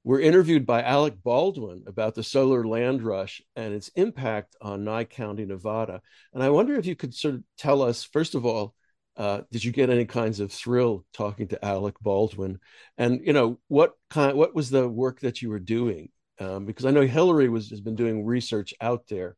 were 0.05 0.20
interviewed 0.20 0.66
by 0.66 0.82
Alec 0.82 1.14
Baldwin 1.22 1.84
about 1.86 2.14
the 2.14 2.22
solar 2.22 2.66
land 2.66 3.02
rush 3.02 3.40
and 3.57 3.72
its 3.72 3.88
impact 3.96 4.55
on 4.61 4.84
Nye 4.84 5.05
County, 5.05 5.46
Nevada. 5.46 6.02
And 6.34 6.42
I 6.42 6.50
wonder 6.50 6.74
if 6.74 6.84
you 6.84 6.94
could 6.94 7.14
sort 7.14 7.36
of 7.36 7.42
tell 7.57 7.80
us, 7.82 8.05
first 8.05 8.34
of 8.34 8.44
all, 8.44 8.74
uh, 9.16 9.42
did 9.50 9.64
you 9.64 9.72
get 9.72 9.90
any 9.90 10.05
kinds 10.05 10.40
of 10.40 10.52
thrill 10.52 11.07
talking 11.14 11.48
to 11.48 11.64
Alec 11.64 11.94
Baldwin? 12.00 12.59
And 12.98 13.20
you 13.24 13.32
know 13.32 13.59
what 13.68 13.94
kind, 14.11 14.36
what 14.36 14.55
was 14.55 14.70
the 14.70 14.88
work 14.88 15.20
that 15.20 15.40
you 15.40 15.48
were 15.48 15.61
doing? 15.61 16.11
Um, 16.38 16.66
because 16.66 16.84
I 16.84 16.90
know 16.90 17.07
Hilary 17.07 17.48
was 17.48 17.70
has 17.70 17.80
been 17.80 17.94
doing 17.94 18.26
research 18.26 18.74
out 18.80 19.07
there, 19.09 19.36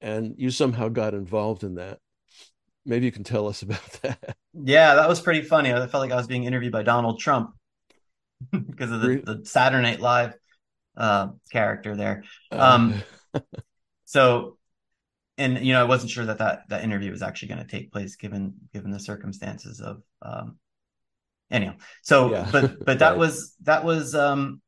and 0.00 0.34
you 0.36 0.50
somehow 0.50 0.88
got 0.88 1.14
involved 1.14 1.62
in 1.62 1.76
that. 1.76 2.00
Maybe 2.84 3.06
you 3.06 3.12
can 3.12 3.22
tell 3.22 3.46
us 3.46 3.62
about 3.62 3.92
that. 4.02 4.36
Yeah, 4.52 4.96
that 4.96 5.08
was 5.08 5.20
pretty 5.20 5.42
funny. 5.42 5.72
I 5.72 5.86
felt 5.86 6.02
like 6.02 6.10
I 6.10 6.16
was 6.16 6.26
being 6.26 6.44
interviewed 6.44 6.72
by 6.72 6.82
Donald 6.82 7.20
Trump. 7.20 7.54
because 8.66 8.90
of 8.90 9.00
the, 9.00 9.22
the, 9.24 9.46
Saturday 9.46 9.82
Night 9.82 10.00
Live 10.00 10.34
uh, 10.96 11.28
character 11.50 11.96
there. 11.96 12.24
Um, 12.50 13.02
so, 14.04 14.58
and 15.38 15.64
you 15.64 15.72
know, 15.72 15.80
I 15.80 15.84
wasn't 15.84 16.10
sure 16.10 16.26
that 16.26 16.38
that, 16.38 16.68
that 16.68 16.84
interview 16.84 17.10
was 17.10 17.22
actually 17.22 17.48
going 17.48 17.66
to 17.66 17.70
take 17.70 17.92
place 17.92 18.16
given 18.16 18.54
given 18.72 18.90
the 18.90 19.00
circumstances 19.00 19.80
of. 19.80 20.02
Um, 20.20 20.58
anyhow, 21.50 21.74
so 22.02 22.30
yeah. 22.30 22.48
but 22.52 22.84
but 22.84 22.98
that 22.98 23.10
right. 23.10 23.18
was 23.18 23.54
that 23.62 23.84
was 23.84 24.14
um, 24.14 24.60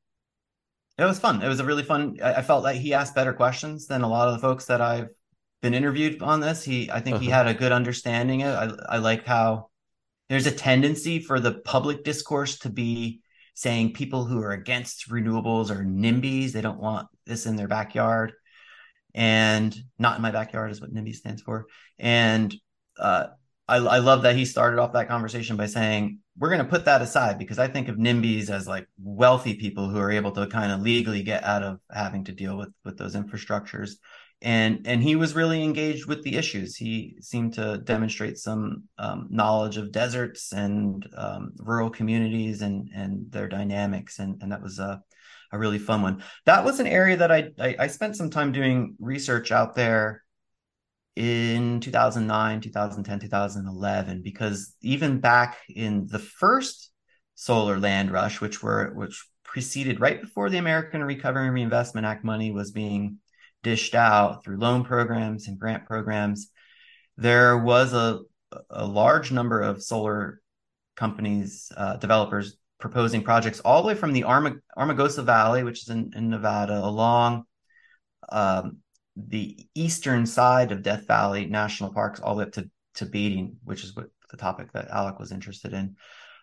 it 0.99 1.05
was 1.05 1.18
fun. 1.18 1.43
It 1.43 1.49
was 1.49 1.61
a 1.61 1.64
really 1.64 1.83
fun. 1.83 2.18
I, 2.22 2.35
I, 2.35 2.43
felt 2.43 2.62
like 2.62 2.77
he 2.77 2.95
asked 2.95 3.14
better 3.14 3.33
questions 3.33 3.87
than 3.87 4.03
a 4.03 4.09
lot 4.09 4.29
of 4.29 4.35
the 4.35 4.41
folks 4.41 4.66
that 4.66 4.81
I've 4.81 5.09
been 5.61 5.75
interviewed 5.75 6.22
on 6.22 6.41
this. 6.41 6.62
He, 6.62 6.91
I 6.91 7.01
think 7.01 7.16
uh-huh. 7.16 7.25
he 7.25 7.31
had 7.31 7.49
a 7.49 7.55
good 7.55 7.72
understanding. 7.72 8.43
Of, 8.43 8.79
I 8.89 8.97
I 8.97 8.99
like 8.99 9.25
how 9.25 9.70
there's 10.29 10.47
a 10.47 10.53
tendency 10.53 11.18
for 11.18 11.41
the 11.41 11.53
public 11.53 12.05
discourse 12.05 12.59
to 12.61 12.70
be 12.70 13.20
saying 13.55 13.92
people 13.92 14.24
who 14.24 14.40
are 14.40 14.52
against 14.52 15.09
renewables 15.09 15.70
are 15.70 15.84
NIMBYs. 15.84 16.52
They 16.52 16.61
don't 16.61 16.80
want 16.80 17.09
this 17.26 17.46
in 17.46 17.57
their 17.57 17.68
backyard. 17.68 18.32
And 19.14 19.74
not 19.98 20.16
in 20.16 20.22
my 20.22 20.32
backyard 20.32 20.72
is 20.72 20.80
what 20.80 20.92
NIMBY 20.92 21.14
stands 21.14 21.40
for. 21.40 21.66
And 21.98 22.55
uh, 22.98 23.28
I, 23.68 23.76
I 23.76 23.98
love 23.98 24.22
that 24.22 24.36
he 24.36 24.44
started 24.44 24.80
off 24.80 24.92
that 24.92 25.09
conversation 25.09 25.57
by 25.57 25.66
saying, 25.66 26.18
we're 26.36 26.48
going 26.48 26.62
to 26.62 26.68
put 26.68 26.86
that 26.86 27.00
aside 27.00 27.38
because 27.38 27.61
I 27.61 27.68
think 27.68 27.88
of 27.88 27.96
NIMBYs 27.96 28.50
as 28.50 28.66
like 28.66 28.88
wealthy 29.00 29.55
people 29.55 29.88
who 29.88 29.98
are 29.98 30.11
able 30.11 30.32
to 30.32 30.48
kind 30.48 30.72
of 30.72 30.80
legally 30.80 31.22
get 31.22 31.44
out 31.44 31.62
of 31.62 31.78
having 31.90 32.24
to 32.24 32.32
deal 32.32 32.57
with 32.59 32.70
with 32.84 32.98
those 32.98 33.14
infrastructures 33.14 33.92
and 34.45 34.86
and 34.86 35.03
he 35.03 35.16
was 35.16 35.34
really 35.34 35.64
engaged 35.64 36.07
with 36.07 36.22
the 36.22 36.36
issues. 36.36 36.76
He 36.76 37.16
seemed 37.20 37.55
to 37.55 37.78
demonstrate 37.78 38.36
some 38.36 38.84
um, 38.99 39.26
knowledge 39.30 39.78
of 39.78 39.90
deserts 39.90 40.53
and 40.53 41.09
um, 41.16 41.53
rural 41.57 41.88
communities 41.88 42.61
and 42.61 42.90
and 42.95 43.32
their 43.32 43.49
dynamics, 43.49 44.18
and 44.18 44.40
and 44.42 44.53
that 44.53 44.62
was 44.62 44.78
a 44.78 45.03
a 45.51 45.59
really 45.59 45.78
fun 45.78 46.03
one. 46.03 46.22
That 46.45 46.62
was 46.62 46.78
an 46.78 46.86
area 46.86 47.16
that 47.16 47.32
I 47.32 47.53
I, 47.59 47.76
I 47.80 47.86
spent 47.86 48.16
some 48.16 48.28
time 48.28 48.53
doing 48.53 48.97
research 49.01 49.51
out 49.51 49.74
there 49.74 50.22
in 51.16 51.80
2009 51.80 52.61
2010 52.61 53.20
2011 53.20 54.20
because 54.20 54.74
even 54.82 55.20
back 55.20 55.59
in 55.68 56.09
the 56.09 56.18
first 56.18 56.90
solar 57.36 57.78
land 57.78 58.11
rush 58.11 58.40
which 58.40 58.64
were 58.64 58.92
which 58.95 59.24
preceded 59.45 60.01
right 60.01 60.20
before 60.20 60.51
the 60.51 60.59
american 60.59 61.05
recovery 61.05 61.45
and 61.45 61.55
reinvestment 61.55 62.05
act 62.05 62.24
money 62.24 62.51
was 62.51 62.72
being 62.72 63.16
dished 63.65 63.97
out 63.97 64.45
through 64.45 64.59
loan 64.59 64.85
programs 64.85 65.49
and 65.49 65.59
grant 65.59 65.87
programs, 65.87 66.51
there 67.17 67.59
was 67.59 67.93
a, 67.93 68.21
a 68.71 68.87
large 68.87 69.33
number 69.33 69.61
of 69.61 69.83
solar 69.83 70.41
companies, 70.95 71.73
uh, 71.77 71.97
developers 71.97 72.57
proposing 72.79 73.23
projects 73.23 73.61
all 73.61 73.83
the 73.83 73.89
way 73.89 73.95
from 73.95 74.12
the 74.12 74.25
Arma- 74.25 74.61
Armagosa 74.79 75.25
Valley, 75.25 75.65
which 75.65 75.83
is 75.83 75.89
in, 75.89 76.12
in 76.15 76.29
Nevada, 76.29 76.79
along 76.79 77.45
um, 78.31 78.79
the 79.17 79.67
eastern 79.75 80.27
side 80.27 80.71
of 80.71 80.83
Death 80.83 81.07
Valley 81.09 81.47
National 81.47 81.93
Parks, 81.93 82.21
all 82.21 82.35
the 82.35 82.41
way 82.41 82.45
up 82.45 82.53
to, 82.53 82.71
to 82.97 83.07
Beatty, 83.07 83.53
which 83.65 83.83
is 83.83 83.97
what 83.97 84.07
the 84.31 84.37
topic 84.37 84.73
that 84.73 84.89
Alec 84.91 85.19
was 85.19 85.33
interested 85.33 85.73
in. 85.73 85.97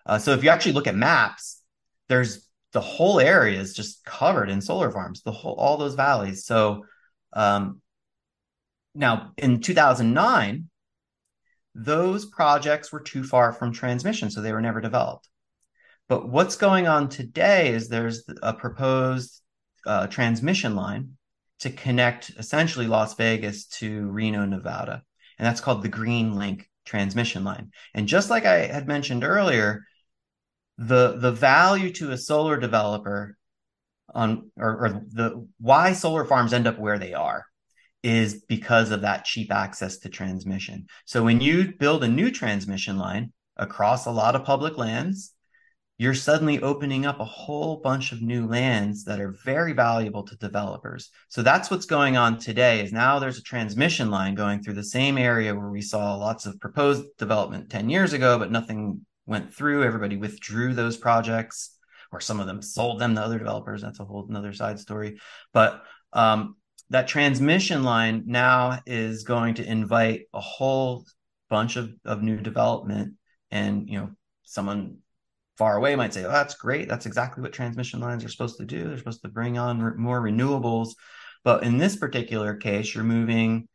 Uh, 0.06 0.18
so 0.18 0.32
if 0.32 0.44
you 0.44 0.50
actually 0.50 0.74
look 0.74 0.88
at 0.88 0.96
maps, 0.96 1.62
there's 2.10 2.48
the 2.74 2.82
whole 2.82 3.20
area 3.20 3.60
is 3.60 3.74
just 3.74 4.04
covered 4.06 4.50
in 4.50 4.62
solar 4.62 4.92
farms, 4.92 5.22
the 5.24 5.32
whole 5.32 5.56
all 5.56 5.78
those 5.78 5.96
valleys. 5.96 6.46
So 6.46 6.86
um, 7.34 7.82
now 8.94 9.32
in 9.38 9.62
2009, 9.62 10.70
those 11.74 12.26
projects 12.26 12.92
were 12.92 13.00
too 13.00 13.24
far 13.24 13.54
from 13.54 13.72
transmission, 13.72 14.30
so 14.30 14.42
they 14.42 14.52
were 14.52 14.62
never 14.62 14.82
developed. 14.82 15.30
But 16.10 16.28
what's 16.28 16.58
going 16.58 16.88
on 16.88 17.08
today 17.08 17.70
is 17.70 17.88
there's 17.88 18.24
a 18.42 18.54
proposed 18.54 19.42
uh, 19.86 20.08
transmission 20.08 20.76
line 20.76 21.18
to 21.60 21.70
connect 21.70 22.32
essentially 22.38 22.88
Las 22.88 23.16
Vegas 23.16 23.66
to 23.68 24.10
Reno, 24.10 24.46
Nevada. 24.46 25.04
And 25.38 25.46
that's 25.46 25.62
called 25.62 25.84
the 25.84 25.90
Green 25.90 26.36
Link 26.36 26.70
transmission 26.86 27.44
line. 27.44 27.72
And 27.94 28.08
just 28.08 28.30
like 28.30 28.46
I 28.46 28.66
had 28.66 28.88
mentioned 28.88 29.24
earlier, 29.24 29.86
the 30.78 31.18
the 31.18 31.32
value 31.32 31.92
to 31.94 32.12
a 32.12 32.18
solar 32.18 32.58
developer 32.58 33.38
on 34.14 34.52
or, 34.58 34.86
or 34.86 34.90
the 35.10 35.48
why 35.60 35.94
solar 35.94 36.26
farms 36.26 36.54
end 36.54 36.68
up 36.68 36.80
where 36.80 37.00
they 37.00 37.14
are 37.14 37.46
is 38.04 38.44
because 38.48 38.92
of 38.92 39.02
that 39.02 39.26
cheap 39.26 39.52
access 39.52 40.00
to 40.00 40.10
transmission. 40.10 40.88
So 41.06 41.24
when 41.24 41.40
you 41.40 41.74
build 41.78 42.04
a 42.04 42.08
new 42.08 42.32
transmission 42.32 42.98
line 42.98 43.32
across 43.58 44.06
a 44.06 44.12
lot 44.12 44.36
of 44.36 44.44
public 44.44 44.78
lands, 44.78 45.34
you're 46.00 46.16
suddenly 46.16 46.60
opening 46.64 47.06
up 47.06 47.20
a 47.20 47.26
whole 47.26 47.78
bunch 47.78 48.12
of 48.12 48.24
new 48.24 48.48
lands 48.48 49.04
that 49.04 49.20
are 49.22 49.36
very 49.46 49.74
valuable 49.74 50.24
to 50.24 50.36
developers. 50.38 51.12
So 51.30 51.44
that's 51.44 51.70
what's 51.70 51.86
going 51.86 52.18
on 52.18 52.40
today 52.40 52.84
is 52.84 52.92
now 52.92 53.20
there's 53.20 53.38
a 53.38 53.44
transmission 53.44 54.10
line 54.10 54.34
going 54.34 54.64
through 54.64 54.74
the 54.74 54.84
same 54.84 55.20
area 55.20 55.54
where 55.54 55.70
we 55.70 55.84
saw 55.84 56.16
lots 56.16 56.48
of 56.48 56.60
proposed 56.60 57.06
development 57.20 57.70
10 57.70 57.88
years 57.92 58.14
ago 58.14 58.40
but 58.40 58.52
nothing 58.52 59.06
went 59.28 59.54
through. 59.54 59.84
Everybody 59.84 60.18
withdrew 60.18 60.74
those 60.74 60.98
projects 60.98 61.78
or 62.12 62.20
some 62.20 62.40
of 62.40 62.48
them 62.48 62.62
sold 62.62 63.00
them 63.00 63.16
to 63.16 63.22
other 63.22 63.40
developers. 63.40 63.82
That's 63.82 64.00
a 64.00 64.06
whole 64.06 64.26
another 64.28 64.54
side 64.54 64.80
story. 64.80 65.20
But 65.54 65.84
um, 66.14 66.56
that 66.90 67.08
transmission 67.08 67.84
line 67.84 68.24
now 68.28 68.80
is 68.86 69.24
going 69.24 69.56
to 69.56 69.66
invite 69.66 70.24
a 70.34 70.42
whole 70.42 71.06
bunch 71.50 71.76
of, 71.78 71.92
of 72.06 72.22
new 72.22 72.38
development 72.38 73.16
and 73.50 73.90
you 73.90 73.98
know 73.98 74.10
someone 74.44 74.98
far 75.58 75.76
away 75.76 75.96
might 75.96 76.14
say 76.14 76.24
oh 76.24 76.32
that's 76.32 76.56
great 76.56 76.88
that's 76.88 77.06
exactly 77.06 77.42
what 77.42 77.52
transmission 77.52 78.00
lines 78.00 78.24
are 78.24 78.30
supposed 78.30 78.58
to 78.58 78.66
do 78.66 78.88
they're 78.88 78.98
supposed 78.98 79.22
to 79.22 79.28
bring 79.28 79.58
on 79.58 79.82
re- 79.82 79.98
more 79.98 80.22
renewables 80.22 80.96
but 81.44 81.64
in 81.64 81.78
this 81.78 81.98
particular 81.98 82.56
case 82.56 82.96
you're 82.96 83.04
moving 83.04 83.68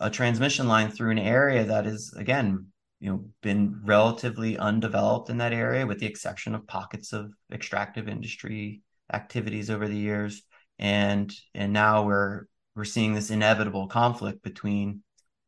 a 0.00 0.10
transmission 0.10 0.66
line 0.66 0.90
through 0.90 1.10
an 1.10 1.18
area 1.18 1.64
that 1.64 1.86
is 1.86 2.12
again 2.16 2.66
you 3.00 3.10
know 3.10 3.24
been 3.42 3.80
relatively 3.84 4.58
undeveloped 4.58 5.30
in 5.30 5.38
that 5.38 5.52
area 5.52 5.86
with 5.86 5.98
the 5.98 6.06
exception 6.06 6.54
of 6.54 6.66
pockets 6.66 7.12
of 7.12 7.32
extractive 7.52 8.08
industry 8.08 8.82
activities 9.12 9.70
over 9.70 9.88
the 9.88 9.96
years. 9.96 10.42
And 10.78 11.32
and 11.54 11.72
now 11.72 12.04
we're 12.04 12.44
we're 12.74 12.84
seeing 12.84 13.14
this 13.14 13.30
inevitable 13.30 13.88
conflict 13.88 14.42
between 14.42 15.02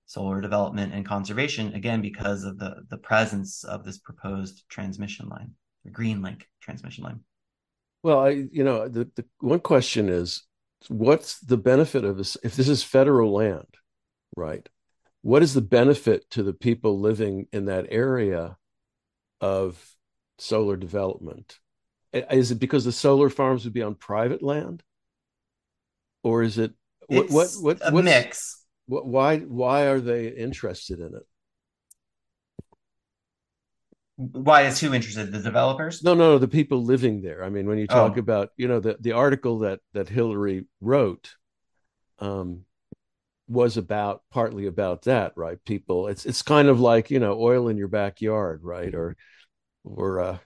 solar 0.07 0.41
development 0.41 0.93
and 0.93 1.07
conservation 1.07 1.75
again 1.75 2.03
because 2.03 2.45
of 2.45 2.59
the 2.59 2.83
the 2.89 2.99
presence 2.99 3.65
of 3.65 3.85
this 3.85 3.99
proposed 3.99 4.65
transmission 4.69 5.29
line 5.29 5.53
the 5.85 5.91
green 5.91 6.21
link 6.23 6.47
transmission 6.61 7.05
line. 7.05 7.21
Well 8.03 8.19
i 8.19 8.29
you 8.31 8.65
know 8.65 8.89
the, 8.89 9.09
the 9.15 9.25
one 9.41 9.61
question 9.61 10.09
is 10.09 10.43
what's 10.89 11.39
the 11.41 11.57
benefit 11.57 12.05
of 12.05 12.17
this 12.17 12.37
if 12.43 12.57
this 12.57 12.69
is 12.69 12.83
federal 12.83 13.33
land 13.33 13.69
right 14.37 14.69
what 15.23 15.43
is 15.43 15.55
the 15.55 15.61
benefit 15.61 16.29
to 16.31 16.43
the 16.43 16.53
people 16.53 17.01
living 17.01 17.47
in 17.53 17.67
that 17.67 17.87
area 17.89 18.57
of 19.41 19.83
solar 20.39 20.77
development 20.77 21.59
is 22.13 22.51
it 22.51 22.59
because 22.59 22.85
the 22.85 22.93
solar 22.93 23.31
farms 23.31 23.65
would 23.65 23.73
be 23.73 23.83
on 23.83 23.95
private 23.95 24.43
land 24.43 24.83
or 26.23 26.43
is 26.43 26.59
it 26.59 26.73
what 27.07 27.31
what 27.31 27.49
what 27.61 27.79
a 27.83 28.03
mix? 28.03 28.65
What, 28.87 29.07
why 29.07 29.39
why 29.39 29.87
are 29.87 30.01
they 30.01 30.29
interested 30.29 31.01
in 31.01 31.15
it? 31.15 31.27
Why 34.17 34.63
is 34.63 34.81
who 34.81 34.95
interested? 34.95 35.33
The 35.33 35.41
developers? 35.41 36.03
No, 36.03 36.15
no, 36.15 36.33
no, 36.33 36.39
the 36.39 36.49
people 36.49 36.85
living 36.85 37.23
there. 37.23 37.43
I 37.43 37.49
mean, 37.49 37.67
when 37.67 37.79
you 37.79 37.87
talk 37.87 38.15
oh. 38.17 38.21
about, 38.21 38.51
you 38.57 38.69
know, 38.69 38.81
the 38.81 38.97
the 39.01 39.13
article 39.13 39.61
that 39.61 39.81
that 39.95 40.09
Hilary 40.09 40.67
wrote, 40.81 41.35
um, 42.19 42.65
was 43.53 43.77
about 43.77 44.23
partly 44.31 44.67
about 44.67 45.03
that, 45.03 45.33
right? 45.37 45.63
People, 45.65 46.09
it's 46.09 46.27
it's 46.27 46.43
kind 46.43 46.69
of 46.69 46.81
like 46.81 47.11
you 47.11 47.19
know, 47.19 47.39
oil 47.41 47.69
in 47.69 47.77
your 47.77 47.89
backyard, 47.89 48.61
right? 48.63 48.95
Or 48.95 49.17
or 49.85 50.21
uh, 50.21 50.39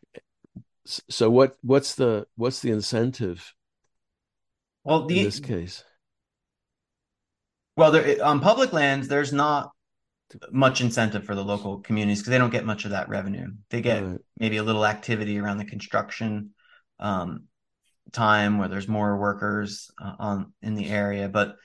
so 0.85 1.31
what? 1.31 1.57
What's 1.63 1.95
the 1.95 2.27
what's 2.37 2.61
the 2.61 2.71
incentive 2.71 3.55
well, 4.87 5.05
the, 5.07 5.19
in 5.19 5.25
this 5.25 5.41
case. 5.41 5.83
Well, 7.77 7.91
there, 7.91 8.25
on 8.25 8.41
public 8.41 8.73
lands, 8.73 9.09
there's 9.09 9.33
not 9.33 9.73
much 10.51 10.81
incentive 10.81 11.25
for 11.25 11.35
the 11.35 11.45
local 11.45 11.81
communities 11.81 12.21
because 12.21 12.31
they 12.31 12.39
don't 12.39 12.51
get 12.51 12.65
much 12.65 12.85
of 12.85 12.93
that 12.93 13.09
revenue. 13.09 13.49
They 13.71 13.81
get 13.81 14.05
right. 14.05 14.21
maybe 14.39 14.59
a 14.59 14.63
little 14.63 14.87
activity 14.87 15.39
around 15.39 15.59
the 15.59 15.65
construction 15.65 16.51
um, 17.01 17.45
time 18.13 18.59
where 18.59 18.69
there's 18.69 18.87
more 18.87 19.19
workers 19.19 19.91
uh, 20.01 20.15
on 20.21 20.53
in 20.63 20.77
the 20.77 20.89
area, 20.89 21.29
but 21.29 21.57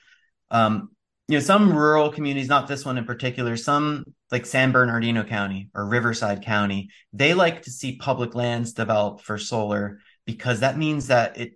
um, 0.50 0.90
you 1.32 1.38
know 1.38 1.42
some 1.42 1.74
rural 1.74 2.10
communities, 2.10 2.50
not 2.50 2.68
this 2.68 2.84
one 2.84 2.98
in 2.98 3.06
particular, 3.06 3.56
some 3.56 4.04
like 4.30 4.44
San 4.44 4.70
Bernardino 4.70 5.24
County 5.24 5.70
or 5.74 5.86
Riverside 5.86 6.44
County, 6.44 6.90
they 7.14 7.32
like 7.32 7.62
to 7.62 7.70
see 7.70 7.96
public 7.96 8.34
lands 8.34 8.74
develop 8.74 9.22
for 9.22 9.38
solar 9.38 10.00
because 10.26 10.60
that 10.60 10.76
means 10.76 11.06
that 11.06 11.38
it 11.40 11.52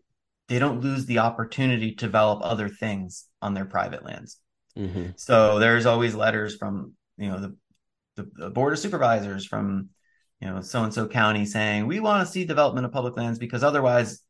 they 0.48 0.58
don't 0.58 0.80
lose 0.80 1.04
the 1.04 1.18
opportunity 1.18 1.90
to 1.90 2.06
develop 2.06 2.40
other 2.42 2.70
things 2.70 3.26
on 3.42 3.52
their 3.52 3.66
private 3.66 4.02
lands. 4.02 4.38
Mm-hmm. 4.78 5.08
So 5.16 5.58
there's 5.58 5.84
always 5.84 6.14
letters 6.14 6.56
from 6.56 6.94
you 7.18 7.28
know 7.28 7.38
the, 7.38 7.56
the, 8.16 8.30
the 8.34 8.50
board 8.50 8.72
of 8.72 8.78
supervisors 8.78 9.44
from 9.44 9.90
you 10.40 10.48
know 10.48 10.62
so 10.62 10.84
and 10.84 10.94
so 10.94 11.06
county 11.06 11.44
saying 11.44 11.86
we 11.86 12.00
want 12.00 12.26
to 12.26 12.32
see 12.32 12.46
development 12.46 12.86
of 12.86 12.92
public 12.92 13.14
lands 13.18 13.38
because 13.38 13.62
otherwise 13.62 14.22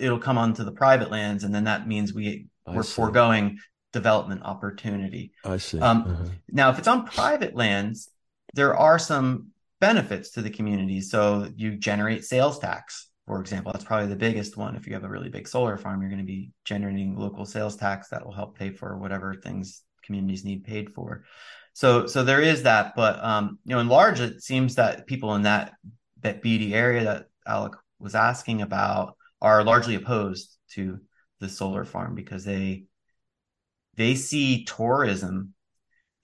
it'll 0.00 0.18
come 0.18 0.38
onto 0.38 0.64
the 0.64 0.72
private 0.72 1.10
lands 1.10 1.44
and 1.44 1.54
then 1.54 1.64
that 1.64 1.86
means 1.86 2.14
we 2.14 2.46
I 2.66 2.74
we're 2.74 2.82
see. 2.82 2.94
foregoing 2.94 3.58
development 3.94 4.42
opportunity. 4.44 5.32
I 5.44 5.56
see. 5.56 5.80
Um, 5.80 6.02
uh-huh. 6.02 6.24
Now, 6.50 6.70
if 6.70 6.78
it's 6.78 6.88
on 6.88 7.06
private 7.06 7.56
lands, 7.56 8.10
there 8.52 8.76
are 8.76 8.98
some 8.98 9.48
benefits 9.80 10.32
to 10.32 10.42
the 10.42 10.50
community. 10.50 11.00
So 11.00 11.48
you 11.56 11.76
generate 11.76 12.24
sales 12.24 12.58
tax 12.58 13.08
for 13.26 13.40
example. 13.40 13.72
That's 13.72 13.84
probably 13.84 14.08
the 14.08 14.16
biggest 14.16 14.56
one. 14.56 14.76
If 14.76 14.86
you 14.86 14.94
have 14.94 15.04
a 15.04 15.08
really 15.08 15.30
big 15.30 15.48
solar 15.48 15.76
farm, 15.76 16.00
you're 16.00 16.10
going 16.10 16.20
to 16.20 16.26
be 16.26 16.50
generating 16.64 17.16
local 17.16 17.46
sales 17.46 17.76
tax 17.76 18.08
that 18.08 18.24
will 18.24 18.32
help 18.32 18.58
pay 18.58 18.70
for 18.70 18.98
whatever 18.98 19.34
things 19.34 19.82
communities 20.02 20.44
need 20.44 20.64
paid 20.64 20.92
for. 20.92 21.24
So, 21.72 22.06
so 22.06 22.22
there 22.22 22.42
is 22.42 22.64
that, 22.64 22.94
but 22.94 23.22
um, 23.24 23.58
you 23.64 23.74
know, 23.74 23.80
in 23.80 23.88
large, 23.88 24.20
it 24.20 24.42
seems 24.42 24.74
that 24.76 25.06
people 25.06 25.34
in 25.34 25.42
that 25.42 25.72
that 26.20 26.42
Beatty 26.42 26.74
area 26.74 27.04
that 27.04 27.26
Alec 27.46 27.74
was 27.98 28.14
asking 28.14 28.62
about 28.62 29.16
are 29.42 29.64
largely 29.64 29.94
opposed 29.94 30.56
to 30.70 31.00
the 31.40 31.48
solar 31.48 31.84
farm 31.84 32.14
because 32.14 32.44
they 32.44 32.84
they 33.96 34.14
see 34.14 34.64
tourism 34.64 35.54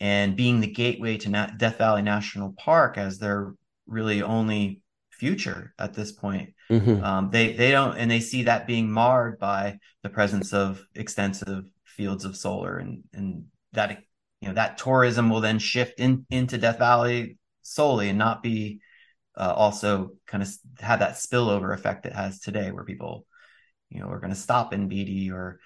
and 0.00 0.36
being 0.36 0.60
the 0.60 0.70
gateway 0.70 1.16
to 1.18 1.28
Na- 1.28 1.50
Death 1.56 1.78
Valley 1.78 2.02
National 2.02 2.52
Park 2.52 2.96
as 2.96 3.18
their 3.18 3.54
really 3.86 4.22
only 4.22 4.82
future 5.10 5.74
at 5.78 5.94
this 5.94 6.12
point. 6.12 6.54
Mm-hmm. 6.70 7.04
Um, 7.04 7.30
they 7.30 7.52
they 7.52 7.70
don't 7.70 7.96
and 7.96 8.10
they 8.10 8.20
see 8.20 8.44
that 8.44 8.66
being 8.66 8.90
marred 8.90 9.38
by 9.38 9.78
the 10.02 10.08
presence 10.08 10.52
of 10.52 10.82
extensive 10.94 11.64
fields 11.84 12.24
of 12.24 12.36
solar 12.36 12.78
and 12.78 13.02
and 13.12 13.44
that 13.72 14.02
you 14.40 14.48
know 14.48 14.54
that 14.54 14.78
tourism 14.78 15.28
will 15.28 15.40
then 15.40 15.58
shift 15.58 16.00
in 16.00 16.24
into 16.30 16.58
Death 16.58 16.78
Valley 16.78 17.36
solely 17.62 18.08
and 18.08 18.18
not 18.18 18.42
be 18.42 18.80
uh, 19.36 19.52
also 19.54 20.12
kind 20.26 20.42
of 20.42 20.48
have 20.78 21.00
that 21.00 21.14
spillover 21.14 21.74
effect 21.74 22.06
it 22.06 22.12
has 22.12 22.40
today 22.40 22.70
where 22.70 22.84
people 22.84 23.26
you 23.90 24.00
know 24.00 24.08
are 24.08 24.20
going 24.20 24.32
to 24.32 24.36
stop 24.36 24.72
in 24.72 24.88
Beatty 24.88 25.30
or 25.30 25.60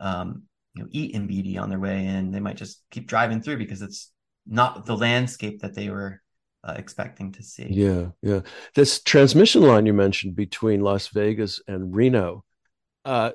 um, 0.00 0.44
you 0.74 0.82
know 0.82 0.88
eat 0.92 1.14
in 1.14 1.26
Beatty 1.26 1.58
on 1.58 1.70
their 1.70 1.78
way 1.78 2.06
in. 2.06 2.30
They 2.30 2.40
might 2.40 2.56
just 2.56 2.82
keep 2.90 3.06
driving 3.06 3.42
through 3.42 3.58
because 3.58 3.82
it's 3.82 4.12
not 4.46 4.86
the 4.86 4.96
landscape 4.96 5.60
that 5.60 5.74
they 5.74 5.90
were 5.90 6.22
uh, 6.64 6.74
expecting 6.76 7.32
to 7.32 7.42
see. 7.42 7.66
Yeah, 7.70 8.08
yeah. 8.22 8.40
This 8.74 9.02
transmission 9.02 9.62
line 9.62 9.86
you 9.86 9.92
mentioned 9.92 10.34
between 10.36 10.80
Las 10.80 11.08
Vegas 11.08 11.60
and 11.66 11.94
Reno, 11.94 12.44
uh, 13.04 13.32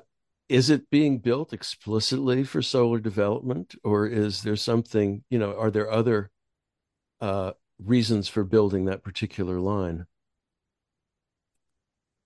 is 0.48 0.70
it 0.70 0.90
being 0.90 1.18
built 1.18 1.52
explicitly 1.52 2.44
for 2.44 2.62
solar 2.62 2.98
development, 2.98 3.74
or 3.82 4.06
is 4.06 4.42
there 4.42 4.56
something? 4.56 5.24
You 5.30 5.38
know, 5.38 5.56
are 5.58 5.70
there 5.70 5.90
other 5.90 6.30
uh, 7.20 7.52
reasons 7.78 8.28
for 8.28 8.44
building 8.44 8.86
that 8.86 9.02
particular 9.02 9.58
line? 9.60 10.06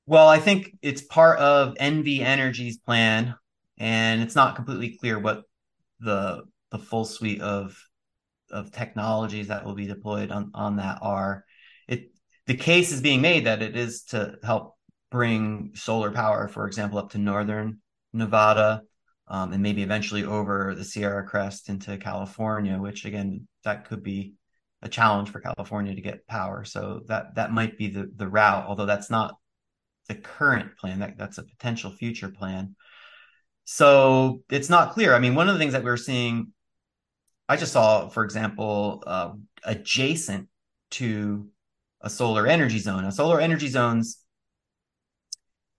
Well, 0.07 0.29
I 0.29 0.39
think 0.39 0.77
it's 0.81 1.03
part 1.03 1.39
of 1.39 1.75
NV 1.75 2.21
Energy's 2.21 2.79
plan, 2.79 3.35
and 3.79 4.23
it's 4.23 4.35
not 4.35 4.57
completely 4.57 4.97
clear 4.99 5.19
what 5.19 5.43
the 6.01 6.43
the 6.71 6.79
full 6.79 7.05
suite 7.05 7.41
of 7.41 7.77
of 8.51 8.73
technologies 8.73 9.49
that 9.49 9.65
will 9.65 9.75
be 9.75 9.87
deployed 9.87 10.31
on 10.31 10.51
on 10.55 10.77
that 10.77 10.99
are. 11.03 11.45
It 11.87 12.11
the 12.47 12.57
case 12.57 12.93
is 12.93 13.01
being 13.01 13.21
made 13.21 13.47
that 13.47 13.63
it 13.63 13.77
is 13.77 14.05
to 14.05 14.37
help 14.43 14.75
bring 15.11 15.73
solar 15.75 16.11
power, 16.11 16.49
for 16.49 16.67
example, 16.67 16.99
up 16.99 17.11
to 17.11 17.19
northern 17.19 17.81
Nevada, 18.13 18.83
um, 19.29 19.53
and 19.53 19.63
maybe 19.63 19.83
eventually 19.83 20.25
over 20.25 20.75
the 20.75 20.85
Sierra 20.85 21.27
Crest 21.27 21.69
into 21.69 21.97
California, 21.99 22.79
which 22.79 23.05
again 23.05 23.47
that 23.65 23.87
could 23.87 24.03
be 24.03 24.35
a 24.83 24.89
challenge 24.89 25.31
for 25.31 25.41
California 25.41 25.95
to 25.95 26.01
get 26.01 26.27
power. 26.27 26.65
So 26.65 27.03
that 27.07 27.35
that 27.37 27.53
might 27.53 27.79
be 27.79 27.89
the 27.89 28.11
the 28.15 28.29
route, 28.29 28.67
although 28.67 28.87
that's 28.87 29.11
not 29.11 29.37
the 30.09 30.15
current 30.15 30.77
plan. 30.79 31.01
That 31.01 31.19
that's 31.19 31.39
a 31.39 31.43
potential 31.43 31.91
future 31.91 32.31
plan. 32.31 32.77
So 33.71 34.45
it's 34.49 34.71
not 34.71 34.93
clear. 34.95 35.15
I 35.15 35.19
mean, 35.19 35.35
one 35.35 35.47
of 35.47 35.55
the 35.55 35.59
things 35.59 35.75
that 35.75 35.83
we 35.83 35.91
we're 35.91 35.99
seeing, 35.99 36.55
I 37.51 37.57
just 37.59 37.75
saw, 37.75 38.09
for 38.09 38.25
example, 38.25 39.05
uh, 39.07 39.33
adjacent 39.63 40.49
to 40.93 41.47
a 42.01 42.09
solar 42.09 42.47
energy 42.47 42.79
zone. 42.79 43.03
Now, 43.03 43.11
solar 43.11 43.39
energy 43.39 43.69
zones 43.69 44.25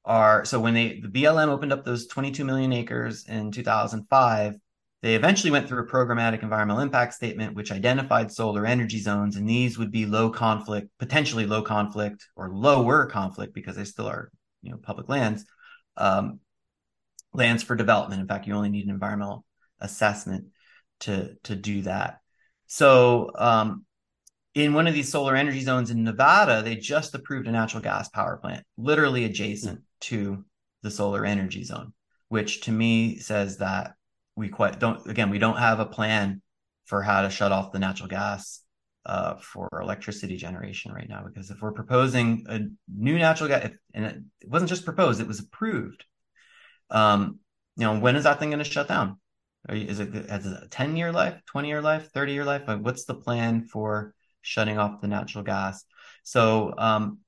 are 0.05 0.45
so 0.45 0.59
when 0.59 0.75
they 0.75 0.99
the 0.99 1.07
BLM 1.07 1.47
opened 1.47 1.73
up 1.73 1.83
those 1.83 2.05
22 2.05 2.45
million 2.45 2.73
acres 2.73 3.25
in 3.27 3.51
2005, 3.51 4.53
they 5.01 5.15
eventually 5.15 5.49
went 5.49 5.67
through 5.67 5.81
a 5.81 5.87
programmatic 5.87 6.43
environmental 6.43 6.83
impact 6.83 7.15
statement 7.15 7.55
which 7.55 7.71
identified 7.71 8.31
solar 8.31 8.67
energy 8.67 8.99
zones, 8.99 9.35
and 9.35 9.49
these 9.49 9.79
would 9.79 9.91
be 9.91 10.05
low 10.05 10.29
conflict, 10.29 10.89
potentially 10.99 11.47
low 11.47 11.63
conflict 11.63 12.27
or 12.35 12.51
lower 12.51 13.07
conflict 13.07 13.55
because 13.55 13.75
they 13.75 13.83
still 13.83 14.05
are 14.07 14.31
you 14.61 14.69
know 14.69 14.77
public 14.77 15.09
lands, 15.09 15.43
um, 15.97 16.39
lands 17.33 17.63
for 17.63 17.75
development. 17.75 18.21
In 18.21 18.27
fact, 18.27 18.47
you 18.47 18.53
only 18.53 18.69
need 18.69 18.85
an 18.85 18.91
environmental 18.91 19.45
assessment 19.79 20.45
to 21.01 21.35
to 21.43 21.55
do 21.55 21.81
that. 21.83 22.19
So 22.67 23.31
um, 23.35 23.85
in 24.53 24.73
one 24.73 24.87
of 24.87 24.93
these 24.93 25.09
solar 25.09 25.35
energy 25.35 25.61
zones 25.61 25.89
in 25.89 26.03
Nevada, 26.03 26.61
they 26.63 26.75
just 26.75 27.15
approved 27.15 27.47
a 27.47 27.51
natural 27.51 27.81
gas 27.81 28.09
power 28.09 28.37
plant, 28.37 28.65
literally 28.77 29.25
adjacent 29.25 29.81
to 30.01 30.43
the 30.81 30.91
solar 30.91 31.25
energy 31.25 31.63
zone, 31.63 31.93
which 32.29 32.61
to 32.61 32.71
me 32.71 33.17
says 33.17 33.57
that 33.57 33.93
we 34.35 34.49
quite 34.49 34.79
don't, 34.79 35.05
again, 35.07 35.29
we 35.29 35.39
don't 35.39 35.57
have 35.57 35.79
a 35.79 35.85
plan 35.85 36.41
for 36.85 37.01
how 37.01 37.21
to 37.21 37.29
shut 37.29 37.51
off 37.51 37.71
the 37.71 37.79
natural 37.79 38.07
gas 38.07 38.61
uh, 39.05 39.35
for 39.35 39.67
electricity 39.81 40.37
generation 40.37 40.91
right 40.91 41.09
now. 41.09 41.23
Because 41.25 41.49
if 41.49 41.61
we're 41.61 41.71
proposing 41.71 42.45
a 42.47 42.61
new 42.87 43.17
natural 43.17 43.49
gas, 43.49 43.69
and 43.93 44.05
it, 44.05 44.17
it 44.41 44.49
wasn't 44.49 44.69
just 44.69 44.85
proposed, 44.85 45.19
it 45.19 45.27
was 45.27 45.39
approved. 45.39 46.05
Um, 46.89 47.39
you 47.75 47.85
know, 47.85 47.99
when 47.99 48.15
is 48.15 48.23
that 48.25 48.39
thing 48.39 48.49
going 48.49 48.63
to 48.63 48.69
shut 48.69 48.87
down? 48.87 49.19
You, 49.69 49.85
is 49.87 49.99
it 49.99 50.29
has 50.29 50.45
a 50.45 50.67
10 50.69 50.95
year 50.95 51.11
life, 51.11 51.41
20 51.47 51.67
year 51.67 51.81
life, 51.81 52.09
30 52.11 52.33
year 52.33 52.45
life? 52.45 52.63
Like 52.67 52.81
what's 52.81 53.05
the 53.05 53.15
plan 53.15 53.63
for 53.63 54.13
shutting 54.41 54.77
off 54.77 55.01
the 55.01 55.07
natural 55.07 55.43
gas. 55.43 55.83
So, 56.23 56.73
um, 56.77 57.19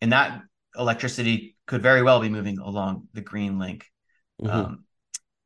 and 0.00 0.12
that 0.12 0.42
electricity 0.76 1.56
could 1.66 1.82
very 1.82 2.02
well 2.02 2.20
be 2.20 2.28
moving 2.28 2.58
along 2.58 3.08
the 3.12 3.20
Green 3.20 3.58
Link. 3.58 3.86
Mm-hmm. 4.40 4.50
Um, 4.50 4.84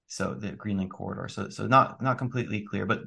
so 0.06 0.34
the 0.34 0.52
Green 0.52 0.78
Link 0.78 0.92
corridor. 0.92 1.28
So, 1.28 1.48
so 1.48 1.66
not 1.66 2.02
not 2.02 2.18
completely 2.18 2.62
clear, 2.62 2.86
but 2.86 3.02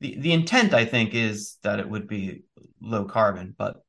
the 0.00 0.18
the 0.18 0.32
intent 0.32 0.74
I 0.74 0.84
think 0.84 1.14
is 1.14 1.58
that 1.62 1.80
it 1.80 1.88
would 1.88 2.06
be 2.06 2.44
low 2.80 3.04
carbon, 3.04 3.54
but 3.56 3.82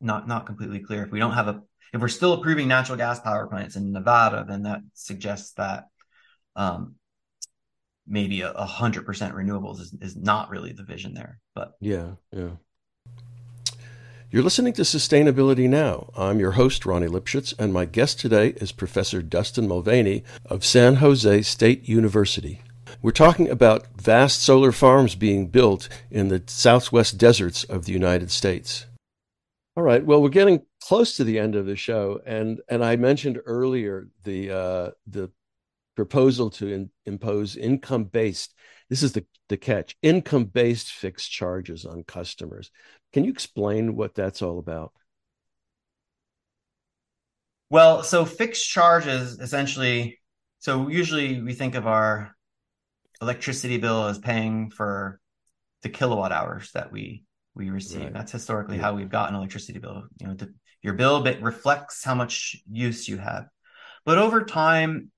not 0.00 0.28
not 0.28 0.46
completely 0.46 0.80
clear. 0.80 1.04
If 1.04 1.10
we 1.10 1.18
don't 1.18 1.32
have 1.32 1.48
a 1.48 1.62
if 1.92 2.00
we're 2.00 2.08
still 2.08 2.34
approving 2.34 2.68
natural 2.68 2.98
gas 2.98 3.20
power 3.20 3.46
plants 3.46 3.76
in 3.76 3.92
Nevada, 3.92 4.44
then 4.48 4.62
that 4.64 4.80
suggests 4.94 5.52
that 5.54 5.84
um, 6.56 6.96
maybe 8.06 8.40
a 8.40 8.52
hundred 8.64 9.06
percent 9.06 9.34
renewables 9.34 9.80
is, 9.80 9.94
is 10.00 10.16
not 10.16 10.50
really 10.50 10.72
the 10.72 10.84
vision 10.84 11.14
there. 11.14 11.38
But 11.54 11.74
yeah, 11.80 12.12
yeah. 12.32 12.50
You're 14.30 14.42
listening 14.42 14.74
to 14.74 14.82
Sustainability 14.82 15.70
Now. 15.70 16.10
I'm 16.14 16.38
your 16.38 16.52
host, 16.52 16.84
Ronnie 16.84 17.06
Lipschutz, 17.06 17.54
and 17.58 17.72
my 17.72 17.86
guest 17.86 18.20
today 18.20 18.48
is 18.56 18.72
Professor 18.72 19.22
Dustin 19.22 19.66
Mulvaney 19.66 20.22
of 20.44 20.66
San 20.66 20.96
Jose 20.96 21.42
State 21.42 21.88
University. 21.88 22.60
We're 23.00 23.12
talking 23.12 23.48
about 23.48 23.86
vast 23.96 24.42
solar 24.42 24.70
farms 24.72 25.14
being 25.14 25.46
built 25.46 25.88
in 26.10 26.28
the 26.28 26.42
southwest 26.46 27.16
deserts 27.16 27.64
of 27.64 27.86
the 27.86 27.92
United 27.92 28.30
States. 28.30 28.84
All 29.76 29.82
right. 29.82 30.04
Well, 30.04 30.20
we're 30.20 30.28
getting 30.28 30.62
close 30.82 31.16
to 31.16 31.24
the 31.24 31.38
end 31.38 31.54
of 31.54 31.66
the 31.66 31.76
show, 31.76 32.20
and 32.26 32.60
and 32.68 32.84
I 32.84 32.96
mentioned 32.96 33.40
earlier 33.46 34.08
the 34.24 34.50
uh, 34.50 34.90
the 35.06 35.30
proposal 35.98 36.48
to 36.48 36.68
in, 36.68 36.88
impose 37.06 37.56
income 37.56 38.04
based 38.04 38.54
this 38.88 39.02
is 39.02 39.10
the, 39.10 39.26
the 39.48 39.56
catch 39.56 39.96
income 40.00 40.44
based 40.44 40.92
fixed 40.92 41.28
charges 41.28 41.84
on 41.84 42.04
customers 42.04 42.70
can 43.12 43.24
you 43.24 43.32
explain 43.32 43.96
what 43.96 44.14
that's 44.14 44.40
all 44.40 44.60
about 44.60 44.92
well 47.68 48.04
so 48.04 48.24
fixed 48.24 48.70
charges 48.70 49.40
essentially 49.40 50.20
so 50.60 50.86
usually 50.86 51.42
we 51.42 51.52
think 51.52 51.74
of 51.74 51.88
our 51.88 52.30
electricity 53.20 53.76
bill 53.76 54.06
as 54.06 54.18
paying 54.18 54.70
for 54.70 55.18
the 55.82 55.88
kilowatt 55.88 56.30
hours 56.30 56.70
that 56.74 56.92
we 56.92 57.24
we 57.56 57.70
receive 57.70 58.02
right. 58.02 58.12
that's 58.12 58.30
historically 58.30 58.76
yeah. 58.76 58.82
how 58.82 58.94
we've 58.94 59.10
gotten 59.10 59.34
electricity 59.34 59.80
bill 59.80 60.04
you 60.20 60.28
know 60.28 60.34
the, 60.34 60.54
your 60.82 60.94
bill 60.94 61.22
bit 61.22 61.42
reflects 61.42 62.04
how 62.04 62.14
much 62.14 62.56
use 62.70 63.08
you 63.08 63.18
have 63.18 63.46
but 64.04 64.18
over 64.18 64.44
time 64.44 65.10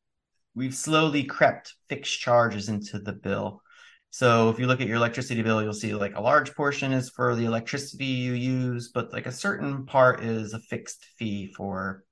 we've 0.54 0.74
slowly 0.74 1.24
crept 1.24 1.74
fixed 1.88 2.20
charges 2.20 2.68
into 2.68 2.98
the 2.98 3.12
bill. 3.12 3.62
So 4.10 4.50
if 4.50 4.58
you 4.58 4.66
look 4.66 4.80
at 4.80 4.88
your 4.88 4.96
electricity 4.96 5.42
bill, 5.42 5.62
you'll 5.62 5.72
see 5.72 5.94
like 5.94 6.16
a 6.16 6.20
large 6.20 6.54
portion 6.54 6.92
is 6.92 7.10
for 7.10 7.36
the 7.36 7.44
electricity 7.44 8.04
you 8.04 8.32
use, 8.32 8.90
but 8.92 9.12
like 9.12 9.26
a 9.26 9.32
certain 9.32 9.86
part 9.86 10.24
is 10.24 10.52
a 10.52 10.58
fixed 10.58 11.04
fee 11.16 11.52
for 11.56 12.04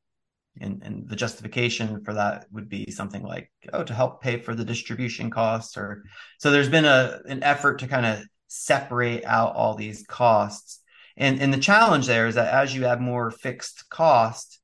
and, 0.60 0.82
and 0.84 1.08
the 1.08 1.16
justification 1.16 2.02
for 2.04 2.14
that 2.14 2.46
would 2.50 2.68
be 2.68 2.90
something 2.90 3.22
like 3.22 3.50
oh 3.72 3.84
to 3.84 3.94
help 3.94 4.20
pay 4.20 4.40
for 4.40 4.56
the 4.56 4.64
distribution 4.64 5.30
costs 5.30 5.76
or 5.76 6.02
so 6.38 6.50
there's 6.50 6.68
been 6.68 6.84
a 6.84 7.20
an 7.26 7.44
effort 7.44 7.78
to 7.78 7.86
kind 7.86 8.04
of 8.04 8.24
separate 8.48 9.24
out 9.24 9.54
all 9.54 9.76
these 9.76 10.04
costs 10.08 10.80
and 11.18 11.42
and 11.42 11.52
the 11.52 11.58
challenge 11.58 12.06
there 12.06 12.26
is 12.26 12.36
that 12.36 12.52
as 12.52 12.74
you 12.74 12.84
have 12.84 13.00
more 13.00 13.30
fixed 13.30 13.90
cost 13.90 14.60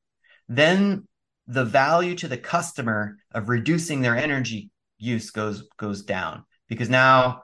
then 0.48 1.06
the 1.46 1.64
value 1.64 2.14
to 2.16 2.28
the 2.28 2.36
customer 2.36 3.18
of 3.32 3.48
reducing 3.48 4.00
their 4.00 4.16
energy 4.16 4.70
use 4.98 5.30
goes 5.30 5.64
goes 5.76 6.02
down. 6.02 6.44
Because 6.68 6.88
now 6.88 7.42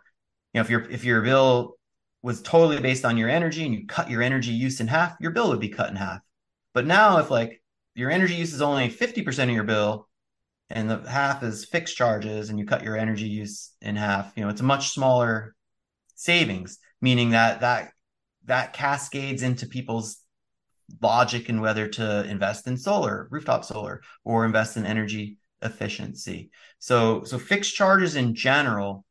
you 0.52 0.58
know 0.58 0.62
if 0.62 0.70
your 0.70 0.90
if 0.90 1.04
your 1.04 1.22
bill 1.22 1.76
was 2.22 2.42
totally 2.42 2.80
based 2.80 3.04
on 3.04 3.16
your 3.16 3.28
energy 3.28 3.64
and 3.64 3.74
you 3.74 3.86
cut 3.86 4.10
your 4.10 4.22
energy 4.22 4.52
use 4.52 4.80
in 4.80 4.86
half 4.86 5.16
your 5.20 5.30
bill 5.30 5.50
would 5.50 5.60
be 5.60 5.68
cut 5.68 5.90
in 5.90 5.96
half. 5.96 6.20
But 6.72 6.86
now 6.86 7.18
if 7.18 7.30
like 7.30 7.62
your 7.94 8.10
energy 8.10 8.34
use 8.34 8.54
is 8.54 8.62
only 8.62 8.88
50% 8.88 9.44
of 9.44 9.50
your 9.50 9.64
bill 9.64 10.08
and 10.70 10.88
the 10.88 11.10
half 11.10 11.42
is 11.42 11.64
fixed 11.64 11.96
charges 11.96 12.48
and 12.48 12.58
you 12.58 12.64
cut 12.64 12.84
your 12.84 12.96
energy 12.96 13.26
use 13.26 13.72
in 13.82 13.96
half 13.96 14.32
you 14.36 14.42
know 14.42 14.48
it's 14.48 14.60
a 14.60 14.64
much 14.64 14.90
smaller 14.90 15.54
savings 16.14 16.78
meaning 17.00 17.30
that 17.30 17.60
that 17.60 17.90
that 18.50 18.72
cascades 18.72 19.44
into 19.44 19.64
people's 19.64 20.16
logic 21.00 21.48
and 21.48 21.60
whether 21.60 21.86
to 21.86 22.24
invest 22.24 22.66
in 22.66 22.76
solar, 22.76 23.28
rooftop 23.30 23.64
solar, 23.64 24.02
or 24.24 24.44
invest 24.44 24.76
in 24.76 24.84
energy 24.84 25.38
efficiency. 25.62 26.50
So, 26.80 27.22
so 27.22 27.38
fixed 27.38 27.76
charges 27.76 28.16
in 28.16 28.34
general 28.34 29.04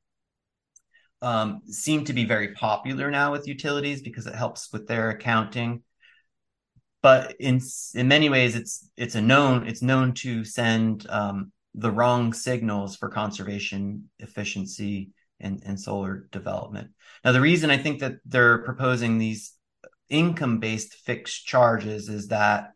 um, 1.22 1.62
seem 1.70 2.04
to 2.04 2.14
be 2.14 2.26
very 2.26 2.50
popular 2.54 3.10
now 3.10 3.32
with 3.32 3.48
utilities 3.48 4.02
because 4.02 4.28
it 4.28 4.36
helps 4.36 4.74
with 4.74 4.88
their 4.88 5.10
accounting. 5.10 5.84
But 7.02 7.38
in 7.40 7.62
in 7.96 8.10
many 8.10 8.28
ways, 8.28 8.58
it's 8.58 8.90
it's 8.98 9.16
a 9.16 9.22
known 9.22 9.66
it's 9.66 9.82
known 9.82 10.16
to 10.16 10.44
send 10.44 11.10
um, 11.10 11.54
the 11.76 11.92
wrong 11.92 12.34
signals 12.34 12.98
for 12.98 13.08
conservation 13.08 14.10
efficiency 14.20 15.12
and, 15.40 15.80
solar 15.80 16.28
development. 16.32 16.90
Now, 17.24 17.32
the 17.32 17.42
reason 17.42 17.70
I 17.70 17.78
think 17.78 18.00
that 18.00 18.16
they're 18.26 18.60
proposing 18.60 19.18
these 19.18 19.54
income 20.10 20.60
based 20.60 20.94
fixed 20.94 21.46
charges 21.46 22.10
is 22.10 22.28
that 22.30 22.72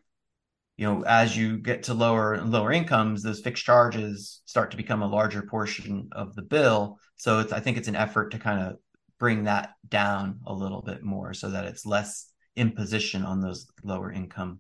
you 0.78 0.86
know 0.86 1.04
as 1.04 1.36
you 1.36 1.58
get 1.58 1.84
to 1.84 1.94
lower 1.94 2.34
and 2.34 2.52
lower 2.52 2.72
incomes 2.72 3.24
those 3.24 3.42
fixed 3.42 3.66
charges 3.66 4.42
start 4.46 4.70
to 4.72 4.78
become 4.78 5.02
a 5.02 5.08
larger 5.08 5.42
portion 5.42 6.10
of 6.12 6.36
the 6.36 6.42
bill. 6.42 7.00
So 7.16 7.40
it's 7.40 7.52
i 7.52 7.60
think 7.60 7.78
it's 7.78 7.88
an 7.88 7.96
effort 7.96 8.32
to 8.32 8.40
kind 8.40 8.62
of 8.68 8.78
bring 9.20 9.46
that 9.46 9.72
down 9.88 10.40
a 10.46 10.54
little 10.54 10.82
bit 10.82 11.04
more 11.04 11.34
so 11.34 11.50
that 11.50 11.66
it's 11.66 11.86
less 11.86 12.30
imposition 12.56 13.24
on 13.24 13.40
those 13.40 13.68
lower 13.84 14.12
income 14.12 14.60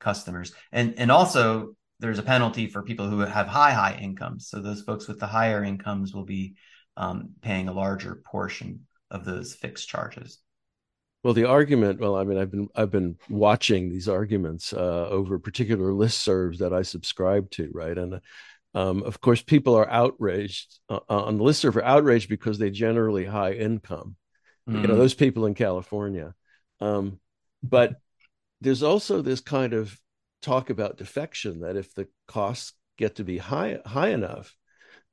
customers. 0.00 0.52
And 0.72 0.94
and 0.98 1.10
also 1.10 1.76
there's 2.00 2.18
a 2.18 2.22
penalty 2.24 2.66
for 2.66 2.82
people 2.82 3.08
who 3.08 3.20
have 3.20 3.46
high 3.46 3.72
high 3.72 3.98
incomes. 4.00 4.48
So 4.48 4.60
those 4.60 4.82
folks 4.82 5.06
with 5.06 5.20
the 5.20 5.26
higher 5.26 5.62
incomes 5.62 6.12
will 6.12 6.24
be 6.24 6.56
um, 6.96 7.30
paying 7.40 7.68
a 7.68 7.72
larger 7.72 8.22
portion 8.24 8.86
of 9.10 9.24
those 9.24 9.54
fixed 9.54 9.88
charges 9.88 10.38
Well, 11.22 11.34
the 11.34 11.48
argument, 11.48 12.00
well, 12.00 12.16
I 12.16 12.24
mean, 12.24 12.38
I've 12.38 12.50
been 12.50 12.68
I've 12.74 12.90
been 12.90 13.16
watching 13.28 13.88
these 13.88 14.08
arguments 14.08 14.72
uh, 14.72 15.08
over 15.08 15.38
particular 15.38 15.92
listservs 15.92 16.58
that 16.58 16.72
I 16.72 16.82
subscribe 16.82 17.50
to, 17.52 17.70
right? 17.72 17.96
And 17.96 18.20
um, 18.74 19.02
of 19.02 19.20
course, 19.20 19.42
people 19.42 19.74
are 19.74 19.88
outraged 19.88 20.78
uh, 20.88 21.00
on 21.08 21.38
the 21.38 21.44
listserv 21.44 21.76
are 21.76 21.84
outraged 21.84 22.28
because 22.28 22.58
they 22.58 22.70
generally 22.70 23.24
high 23.24 23.52
income. 23.52 24.16
Mm. 24.68 24.82
You 24.82 24.88
know, 24.88 24.94
mm. 24.94 24.98
those 24.98 25.14
people 25.14 25.46
in 25.46 25.54
California. 25.54 26.34
Um, 26.80 27.20
but 27.62 27.96
there's 28.60 28.82
also 28.82 29.22
this 29.22 29.40
kind 29.40 29.72
of 29.72 29.96
talk 30.40 30.70
about 30.70 30.98
defection 30.98 31.60
that 31.60 31.76
if 31.76 31.94
the 31.94 32.08
costs 32.26 32.72
get 32.96 33.16
to 33.16 33.24
be 33.24 33.38
high 33.38 33.78
high 33.84 34.10
enough, 34.10 34.56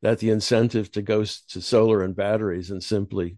that 0.02 0.20
the 0.20 0.30
incentive 0.30 0.91
to 0.91 1.02
go 1.02 1.24
to 1.24 1.62
solar 1.62 2.04
and 2.04 2.16
batteries 2.16 2.72
and 2.72 2.84
simply, 2.84 3.38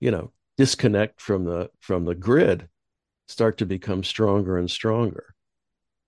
you 0.00 0.10
know, 0.10 0.32
disconnect 0.56 1.20
from 1.20 1.44
the 1.44 1.70
from 1.80 2.04
the 2.04 2.14
grid 2.14 2.68
start 3.28 3.58
to 3.58 3.66
become 3.66 4.04
stronger 4.04 4.56
and 4.56 4.70
stronger. 4.70 5.34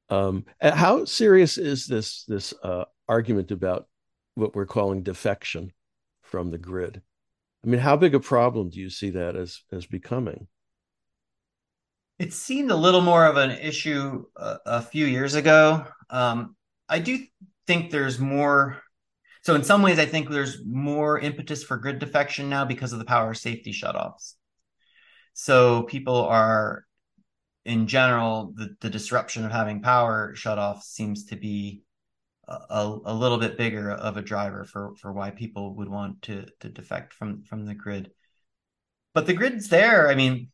Um, 0.08 0.46
how 0.60 1.04
serious 1.04 1.58
is 1.58 1.86
this 1.86 2.24
this 2.24 2.54
uh, 2.62 2.84
argument 3.08 3.50
about 3.50 3.88
what 4.36 4.54
we're 4.54 4.66
calling 4.66 5.02
defection 5.02 5.72
from 6.22 6.50
the 6.50 6.58
grid? 6.58 7.02
I 7.64 7.68
mean, 7.68 7.80
how 7.80 7.96
big 7.96 8.14
a 8.14 8.20
problem 8.20 8.70
do 8.70 8.78
you 8.78 8.90
see 8.90 9.10
that 9.10 9.36
as 9.36 9.62
as 9.72 9.84
becoming? 9.86 10.46
It 12.18 12.32
seemed 12.32 12.70
a 12.70 12.76
little 12.76 13.00
more 13.00 13.26
of 13.26 13.36
an 13.36 13.50
issue 13.50 14.24
a, 14.36 14.58
a 14.66 14.82
few 14.82 15.06
years 15.06 15.34
ago. 15.34 15.86
Um, 16.10 16.56
I 16.88 17.00
do 17.00 17.18
think 17.66 17.90
there's 17.90 18.18
more. 18.18 18.82
So 19.48 19.54
in 19.54 19.64
some 19.64 19.80
ways, 19.80 19.98
I 19.98 20.04
think 20.04 20.28
there's 20.28 20.58
more 20.66 21.18
impetus 21.18 21.64
for 21.64 21.78
grid 21.78 22.00
defection 22.00 22.50
now 22.50 22.66
because 22.66 22.92
of 22.92 22.98
the 22.98 23.06
power 23.06 23.32
safety 23.32 23.72
shutoffs. 23.72 24.34
So 25.32 25.84
people 25.84 26.26
are, 26.26 26.84
in 27.64 27.86
general, 27.86 28.52
the, 28.54 28.76
the 28.82 28.90
disruption 28.90 29.46
of 29.46 29.50
having 29.50 29.80
power 29.80 30.34
shut 30.34 30.58
off 30.58 30.82
seems 30.82 31.24
to 31.28 31.36
be 31.36 31.80
a, 32.46 32.98
a 33.06 33.14
little 33.14 33.38
bit 33.38 33.56
bigger 33.56 33.90
of 33.90 34.18
a 34.18 34.22
driver 34.22 34.66
for 34.66 34.94
for 34.96 35.14
why 35.14 35.30
people 35.30 35.76
would 35.76 35.88
want 35.88 36.20
to 36.24 36.44
to 36.60 36.68
defect 36.68 37.14
from 37.14 37.42
from 37.44 37.64
the 37.64 37.74
grid. 37.74 38.10
But 39.14 39.24
the 39.24 39.32
grid's 39.32 39.70
there. 39.70 40.10
I 40.10 40.14
mean, 40.14 40.50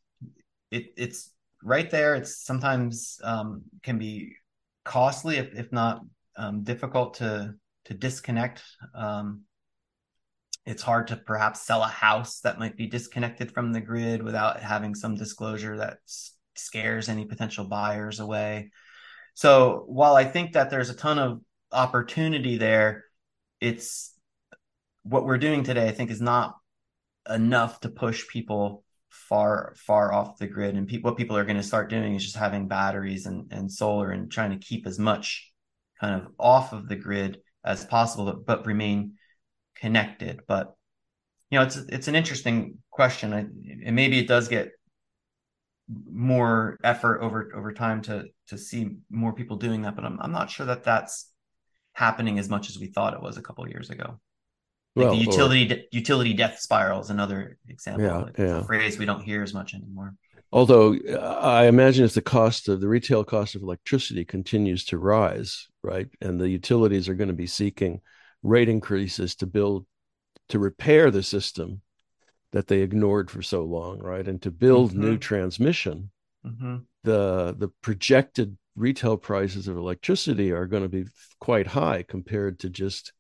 it 0.71 0.95
it's 0.97 1.33
right 1.65 1.91
there. 1.91 2.15
It's 2.15 2.45
sometimes 2.45 3.19
um, 3.25 3.63
can 3.83 3.99
be 3.99 4.37
costly 4.85 5.39
if 5.39 5.53
if 5.53 5.73
not 5.73 6.03
um, 6.37 6.63
difficult 6.63 7.15
to 7.15 7.57
to 7.87 7.95
disconnect. 7.95 8.63
Um, 8.95 9.43
it's 10.67 10.83
hard 10.83 11.09
to 11.09 11.17
perhaps 11.17 11.61
sell 11.61 11.83
a 11.83 11.89
house 11.89 12.41
that 12.41 12.59
might 12.59 12.77
be 12.77 12.87
disconnected 12.87 13.53
from 13.53 13.73
the 13.73 13.81
grid 13.81 14.23
without 14.23 14.61
having 14.61 14.95
some 14.95 15.15
disclosure 15.15 15.77
that 15.79 15.99
scares 16.55 17.09
any 17.09 17.27
potential 17.27 17.67
buyers 17.67 18.21
away. 18.21 18.71
So 19.35 19.85
while 19.87 20.15
I 20.15 20.25
think 20.25 20.53
that 20.53 20.71
there's 20.71 20.91
a 20.91 20.95
ton 20.95 21.19
of 21.19 21.41
opportunity 21.71 22.57
there, 22.57 23.05
it's 23.61 24.15
what 25.03 25.27
we're 25.27 25.39
doing 25.39 25.65
today, 25.65 25.87
I 25.87 25.93
think, 25.93 26.11
is 26.11 26.21
not 26.21 26.57
enough 27.29 27.81
to 27.81 27.89
push 27.89 28.27
people 28.29 28.85
far 29.09 29.75
far 29.77 30.13
off 30.13 30.39
the 30.39 30.47
grid 30.47 30.75
and 30.75 30.89
pe- 30.89 30.99
what 30.99 31.17
people 31.17 31.37
are 31.37 31.45
going 31.45 31.57
to 31.57 31.63
start 31.63 31.89
doing 31.89 32.17
is 32.17 32.25
just 32.25 32.37
having 32.37 32.67
batteries 32.67 33.27
and, 33.27 33.53
and 33.53 33.71
solar 33.71 34.11
and 34.11 34.31
trying 34.31 34.51
to 34.51 34.67
keep 34.67 34.89
as 34.89 34.99
much 34.99 35.53
kind 36.01 36.21
of 36.21 36.33
off 36.39 36.73
of 36.73 36.89
the 36.89 36.97
grid 36.97 37.39
as 37.65 37.85
possible 37.85 38.25
but, 38.25 38.47
but 38.47 38.67
remain 38.67 39.15
connected. 39.77 40.41
But 40.47 40.75
you 41.51 41.59
know, 41.59 41.65
it's 41.65 41.77
it's 41.77 42.09
an 42.09 42.15
interesting 42.15 42.79
question, 42.91 43.33
I, 43.33 43.41
and 43.85 43.95
maybe 43.95 44.19
it 44.19 44.29
does 44.29 44.49
get 44.49 44.73
more 45.89 46.79
effort 46.83 47.21
over 47.21 47.51
over 47.55 47.73
time 47.73 48.03
to 48.03 48.25
to 48.49 48.59
see 48.59 48.97
more 49.11 49.33
people 49.33 49.57
doing 49.57 49.83
that. 49.83 49.95
But 49.97 50.05
I'm 50.05 50.19
I'm 50.21 50.33
not 50.33 50.51
sure 50.51 50.67
that 50.67 50.85
that's 50.85 51.31
happening 51.93 52.39
as 52.39 52.49
much 52.49 52.69
as 52.71 52.79
we 52.79 52.89
thought 52.89 53.15
it 53.15 53.23
was 53.23 53.37
a 53.37 53.43
couple 53.43 53.69
years 53.69 53.91
ago. 53.91 54.19
Like 54.97 55.07
well, 55.07 55.17
the 55.17 55.23
utility 55.23 55.73
or, 55.73 55.79
utility 55.91 56.35
death 56.35 56.61
spiral 56.61 57.01
is 57.01 57.11
another 57.11 57.59
example. 57.69 58.05
Yeah, 58.05 58.17
like 58.19 58.39
yeah. 58.39 58.59
a 58.59 58.65
phrase 58.65 58.99
we 58.99 59.07
don't 59.07 59.23
hear 59.23 59.43
as 59.43 59.53
much 59.53 59.75
anymore. 59.75 60.15
Although 60.53 60.95
uh, 60.95 61.41
I 61.43 61.67
imagine 61.67 62.05
if 62.05 62.15
the 62.15 62.23
cost 62.23 62.69
of 62.69 62.81
the 62.81 62.87
retail 62.87 63.25
cost 63.25 63.57
of 63.57 63.63
electricity 63.63 64.25
continues 64.25 64.85
to 64.87 64.99
rise, 64.99 65.67
right, 65.85 66.09
and 66.21 66.41
the 66.41 66.49
utilities 66.49 67.09
are 67.09 67.15
going 67.15 67.29
to 67.29 67.35
be 67.35 67.47
seeking 67.47 68.01
rate 68.43 68.69
increases 68.69 69.35
to 69.37 69.47
build 69.47 69.87
to 70.49 70.59
repair 70.59 71.11
the 71.11 71.23
system 71.23 71.81
that 72.53 72.69
they 72.69 72.81
ignored 72.81 73.31
for 73.31 73.43
so 73.43 73.65
long, 73.65 73.99
right? 73.99 74.27
And 74.27 74.41
to 74.43 74.51
build 74.51 74.91
mm-hmm. 74.91 75.01
new 75.01 75.19
transmission, 75.19 76.11
mm-hmm. 76.47 76.77
the 77.03 77.55
the 77.59 77.69
projected 77.83 78.57
retail 78.77 79.17
prices 79.17 79.69
of 79.69 79.77
electricity 79.77 80.53
are 80.53 80.67
going 80.67 80.83
to 80.83 80.89
be 80.89 81.05
quite 81.41 81.67
high 81.67 82.03
compared 82.03 82.61
to 82.61 82.71
just 82.71 83.13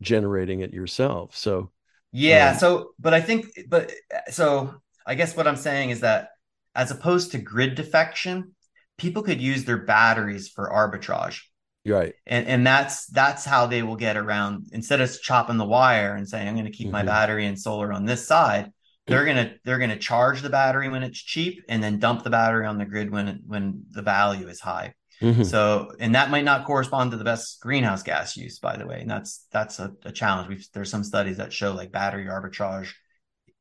generating 0.00 0.60
it 0.60 0.72
yourself. 0.72 1.36
So 1.36 1.70
yeah, 2.12 2.50
um, 2.50 2.58
so 2.58 2.90
but 2.98 3.14
I 3.14 3.20
think 3.20 3.46
but 3.68 3.92
so 4.30 4.74
I 5.06 5.14
guess 5.14 5.36
what 5.36 5.46
I'm 5.46 5.56
saying 5.56 5.90
is 5.90 6.00
that 6.00 6.30
as 6.74 6.90
opposed 6.90 7.32
to 7.32 7.38
grid 7.38 7.74
defection, 7.74 8.54
people 8.98 9.22
could 9.22 9.40
use 9.40 9.64
their 9.64 9.84
batteries 9.84 10.48
for 10.48 10.70
arbitrage. 10.70 11.42
Right. 11.84 12.14
And 12.26 12.46
and 12.46 12.66
that's 12.66 13.06
that's 13.06 13.44
how 13.44 13.66
they 13.66 13.82
will 13.82 13.96
get 13.96 14.16
around 14.16 14.68
instead 14.72 15.00
of 15.00 15.20
chopping 15.20 15.56
the 15.56 15.64
wire 15.64 16.14
and 16.14 16.28
saying 16.28 16.46
I'm 16.46 16.54
going 16.54 16.66
to 16.66 16.70
keep 16.70 16.86
mm-hmm. 16.86 16.92
my 16.92 17.02
battery 17.02 17.46
and 17.46 17.58
solar 17.58 17.92
on 17.92 18.04
this 18.04 18.26
side, 18.26 18.72
they're 19.06 19.24
going 19.24 19.36
to 19.36 19.54
they're 19.64 19.78
going 19.78 19.90
to 19.90 19.98
charge 19.98 20.42
the 20.42 20.50
battery 20.50 20.88
when 20.88 21.02
it's 21.02 21.18
cheap 21.18 21.64
and 21.68 21.82
then 21.82 21.98
dump 21.98 22.22
the 22.22 22.30
battery 22.30 22.66
on 22.66 22.78
the 22.78 22.84
grid 22.84 23.10
when 23.10 23.42
when 23.46 23.84
the 23.90 24.02
value 24.02 24.48
is 24.48 24.60
high. 24.60 24.94
Mm-hmm. 25.20 25.44
So, 25.44 25.92
and 26.00 26.14
that 26.16 26.30
might 26.30 26.44
not 26.44 26.64
correspond 26.64 27.12
to 27.12 27.16
the 27.16 27.24
best 27.24 27.60
greenhouse 27.60 28.02
gas 28.02 28.36
use, 28.36 28.58
by 28.58 28.76
the 28.76 28.86
way. 28.86 29.00
And 29.00 29.10
that's 29.10 29.46
that's 29.52 29.78
a, 29.78 29.92
a 30.04 30.12
challenge. 30.12 30.48
We've, 30.48 30.66
there's 30.72 30.90
some 30.90 31.04
studies 31.04 31.36
that 31.36 31.52
show 31.52 31.72
like 31.72 31.92
battery 31.92 32.26
arbitrage 32.26 32.90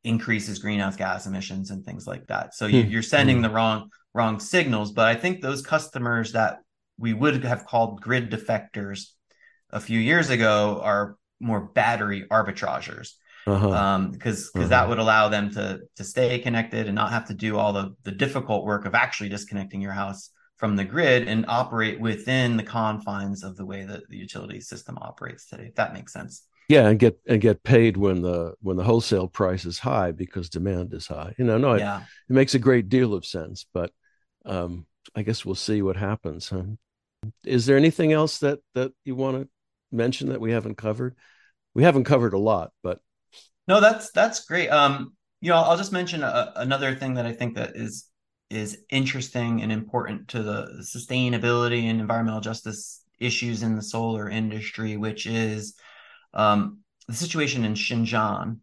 increases 0.03 0.57
greenhouse 0.59 0.95
gas 0.95 1.28
emissions 1.28 1.69
and 1.69 1.86
things 1.86 2.07
like 2.07 2.28
that. 2.28 2.55
So 2.55 2.65
you, 2.65 2.97
are 2.97 3.03
sending 3.03 3.38
mm-hmm. 3.38 3.43
the 3.43 3.49
wrong 3.51 3.89
wrong 4.13 4.39
signals. 4.39 4.91
But 4.91 5.07
I 5.07 5.15
think 5.15 5.41
those 5.41 5.61
customers 5.61 6.32
that 6.34 6.59
we 7.02 7.14
would 7.14 7.43
have 7.43 7.66
called 7.66 7.99
grid 7.99 8.32
defectors 8.32 9.08
a 9.72 9.80
few 9.80 9.99
years 9.99 10.30
ago 10.30 10.80
are 10.84 11.18
more 11.39 11.60
battery 11.60 12.26
arbitragers 12.30 13.14
because 13.45 13.64
uh-huh. 13.64 13.70
um, 13.72 14.12
because 14.12 14.52
uh-huh. 14.56 14.68
that 14.68 14.88
would 14.88 14.99
allow 14.99 15.30
them 15.30 15.49
to 15.52 15.82
to 15.95 16.04
stay 16.04 16.38
connected 16.39 16.86
and 16.86 16.95
not 16.95 17.12
have 17.12 17.28
to 17.28 17.34
do 17.34 17.58
all 17.58 17.74
the 17.74 17.95
the 18.04 18.12
difficult 18.12 18.66
work 18.66 18.86
of 18.86 18.93
actually 18.93 19.30
disconnecting 19.30 19.82
your 19.82 19.91
house 19.91 20.30
from 20.58 20.76
the 20.76 20.86
grid 20.86 21.28
and 21.28 21.45
operate 21.47 21.99
within 21.99 22.56
the 22.56 22.64
confines 22.64 23.43
of 23.43 23.58
the 23.58 23.66
way 23.66 23.84
that 23.84 24.08
the 24.10 24.18
utility 24.18 24.62
system 24.62 24.97
operates 25.02 25.47
today 25.47 25.66
if 25.66 25.76
that 25.76 25.93
makes 25.93 26.14
sense 26.14 26.43
yeah 26.70 26.88
and 26.88 26.99
get 26.99 27.20
and 27.28 27.41
get 27.41 27.64
paid 27.64 27.97
when 27.97 28.22
the 28.22 28.54
when 28.62 28.78
the 28.78 28.84
wholesale 28.84 29.28
price 29.28 29.66
is 29.66 29.80
high 29.80 30.12
because 30.12 30.49
demand 30.49 30.93
is 30.93 31.08
high 31.08 31.34
you 31.39 31.45
know 31.45 31.58
no 31.58 31.76
yeah. 31.76 32.02
it, 32.02 32.04
it 32.30 32.34
makes 32.34 32.54
a 32.54 32.60
great 32.60 32.89
deal 32.89 33.16
of 33.16 33.26
sense 33.26 33.66
but 33.74 33.91
um 34.45 34.86
i 35.16 35.24
guess 35.24 35.43
we'll 35.43 35.56
see 35.56 35.82
what 35.82 35.97
happens 35.97 36.49
huh? 36.49 36.62
Is 37.43 37.65
there 37.65 37.78
anything 37.78 38.11
else 38.11 38.39
that 38.39 38.59
that 38.76 38.91
you 39.05 39.15
want 39.15 39.41
to 39.41 39.49
mention 39.91 40.30
that 40.30 40.41
we 40.41 40.51
haven't 40.51 40.76
covered? 40.76 41.15
We 41.74 41.84
haven't 41.84 42.05
covered 42.05 42.34
a 42.34 42.39
lot, 42.39 42.72
but 42.84 42.99
no, 43.67 43.80
that's 43.80 44.11
that's 44.11 44.45
great. 44.45 44.69
Um, 44.69 45.13
you 45.39 45.49
know, 45.49 45.57
I'll 45.57 45.78
just 45.78 45.91
mention 45.91 46.24
a, 46.24 46.53
another 46.55 46.95
thing 46.95 47.15
that 47.15 47.26
I 47.26 47.34
think 47.34 47.55
that 47.55 47.76
is 47.76 48.07
is 48.49 48.80
interesting 48.89 49.61
and 49.61 49.72
important 49.72 50.28
to 50.30 50.43
the 50.43 50.84
sustainability 50.84 51.84
and 51.84 52.01
environmental 52.01 52.41
justice 52.41 53.01
issues 53.19 53.63
in 53.63 53.76
the 53.76 53.82
solar 53.82 54.30
industry, 54.30 54.97
which 54.97 55.26
is 55.26 55.76
um, 56.34 56.80
the 57.07 57.13
situation 57.13 57.63
in 57.63 57.76
Xinjiang, 57.76 58.59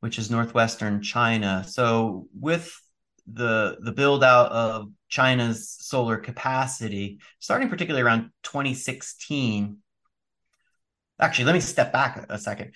which 0.00 0.18
is 0.18 0.30
northwestern 0.30 1.02
China. 1.02 1.64
So, 1.66 2.28
with 2.38 2.72
the 3.32 3.78
the 3.80 3.92
build 3.92 4.22
out 4.22 4.50
of 4.52 4.90
China's 5.08 5.70
solar 5.70 6.16
capacity, 6.16 7.20
starting 7.38 7.68
particularly 7.68 8.02
around 8.02 8.30
2016. 8.42 9.78
Actually, 11.20 11.44
let 11.44 11.54
me 11.54 11.60
step 11.60 11.92
back 11.92 12.26
a 12.28 12.38
second. 12.38 12.72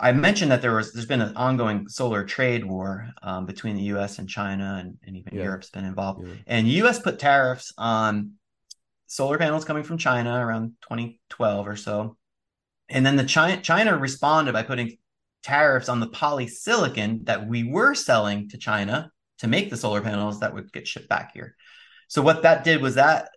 I 0.00 0.12
mentioned 0.12 0.52
that 0.52 0.62
there 0.62 0.74
was 0.74 0.92
there's 0.92 1.06
been 1.06 1.20
an 1.20 1.36
ongoing 1.36 1.88
solar 1.88 2.24
trade 2.24 2.64
war 2.64 3.10
um, 3.22 3.46
between 3.46 3.76
the 3.76 3.82
U.S. 3.84 4.18
and 4.18 4.28
China, 4.28 4.78
and, 4.80 4.96
and 5.04 5.16
even 5.16 5.34
yeah. 5.34 5.44
Europe's 5.44 5.70
been 5.70 5.84
involved. 5.84 6.26
Yeah. 6.26 6.34
And 6.46 6.68
U.S. 6.68 7.00
put 7.00 7.18
tariffs 7.18 7.72
on 7.76 8.32
solar 9.06 9.38
panels 9.38 9.64
coming 9.64 9.82
from 9.82 9.98
China 9.98 10.44
around 10.44 10.74
2012 10.82 11.66
or 11.66 11.76
so, 11.76 12.16
and 12.88 13.04
then 13.04 13.16
the 13.16 13.24
China 13.24 13.60
China 13.60 13.96
responded 13.96 14.52
by 14.52 14.62
putting 14.62 14.98
tariffs 15.42 15.88
on 15.88 16.00
the 16.00 16.08
polysilicon 16.08 17.24
that 17.26 17.46
we 17.46 17.64
were 17.64 17.94
selling 17.94 18.48
to 18.50 18.58
China 18.58 19.10
to 19.38 19.48
make 19.48 19.70
the 19.70 19.76
solar 19.76 20.00
panels 20.00 20.40
that 20.40 20.54
would 20.54 20.72
get 20.72 20.86
shipped 20.86 21.08
back 21.08 21.32
here. 21.32 21.56
So 22.08 22.22
what 22.22 22.42
that 22.42 22.64
did 22.64 22.82
was 22.82 22.94
that 22.96 23.30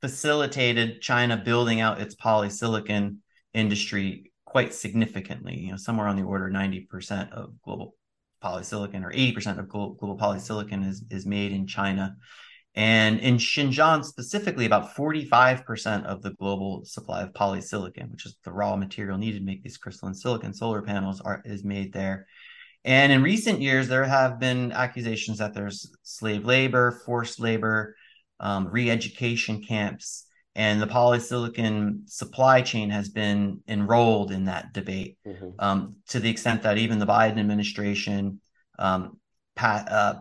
facilitated 0.00 1.00
China 1.00 1.36
building 1.36 1.80
out 1.80 2.00
its 2.00 2.14
polysilicon 2.14 3.16
industry 3.54 4.32
quite 4.44 4.74
significantly, 4.74 5.58
you 5.58 5.70
know, 5.70 5.76
somewhere 5.76 6.06
on 6.06 6.16
the 6.16 6.22
order 6.22 6.50
90% 6.50 7.32
of 7.32 7.60
global 7.62 7.94
polysilicon, 8.42 9.04
or 9.04 9.10
80% 9.10 9.58
of 9.58 9.68
global, 9.68 9.94
global 9.94 10.18
polysilicon 10.18 10.86
is, 10.86 11.04
is 11.10 11.26
made 11.26 11.52
in 11.52 11.66
China. 11.66 12.16
And 12.74 13.18
in 13.20 13.38
Xinjiang 13.38 14.04
specifically, 14.04 14.66
about 14.66 14.94
45% 14.94 16.04
of 16.04 16.22
the 16.22 16.32
global 16.32 16.84
supply 16.84 17.22
of 17.22 17.32
polysilicon, 17.32 18.10
which 18.12 18.26
is 18.26 18.36
the 18.44 18.52
raw 18.52 18.76
material 18.76 19.16
needed 19.16 19.38
to 19.38 19.44
make 19.44 19.62
these 19.62 19.78
crystalline 19.78 20.14
silicon 20.14 20.52
solar 20.52 20.82
panels, 20.82 21.22
are, 21.22 21.42
is 21.46 21.64
made 21.64 21.92
there. 21.94 22.26
And 22.86 23.10
in 23.10 23.20
recent 23.22 23.60
years, 23.60 23.88
there 23.88 24.04
have 24.04 24.38
been 24.38 24.70
accusations 24.70 25.38
that 25.38 25.54
there's 25.54 25.92
slave 26.04 26.44
labor, 26.44 26.92
forced 27.04 27.40
labor, 27.40 27.96
um, 28.38 28.68
re 28.68 28.88
education 28.90 29.62
camps, 29.62 30.26
and 30.54 30.80
the 30.80 30.86
polysilicon 30.86 32.08
supply 32.08 32.62
chain 32.62 32.88
has 32.90 33.08
been 33.08 33.60
enrolled 33.66 34.30
in 34.30 34.44
that 34.44 34.72
debate 34.72 35.18
mm-hmm. 35.26 35.50
um, 35.58 35.96
to 36.08 36.20
the 36.20 36.30
extent 36.30 36.62
that 36.62 36.78
even 36.78 37.00
the 37.00 37.06
Biden 37.06 37.40
administration 37.40 38.40
um, 38.78 39.18
pat, 39.56 39.90
uh, 39.90 40.14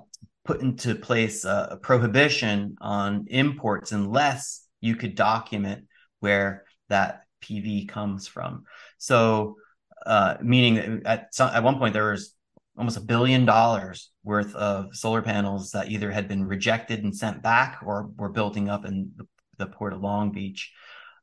put 0.44 0.62
into 0.62 0.96
place 0.96 1.46
a, 1.46 1.70
a 1.72 1.78
prohibition 1.78 2.78
on 2.82 3.28
imports 3.30 3.92
unless 3.92 4.68
you 4.82 4.96
could 4.96 5.14
document 5.14 5.86
where 6.20 6.64
that 6.90 7.26
PV 7.44 7.88
comes 7.88 8.28
from. 8.28 8.64
So, 8.98 9.58
uh, 10.06 10.38
meaning 10.42 11.02
that 11.04 11.06
at 11.06 11.36
some, 11.36 11.50
at 11.54 11.64
one 11.64 11.78
point 11.78 11.94
there 11.94 12.12
was 12.12 12.35
almost 12.78 12.98
a 12.98 13.02
billion 13.02 13.46
dollars 13.46 14.12
worth 14.24 14.54
of 14.56 14.96
solar 14.96 15.22
panels 15.22 15.72
that 15.72 15.90
either 15.90 16.12
had 16.12 16.28
been 16.28 16.46
rejected 16.46 17.04
and 17.04 17.16
sent 17.16 17.42
back 17.42 17.80
or 17.86 18.10
were 18.18 18.30
building 18.30 18.70
up 18.70 18.86
in 18.86 19.12
the, 19.58 19.66
port 19.68 19.94
of 19.94 20.02
Long 20.02 20.32
Beach 20.32 20.74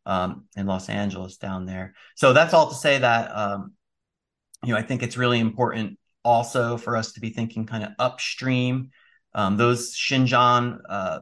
um, 0.06 0.46
in 0.56 0.66
Los 0.66 0.88
Angeles 0.88 1.36
down 1.36 1.66
there. 1.66 1.94
So 2.16 2.32
that's 2.32 2.54
all 2.54 2.70
to 2.70 2.74
say 2.74 2.98
that 2.98 3.28
um, 3.36 3.72
you 4.64 4.72
know 4.72 4.78
I 4.78 4.82
think 4.82 5.02
it's 5.02 5.18
really 5.18 5.38
important 5.38 5.98
also 6.24 6.78
for 6.78 6.96
us 6.96 7.12
to 7.12 7.20
be 7.20 7.30
thinking 7.30 7.66
kind 7.66 7.84
of 7.84 7.90
upstream 7.98 8.90
um, 9.34 9.56
those 9.56 9.94
Xinjiang 9.96 10.78
uh, 10.88 11.20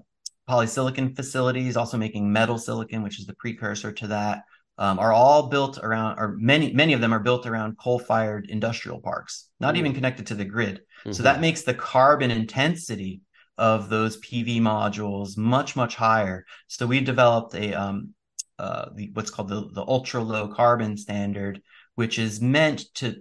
polysilicon 0.49 1.15
facilities, 1.15 1.77
also 1.77 1.97
making 1.97 2.33
metal 2.33 2.59
silicon, 2.59 3.03
which 3.03 3.19
is 3.21 3.27
the 3.27 3.35
precursor 3.35 3.93
to 3.93 4.09
that, 4.09 4.43
um, 4.81 4.99
are 4.99 5.13
all 5.13 5.49
built 5.49 5.79
around, 5.79 6.19
or 6.19 6.37
many 6.39 6.73
many 6.73 6.95
of 6.95 7.03
them 7.03 7.13
are 7.13 7.21
built 7.21 7.47
around 7.47 7.77
coal-fired 7.79 8.47
industrial 8.49 8.99
parks, 8.99 9.49
not 9.61 9.75
mm-hmm. 9.75 9.81
even 9.81 9.95
connected 9.95 10.27
to 10.29 10.35
the 10.35 10.45
grid. 10.45 10.81
Mm-hmm. 11.01 11.13
So 11.13 11.23
that 11.23 11.41
makes 11.41 11.63
the 11.63 11.75
carbon 11.75 12.31
intensity 12.31 13.21
of 13.59 13.91
those 13.91 14.19
PV 14.23 14.61
modules 14.61 15.37
much 15.37 15.77
much 15.77 15.95
higher. 15.95 16.47
So 16.67 16.87
we 16.87 17.03
developed 17.03 17.55
a 17.55 17.75
um, 17.75 18.15
uh, 18.59 18.87
the, 18.95 19.11
what's 19.13 19.31
called 19.31 19.49
the, 19.49 19.69
the 19.71 19.85
ultra 19.87 20.23
low 20.23 20.49
carbon 20.49 20.97
standard, 20.97 21.61
which 21.95 22.19
is 22.19 22.41
meant 22.41 22.87
to 22.95 23.17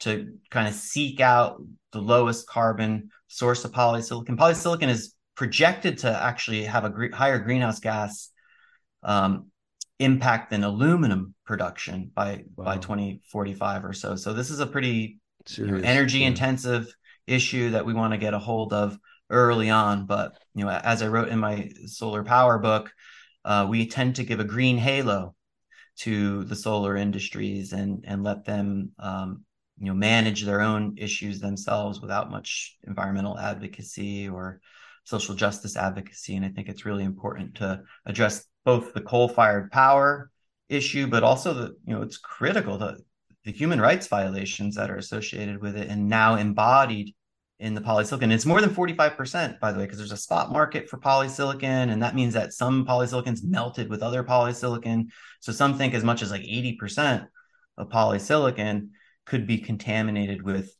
to 0.00 0.34
kind 0.50 0.68
of 0.68 0.74
seek 0.74 1.20
out 1.20 1.62
the 1.92 2.02
lowest 2.02 2.46
carbon 2.46 3.08
source 3.28 3.64
of 3.64 3.72
polysilicon. 3.72 4.36
Polysilicon 4.36 4.88
is 4.88 5.14
projected 5.36 5.98
to 5.98 6.22
actually 6.22 6.64
have 6.64 6.84
a 6.84 6.90
gre- 6.90 7.14
higher 7.14 7.38
greenhouse 7.38 7.80
gas 7.80 8.30
um, 9.02 9.50
impact 9.98 10.50
than 10.50 10.64
aluminum 10.64 11.34
production 11.44 12.10
by 12.14 12.44
wow. 12.56 12.64
by 12.64 12.78
2045 12.78 13.84
or 13.84 13.92
so. 13.92 14.16
So 14.16 14.32
this 14.32 14.50
is 14.50 14.60
a 14.60 14.66
pretty 14.66 15.20
you 15.56 15.66
know, 15.66 15.78
energy 15.78 16.20
yeah. 16.20 16.28
intensive 16.28 16.92
issue 17.26 17.70
that 17.70 17.84
we 17.84 17.94
want 17.94 18.12
to 18.12 18.18
get 18.18 18.34
a 18.34 18.38
hold 18.38 18.72
of 18.72 18.98
early 19.30 19.70
on. 19.70 20.06
But 20.06 20.38
you 20.54 20.64
know, 20.64 20.70
as 20.70 21.02
I 21.02 21.08
wrote 21.08 21.28
in 21.28 21.38
my 21.38 21.70
solar 21.86 22.24
power 22.24 22.58
book, 22.58 22.92
uh, 23.44 23.66
we 23.68 23.86
tend 23.86 24.16
to 24.16 24.24
give 24.24 24.40
a 24.40 24.44
green 24.44 24.78
halo 24.78 25.34
to 25.98 26.44
the 26.44 26.56
solar 26.56 26.96
industries 26.96 27.72
and 27.72 28.04
and 28.06 28.22
let 28.22 28.44
them 28.44 28.92
um, 28.98 29.44
you 29.78 29.86
know 29.86 29.94
manage 29.94 30.44
their 30.44 30.60
own 30.60 30.94
issues 30.96 31.40
themselves 31.40 32.00
without 32.00 32.30
much 32.30 32.76
environmental 32.86 33.38
advocacy 33.38 34.28
or 34.28 34.60
social 35.04 35.34
justice 35.34 35.76
advocacy 35.76 36.36
and 36.36 36.44
i 36.44 36.48
think 36.48 36.68
it's 36.68 36.84
really 36.84 37.04
important 37.04 37.54
to 37.54 37.80
address 38.06 38.44
both 38.68 38.92
the 38.92 39.00
coal-fired 39.00 39.70
power 39.70 40.30
issue 40.68 41.06
but 41.06 41.22
also 41.22 41.54
the 41.54 41.66
you 41.86 41.94
know 41.94 42.02
it's 42.02 42.18
critical 42.18 42.78
to 42.78 42.98
the 43.44 43.52
human 43.52 43.80
rights 43.80 44.06
violations 44.08 44.74
that 44.74 44.90
are 44.90 44.98
associated 44.98 45.62
with 45.62 45.74
it 45.74 45.88
and 45.88 46.06
now 46.06 46.34
embodied 46.34 47.14
in 47.58 47.74
the 47.74 47.80
polysilicon. 47.80 48.30
It's 48.30 48.46
more 48.46 48.60
than 48.60 48.70
45%, 48.70 49.58
by 49.58 49.72
the 49.72 49.78
way, 49.78 49.84
because 49.84 49.98
there's 49.98 50.12
a 50.12 50.16
spot 50.16 50.52
market 50.52 50.88
for 50.88 50.98
polysilicon. 50.98 51.90
And 51.90 52.02
that 52.02 52.14
means 52.14 52.34
that 52.34 52.52
some 52.52 52.86
polysilicons 52.86 53.42
melted 53.42 53.88
with 53.88 54.02
other 54.02 54.22
polysilicon. 54.22 55.06
So 55.40 55.50
some 55.50 55.78
think 55.78 55.94
as 55.94 56.04
much 56.04 56.22
as 56.22 56.30
like 56.30 56.42
80% 56.42 57.26
of 57.78 57.88
polysilicon 57.88 58.90
could 59.24 59.46
be 59.46 59.58
contaminated 59.58 60.42
with 60.42 60.72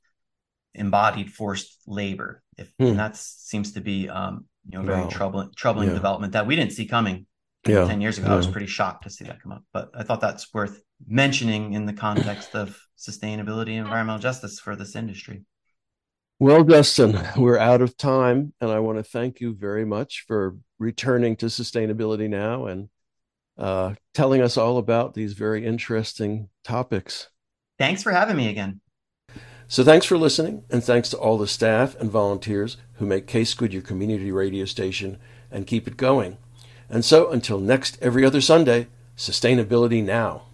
embodied 0.75 1.33
forced 1.33 1.79
labor. 1.87 2.43
If 2.59 2.73
hmm. 2.79 2.97
that 2.97 3.17
seems 3.17 3.73
to 3.73 3.81
be 3.81 4.09
um, 4.09 4.45
you 4.69 4.79
know 4.79 4.85
very 4.85 5.03
wow. 5.03 5.09
troubling 5.09 5.51
troubling 5.57 5.89
yeah. 5.89 5.95
development 5.95 6.35
that 6.35 6.47
we 6.47 6.55
didn't 6.55 6.73
see 6.73 6.87
coming 6.87 7.27
yeah. 7.69 7.87
10 7.87 8.01
years 8.01 8.19
ago. 8.19 8.29
Yeah. 8.29 8.35
I 8.35 8.37
was 8.37 8.47
pretty 8.47 8.67
shocked 8.67 9.05
to 9.05 9.11
see 9.11 9.25
that 9.25 9.43
come 9.43 9.53
up. 9.53 9.63
But 9.73 9.91
I 9.95 10.03
thought 10.03 10.21
that's 10.21 10.53
worth 10.53 10.83
mentioning 11.07 11.75
in 11.75 11.87
the 11.87 11.93
context 11.93 12.55
of 12.55 12.79
sustainability 12.99 13.71
and 13.71 13.81
environmental 13.81 14.21
justice 14.21 14.59
for 14.59 14.77
this 14.77 14.97
industry. 14.97 15.45
Well, 16.41 16.63
Justin, 16.63 17.19
we're 17.37 17.59
out 17.59 17.83
of 17.83 17.97
time, 17.97 18.53
and 18.61 18.71
I 18.71 18.79
want 18.79 18.99
to 18.99 19.03
thank 19.03 19.41
you 19.41 19.55
very 19.55 19.85
much 19.85 20.25
for 20.29 20.57
returning 20.79 21.35
to 21.37 21.47
Sustainability 21.47 22.29
Now 22.29 22.67
and 22.67 22.89
uh, 23.59 23.95
telling 24.15 24.41
us 24.41 24.57
all 24.57 24.79
about 24.79 25.15
these 25.15 25.33
very 25.33 25.67
interesting 25.67 26.49
topics. 26.63 27.29
Thanks 27.77 28.05
for 28.05 28.13
having 28.13 28.37
me 28.37 28.49
again. 28.49 28.81
So, 29.67 29.83
thanks 29.83 30.07
for 30.07 30.17
listening, 30.17 30.63
and 30.71 30.83
thanks 30.83 31.11
to 31.11 31.19
all 31.19 31.39
the 31.39 31.49
staff 31.49 31.97
and 31.97 32.11
volunteers 32.11 32.77
who 32.95 33.07
make 33.07 33.27
Case 33.27 33.53
Good 33.53 33.73
your 33.73 33.83
community 33.83 34.31
radio 34.31 34.65
station 34.65 35.19
and 35.51 35.67
keep 35.67 35.89
it 35.89 35.97
going. 35.97 36.39
And 36.91 37.05
so, 37.05 37.31
until 37.31 37.61
next 37.61 37.99
every 38.01 38.25
other 38.25 38.41
Sunday, 38.41 38.87
sustainability 39.17 40.03
now. 40.03 40.48